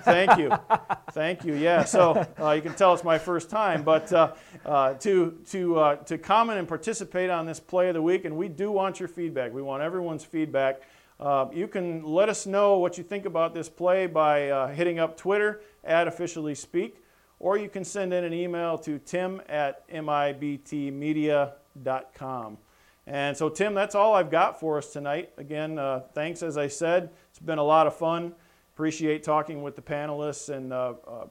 Thank 0.02 0.38
you. 0.38 0.50
Thank 1.12 1.44
you. 1.44 1.54
Yeah, 1.54 1.84
so 1.84 2.26
uh, 2.40 2.52
you 2.52 2.62
can 2.62 2.74
tell 2.74 2.94
it's 2.94 3.04
my 3.04 3.18
first 3.18 3.50
time, 3.50 3.82
but 3.82 4.12
uh, 4.12 4.32
uh, 4.64 4.94
to, 4.94 5.38
to, 5.50 5.78
uh, 5.78 5.96
to 5.96 6.18
comment 6.18 6.58
and 6.58 6.68
participate 6.68 7.30
on 7.30 7.46
this 7.46 7.60
play 7.60 7.88
of 7.88 7.94
the 7.94 8.02
week, 8.02 8.24
and 8.24 8.36
we 8.36 8.48
do 8.48 8.70
want 8.70 9.00
your 9.00 9.08
feedback. 9.08 9.52
We 9.52 9.62
want 9.62 9.82
everyone's 9.82 10.24
feedback. 10.24 10.82
Uh, 11.18 11.46
you 11.52 11.68
can 11.68 12.02
let 12.04 12.28
us 12.28 12.46
know 12.46 12.78
what 12.78 12.96
you 12.96 13.04
think 13.04 13.26
about 13.26 13.54
this 13.54 13.68
play 13.68 14.06
by 14.06 14.48
uh, 14.50 14.68
hitting 14.68 14.98
up 14.98 15.16
Twitter 15.16 15.60
at 15.84 16.08
officially 16.08 16.54
speak, 16.54 17.02
or 17.40 17.58
you 17.58 17.68
can 17.68 17.84
send 17.84 18.14
in 18.14 18.22
an 18.22 18.32
email 18.32 18.78
to 18.78 19.00
tim 19.00 19.42
at 19.48 19.88
mibtmedia.com. 19.90 22.58
And 23.06 23.36
so, 23.36 23.48
Tim, 23.48 23.74
that's 23.74 23.96
all 23.96 24.14
I've 24.14 24.30
got 24.30 24.60
for 24.60 24.78
us 24.78 24.92
tonight. 24.92 25.32
Again, 25.36 25.80
thanks, 26.14 26.44
as 26.44 26.56
I 26.56 26.68
said. 26.68 27.10
It's 27.30 27.40
been 27.40 27.58
a 27.58 27.64
lot 27.64 27.88
of 27.88 27.96
fun 27.96 28.36
appreciate 28.80 29.22
talking 29.22 29.62
with 29.62 29.76
the 29.76 29.82
panelists 29.82 30.48
and 30.48 30.72
uh, 30.72 30.94
uh, 31.06 31.26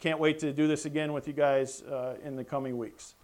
can't 0.00 0.18
wait 0.18 0.38
to 0.38 0.50
do 0.50 0.66
this 0.66 0.86
again 0.86 1.12
with 1.12 1.28
you 1.28 1.34
guys 1.34 1.82
uh, 1.82 2.14
in 2.24 2.36
the 2.36 2.42
coming 2.42 2.78
weeks. 2.78 3.16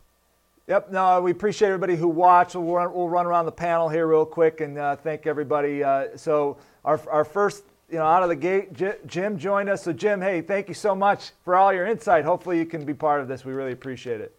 Yep. 0.68 0.92
No, 0.92 1.22
we 1.22 1.30
appreciate 1.30 1.68
everybody 1.68 1.96
who 1.96 2.06
watched. 2.06 2.54
We'll 2.54 2.74
run, 2.74 2.92
we'll 2.92 3.08
run 3.08 3.24
around 3.24 3.46
the 3.46 3.52
panel 3.52 3.88
here 3.88 4.06
real 4.06 4.26
quick 4.26 4.60
and 4.60 4.76
uh, 4.76 4.96
thank 4.96 5.26
everybody. 5.26 5.82
Uh, 5.82 6.08
so 6.16 6.58
our, 6.84 7.00
our 7.08 7.24
first, 7.24 7.64
you 7.92 7.98
know, 7.98 8.06
out 8.06 8.22
of 8.22 8.30
the 8.30 8.36
gate, 8.36 8.70
Jim 9.06 9.38
joined 9.38 9.68
us. 9.68 9.82
So 9.82 9.92
Jim, 9.92 10.22
hey, 10.22 10.40
thank 10.40 10.66
you 10.66 10.74
so 10.74 10.94
much 10.94 11.32
for 11.44 11.54
all 11.54 11.74
your 11.74 11.86
insight. 11.86 12.24
Hopefully 12.24 12.58
you 12.58 12.64
can 12.64 12.86
be 12.86 12.94
part 12.94 13.20
of 13.20 13.28
this. 13.28 13.44
We 13.44 13.52
really 13.52 13.72
appreciate 13.72 14.22
it. 14.22 14.34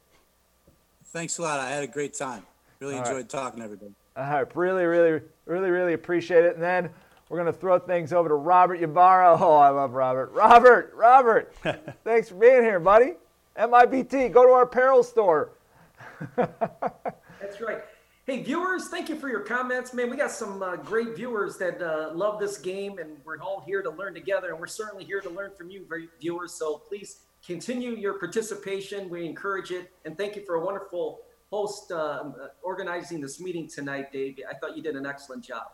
Thanks 1.05 1.37
a 1.37 1.43
lot. 1.43 1.59
I 1.59 1.69
had 1.69 1.83
a 1.83 1.87
great 1.87 2.15
time. 2.15 2.43
Really 2.79 2.95
all 2.95 3.01
enjoyed 3.01 3.15
right. 3.15 3.29
talking 3.29 3.59
to 3.59 3.65
everybody. 3.65 3.91
All 4.17 4.23
right. 4.23 4.55
Really, 4.55 4.85
really, 4.85 5.21
really, 5.45 5.69
really 5.69 5.93
appreciate 5.93 6.43
it. 6.43 6.55
And 6.55 6.63
then 6.63 6.89
we're 7.29 7.37
going 7.37 7.53
to 7.53 7.57
throw 7.57 7.77
things 7.77 8.11
over 8.11 8.27
to 8.27 8.35
Robert 8.35 8.81
Ybarra. 8.81 9.37
Oh, 9.39 9.55
I 9.55 9.69
love 9.69 9.93
Robert. 9.93 10.31
Robert, 10.31 10.91
Robert, 10.95 11.53
thanks 12.03 12.29
for 12.29 12.35
being 12.35 12.63
here, 12.63 12.79
buddy. 12.79 13.13
MIBT, 13.55 14.31
go 14.31 14.47
to 14.47 14.51
our 14.51 14.63
apparel 14.63 15.03
store. 15.03 15.51
That's 16.35 17.61
right. 17.61 17.83
Hey, 18.25 18.41
viewers, 18.41 18.87
thank 18.87 19.09
you 19.09 19.17
for 19.17 19.27
your 19.27 19.41
comments. 19.41 19.93
Man, 19.93 20.09
we 20.09 20.15
got 20.15 20.31
some 20.31 20.63
uh, 20.63 20.77
great 20.77 21.13
viewers 21.13 21.57
that 21.57 21.81
uh, 21.81 22.13
love 22.13 22.39
this 22.39 22.57
game, 22.57 22.97
and 22.97 23.17
we're 23.25 23.37
all 23.41 23.61
here 23.65 23.81
to 23.81 23.89
learn 23.89 24.13
together. 24.13 24.51
And 24.51 24.59
we're 24.61 24.65
certainly 24.65 25.03
here 25.03 25.19
to 25.19 25.29
learn 25.29 25.51
from 25.57 25.69
you, 25.69 25.85
viewers. 26.21 26.53
So 26.53 26.77
please 26.77 27.17
continue 27.45 27.91
your 27.91 28.13
participation. 28.13 29.09
We 29.09 29.25
encourage 29.25 29.71
it. 29.71 29.91
And 30.05 30.17
thank 30.17 30.37
you 30.37 30.45
for 30.45 30.55
a 30.55 30.63
wonderful 30.63 31.19
host 31.49 31.91
uh, 31.91 32.19
um, 32.21 32.35
uh 32.41 32.47
organizing 32.61 33.19
this 33.19 33.41
meeting 33.41 33.67
tonight, 33.67 34.13
Dave. 34.13 34.39
I 34.49 34.53
thought 34.53 34.77
you 34.77 34.81
did 34.81 34.95
an 34.95 35.05
excellent 35.05 35.43
job. 35.43 35.73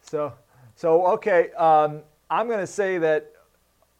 So, 0.00 0.32
so 0.76 1.06
okay, 1.08 1.50
um, 1.58 2.00
I'm 2.30 2.46
going 2.46 2.60
to 2.60 2.66
say 2.66 2.96
that 2.96 3.34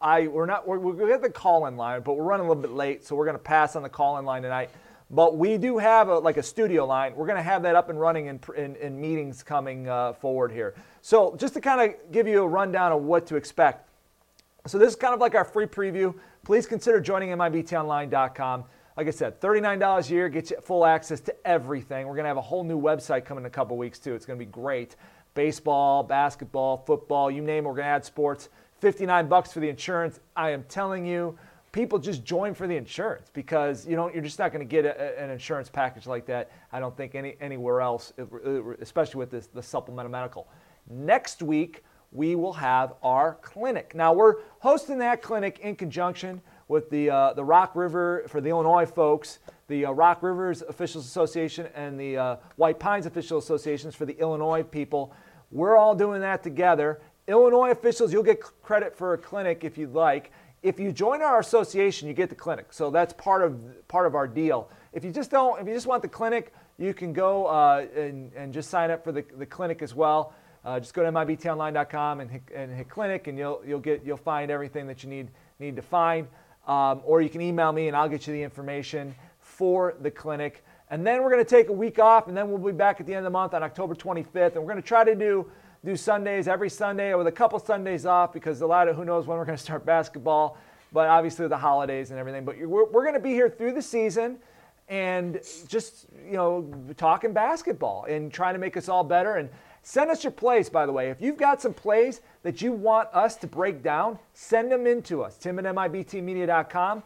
I 0.01 0.25
we're 0.25 0.47
not 0.47 0.67
we're, 0.67 0.79
we're 0.79 1.13
at 1.13 1.21
the 1.21 1.29
call-in 1.29 1.77
line, 1.77 2.01
but 2.01 2.13
we're 2.13 2.23
running 2.23 2.47
a 2.47 2.49
little 2.49 2.63
bit 2.63 2.71
late, 2.71 3.05
so 3.05 3.15
we're 3.15 3.25
going 3.25 3.37
to 3.37 3.43
pass 3.43 3.75
on 3.75 3.83
the 3.83 3.89
call-in 3.89 4.25
line 4.25 4.41
tonight. 4.41 4.71
But 5.13 5.35
we 5.35 5.57
do 5.57 5.77
have 5.77 6.07
a, 6.07 6.19
like 6.19 6.37
a 6.37 6.43
studio 6.43 6.85
line. 6.85 7.13
We're 7.15 7.25
going 7.25 7.37
to 7.37 7.43
have 7.43 7.63
that 7.63 7.75
up 7.75 7.89
and 7.89 7.99
running 7.99 8.27
in, 8.27 8.39
in, 8.55 8.75
in 8.77 8.99
meetings 8.99 9.43
coming 9.43 9.89
uh, 9.89 10.13
forward 10.13 10.53
here. 10.53 10.73
So 11.01 11.35
just 11.35 11.53
to 11.55 11.61
kind 11.61 11.81
of 11.81 12.11
give 12.13 12.27
you 12.27 12.41
a 12.43 12.47
rundown 12.47 12.93
of 12.93 13.03
what 13.03 13.27
to 13.27 13.35
expect. 13.35 13.89
So 14.67 14.77
this 14.77 14.89
is 14.89 14.95
kind 14.95 15.13
of 15.13 15.19
like 15.19 15.35
our 15.35 15.43
free 15.43 15.65
preview. 15.65 16.15
Please 16.45 16.65
consider 16.65 17.01
joining 17.01 17.29
MIBTOnline.com. 17.29 18.63
Like 18.95 19.07
I 19.07 19.11
said, 19.11 19.41
$39 19.41 20.09
a 20.09 20.13
year 20.13 20.29
gets 20.29 20.51
you 20.51 20.57
full 20.61 20.85
access 20.85 21.19
to 21.21 21.47
everything. 21.47 22.07
We're 22.07 22.15
going 22.15 22.23
to 22.23 22.29
have 22.29 22.37
a 22.37 22.41
whole 22.41 22.63
new 22.63 22.79
website 22.79 23.25
coming 23.25 23.43
in 23.43 23.47
a 23.47 23.51
couple 23.51 23.75
weeks 23.77 23.99
too. 23.99 24.15
It's 24.15 24.25
going 24.25 24.39
to 24.39 24.45
be 24.45 24.51
great. 24.51 24.95
Baseball, 25.33 26.03
basketball, 26.03 26.77
football, 26.77 27.29
you 27.29 27.41
name 27.41 27.65
it, 27.65 27.67
we're 27.67 27.75
going 27.75 27.85
to 27.85 27.89
add 27.89 28.05
sports. 28.05 28.49
59 28.79 29.27
bucks 29.27 29.51
for 29.51 29.59
the 29.59 29.69
insurance. 29.69 30.19
I 30.35 30.51
am 30.51 30.63
telling 30.63 31.05
you, 31.05 31.37
people 31.71 31.99
just 31.99 32.23
join 32.23 32.53
for 32.53 32.67
the 32.67 32.75
insurance 32.75 33.29
because 33.33 33.87
you 33.87 33.95
know 33.95 34.11
you're 34.11 34.23
just 34.23 34.39
not 34.39 34.51
going 34.51 34.65
to 34.65 34.69
get 34.69 34.85
a, 34.85 35.21
an 35.21 35.29
insurance 35.29 35.69
package 35.69 36.07
like 36.07 36.25
that. 36.25 36.51
I 36.71 36.79
don't 36.79 36.95
think 36.95 37.15
any 37.15 37.35
anywhere 37.39 37.81
else, 37.81 38.13
especially 38.81 39.19
with 39.19 39.31
this 39.31 39.47
the 39.47 39.63
supplemental 39.63 40.11
medical. 40.11 40.47
Next 40.89 41.41
week 41.41 41.83
we 42.11 42.35
will 42.35 42.53
have 42.53 42.93
our 43.01 43.35
clinic. 43.41 43.95
Now 43.95 44.13
we're 44.13 44.35
hosting 44.59 44.97
that 44.99 45.21
clinic 45.21 45.59
in 45.59 45.75
conjunction 45.75 46.41
with 46.67 46.89
the 46.89 47.09
uh, 47.09 47.33
the 47.33 47.43
Rock 47.43 47.75
River 47.75 48.23
for 48.27 48.41
the 48.41 48.49
Illinois 48.49 48.85
folks, 48.85 49.39
the 49.67 49.85
uh, 49.85 49.91
Rock 49.91 50.21
Rivers 50.23 50.61
Officials 50.61 51.05
Association, 51.05 51.67
and 51.75 51.99
the 51.99 52.17
uh, 52.17 52.35
White 52.57 52.79
Pines 52.79 53.05
Official 53.05 53.37
Associations 53.37 53.95
for 53.95 54.05
the 54.05 54.17
Illinois 54.19 54.63
people. 54.63 55.13
We're 55.51 55.77
all 55.77 55.95
doing 55.95 56.21
that 56.21 56.43
together. 56.43 57.01
Illinois 57.27 57.71
officials, 57.71 58.11
you'll 58.11 58.23
get 58.23 58.41
credit 58.41 58.95
for 58.95 59.13
a 59.13 59.17
clinic 59.17 59.63
if 59.63 59.77
you'd 59.77 59.93
like 59.93 60.31
if 60.63 60.79
you 60.79 60.91
join 60.91 61.21
our 61.21 61.39
association, 61.39 62.07
you 62.07 62.13
get 62.13 62.29
the 62.29 62.35
clinic. 62.35 62.67
So 62.71 62.91
that's 62.91 63.13
part 63.13 63.43
of 63.43 63.87
part 63.87 64.05
of 64.05 64.15
our 64.15 64.27
deal. 64.27 64.69
If 64.93 65.03
you 65.03 65.11
just 65.11 65.31
don't, 65.31 65.59
if 65.59 65.67
you 65.67 65.73
just 65.73 65.87
want 65.87 66.01
the 66.01 66.07
clinic, 66.07 66.53
you 66.77 66.93
can 66.93 67.13
go 67.13 67.47
uh, 67.47 67.85
and, 67.95 68.31
and 68.33 68.53
just 68.53 68.69
sign 68.69 68.91
up 68.91 69.03
for 69.03 69.11
the, 69.11 69.25
the 69.37 69.45
clinic 69.45 69.81
as 69.81 69.95
well. 69.95 70.33
Uh, 70.63 70.79
just 70.79 70.93
go 70.93 71.01
to 71.01 71.11
mibtonline.com 71.11 72.19
and 72.19 72.29
hit, 72.29 72.43
and 72.53 72.71
hit 72.71 72.89
clinic, 72.89 73.27
and 73.27 73.37
you'll 73.37 73.61
you'll 73.65 73.79
get 73.79 74.03
you'll 74.05 74.17
find 74.17 74.51
everything 74.51 74.85
that 74.87 75.03
you 75.03 75.09
need 75.09 75.29
need 75.59 75.75
to 75.75 75.81
find. 75.81 76.27
Um, 76.67 77.01
or 77.03 77.21
you 77.21 77.29
can 77.29 77.41
email 77.41 77.71
me, 77.71 77.87
and 77.87 77.97
I'll 77.97 78.09
get 78.09 78.27
you 78.27 78.33
the 78.33 78.43
information 78.43 79.15
for 79.39 79.95
the 80.01 80.11
clinic. 80.11 80.63
And 80.91 81.07
then 81.07 81.23
we're 81.23 81.31
going 81.31 81.43
to 81.43 81.49
take 81.49 81.69
a 81.69 81.73
week 81.73 81.97
off, 81.97 82.27
and 82.27 82.37
then 82.37 82.51
we'll 82.51 82.59
be 82.59 82.77
back 82.77 82.99
at 82.99 83.07
the 83.07 83.13
end 83.13 83.19
of 83.19 83.23
the 83.23 83.31
month 83.31 83.53
on 83.55 83.63
October 83.63 83.95
25th, 83.95 84.55
and 84.55 84.57
we're 84.57 84.71
going 84.71 84.75
to 84.75 84.81
try 84.81 85.03
to 85.03 85.15
do 85.15 85.49
do 85.83 85.95
Sundays 85.95 86.47
every 86.47 86.69
Sunday 86.69 87.15
with 87.15 87.27
a 87.27 87.31
couple 87.31 87.57
Sundays 87.57 88.05
off 88.05 88.33
because 88.33 88.61
a 88.61 88.67
lot 88.67 88.87
of 88.87 88.95
who 88.95 89.03
knows 89.03 89.25
when 89.25 89.37
we're 89.37 89.45
going 89.45 89.57
to 89.57 89.63
start 89.63 89.85
basketball, 89.85 90.57
but 90.93 91.07
obviously 91.07 91.47
the 91.47 91.57
holidays 91.57 92.11
and 92.11 92.19
everything. 92.19 92.45
But 92.45 92.59
we're, 92.59 92.85
we're 92.85 93.01
going 93.01 93.15
to 93.15 93.19
be 93.19 93.31
here 93.31 93.49
through 93.49 93.73
the 93.73 93.81
season 93.81 94.37
and 94.89 95.39
just 95.67 96.05
you 96.25 96.33
know 96.33 96.71
talking 96.97 97.33
basketball 97.33 98.05
and 98.05 98.31
trying 98.31 98.53
to 98.53 98.59
make 98.59 98.77
us 98.77 98.89
all 98.89 99.03
better. 99.03 99.35
And 99.37 99.49
send 99.81 100.11
us 100.11 100.23
your 100.23 100.31
plays 100.31 100.69
by 100.69 100.85
the 100.85 100.91
way. 100.91 101.09
If 101.09 101.19
you've 101.19 101.37
got 101.37 101.61
some 101.61 101.73
plays 101.73 102.21
that 102.43 102.61
you 102.61 102.73
want 102.73 103.09
us 103.11 103.35
to 103.37 103.47
break 103.47 103.81
down 103.81 104.19
send 104.33 104.71
them 104.71 104.85
in 104.85 105.01
to 105.03 105.23
us. 105.23 105.37
Tim 105.37 105.57
at 105.57 105.65
mibtmedia.com 105.65 107.01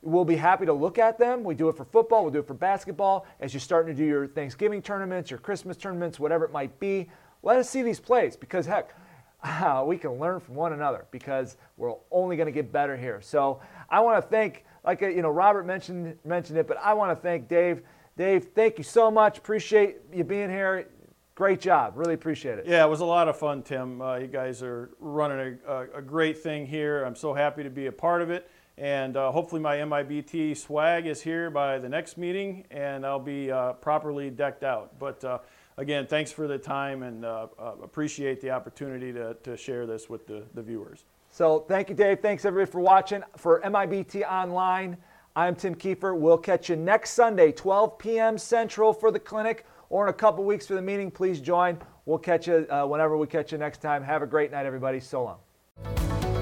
we'll 0.00 0.24
be 0.24 0.36
happy 0.36 0.64
to 0.64 0.72
look 0.72 0.96
at 0.98 1.18
them. 1.18 1.42
We 1.42 1.54
do 1.54 1.68
it 1.68 1.76
for 1.76 1.84
football. 1.84 2.22
We'll 2.22 2.32
do 2.32 2.38
it 2.38 2.46
for 2.46 2.54
basketball. 2.54 3.26
As 3.40 3.52
you're 3.52 3.60
starting 3.60 3.96
to 3.96 4.00
do 4.00 4.06
your 4.06 4.26
thanksgiving 4.26 4.82
tournaments 4.82 5.30
your 5.30 5.38
christmas 5.38 5.76
tournaments 5.76 6.20
whatever 6.20 6.44
it 6.44 6.52
might 6.52 6.78
be 6.78 7.08
let 7.42 7.58
us 7.58 7.68
see 7.68 7.82
these 7.82 8.00
plays 8.00 8.36
because, 8.36 8.66
heck, 8.66 8.94
uh, 9.42 9.84
we 9.86 9.96
can 9.98 10.12
learn 10.12 10.40
from 10.40 10.54
one 10.54 10.72
another 10.72 11.06
because 11.10 11.56
we're 11.76 11.94
only 12.10 12.36
going 12.36 12.46
to 12.46 12.52
get 12.52 12.72
better 12.72 12.96
here. 12.96 13.20
So 13.20 13.60
I 13.88 14.00
want 14.00 14.22
to 14.22 14.28
thank, 14.28 14.64
like 14.84 15.00
you 15.00 15.22
know, 15.22 15.30
Robert 15.30 15.66
mentioned 15.66 16.18
mentioned 16.24 16.58
it, 16.58 16.66
but 16.66 16.78
I 16.78 16.94
want 16.94 17.16
to 17.16 17.22
thank 17.22 17.48
Dave. 17.48 17.82
Dave, 18.16 18.48
thank 18.54 18.78
you 18.78 18.84
so 18.84 19.10
much. 19.10 19.38
Appreciate 19.38 19.98
you 20.12 20.24
being 20.24 20.50
here. 20.50 20.88
Great 21.36 21.60
job. 21.60 21.92
Really 21.96 22.14
appreciate 22.14 22.58
it. 22.58 22.66
Yeah, 22.66 22.84
it 22.84 22.88
was 22.88 22.98
a 22.98 23.04
lot 23.04 23.28
of 23.28 23.38
fun, 23.38 23.62
Tim. 23.62 24.02
Uh, 24.02 24.16
you 24.16 24.26
guys 24.26 24.60
are 24.60 24.90
running 24.98 25.60
a, 25.68 25.82
a, 25.98 26.02
great 26.02 26.36
thing 26.36 26.66
here. 26.66 27.04
I'm 27.04 27.14
so 27.14 27.32
happy 27.32 27.62
to 27.62 27.70
be 27.70 27.86
a 27.86 27.92
part 27.92 28.22
of 28.22 28.30
it. 28.30 28.50
And 28.76 29.16
uh, 29.16 29.30
hopefully, 29.30 29.60
my 29.60 29.76
MIBT 29.76 30.56
swag 30.56 31.06
is 31.06 31.20
here 31.20 31.48
by 31.48 31.78
the 31.78 31.88
next 31.88 32.18
meeting, 32.18 32.64
and 32.72 33.06
I'll 33.06 33.20
be 33.20 33.52
uh, 33.52 33.74
properly 33.74 34.30
decked 34.30 34.64
out. 34.64 34.98
But 34.98 35.22
uh, 35.22 35.38
again, 35.78 36.06
thanks 36.06 36.30
for 36.30 36.46
the 36.46 36.58
time 36.58 37.02
and 37.02 37.24
uh, 37.24 37.46
uh, 37.58 37.72
appreciate 37.82 38.42
the 38.42 38.50
opportunity 38.50 39.12
to, 39.12 39.34
to 39.42 39.56
share 39.56 39.86
this 39.86 40.10
with 40.10 40.26
the, 40.26 40.42
the 40.54 40.62
viewers. 40.62 41.04
So 41.30 41.64
thank 41.68 41.88
you, 41.88 41.94
Dave. 41.94 42.20
Thanks 42.20 42.44
everybody 42.44 42.70
for 42.70 42.80
watching. 42.80 43.22
For 43.36 43.62
MIBT 43.62 44.28
Online, 44.28 44.96
I'm 45.36 45.54
Tim 45.54 45.74
Kiefer. 45.74 46.18
We'll 46.18 46.36
catch 46.36 46.68
you 46.68 46.76
next 46.76 47.10
Sunday, 47.10 47.52
12 47.52 47.98
p.m. 47.98 48.36
Central 48.36 48.92
for 48.92 49.10
the 49.10 49.20
clinic, 49.20 49.64
or 49.88 50.06
in 50.06 50.10
a 50.10 50.14
couple 50.14 50.44
weeks 50.44 50.66
for 50.66 50.74
the 50.74 50.82
meeting. 50.82 51.10
Please 51.10 51.40
join. 51.40 51.78
We'll 52.06 52.18
catch 52.18 52.48
you 52.48 52.66
uh, 52.70 52.84
whenever 52.86 53.16
we 53.16 53.26
catch 53.26 53.52
you 53.52 53.58
next 53.58 53.80
time. 53.80 54.02
Have 54.02 54.22
a 54.22 54.26
great 54.26 54.50
night, 54.50 54.66
everybody. 54.66 55.00
So 55.00 55.24
long. 55.24 55.38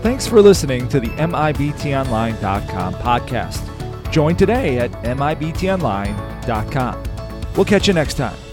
Thanks 0.02 0.27
for 0.27 0.40
listening 0.40 0.89
to 0.89 0.98
the 1.01 1.09
MIBTOnline.com 1.09 2.94
podcast. 2.94 4.12
Join 4.12 4.36
today 4.36 4.78
at 4.78 4.93
MIBTOnline.com. 5.02 7.02
We'll 7.56 7.65
catch 7.65 7.89
you 7.89 7.94
next 7.94 8.15
time. 8.15 8.45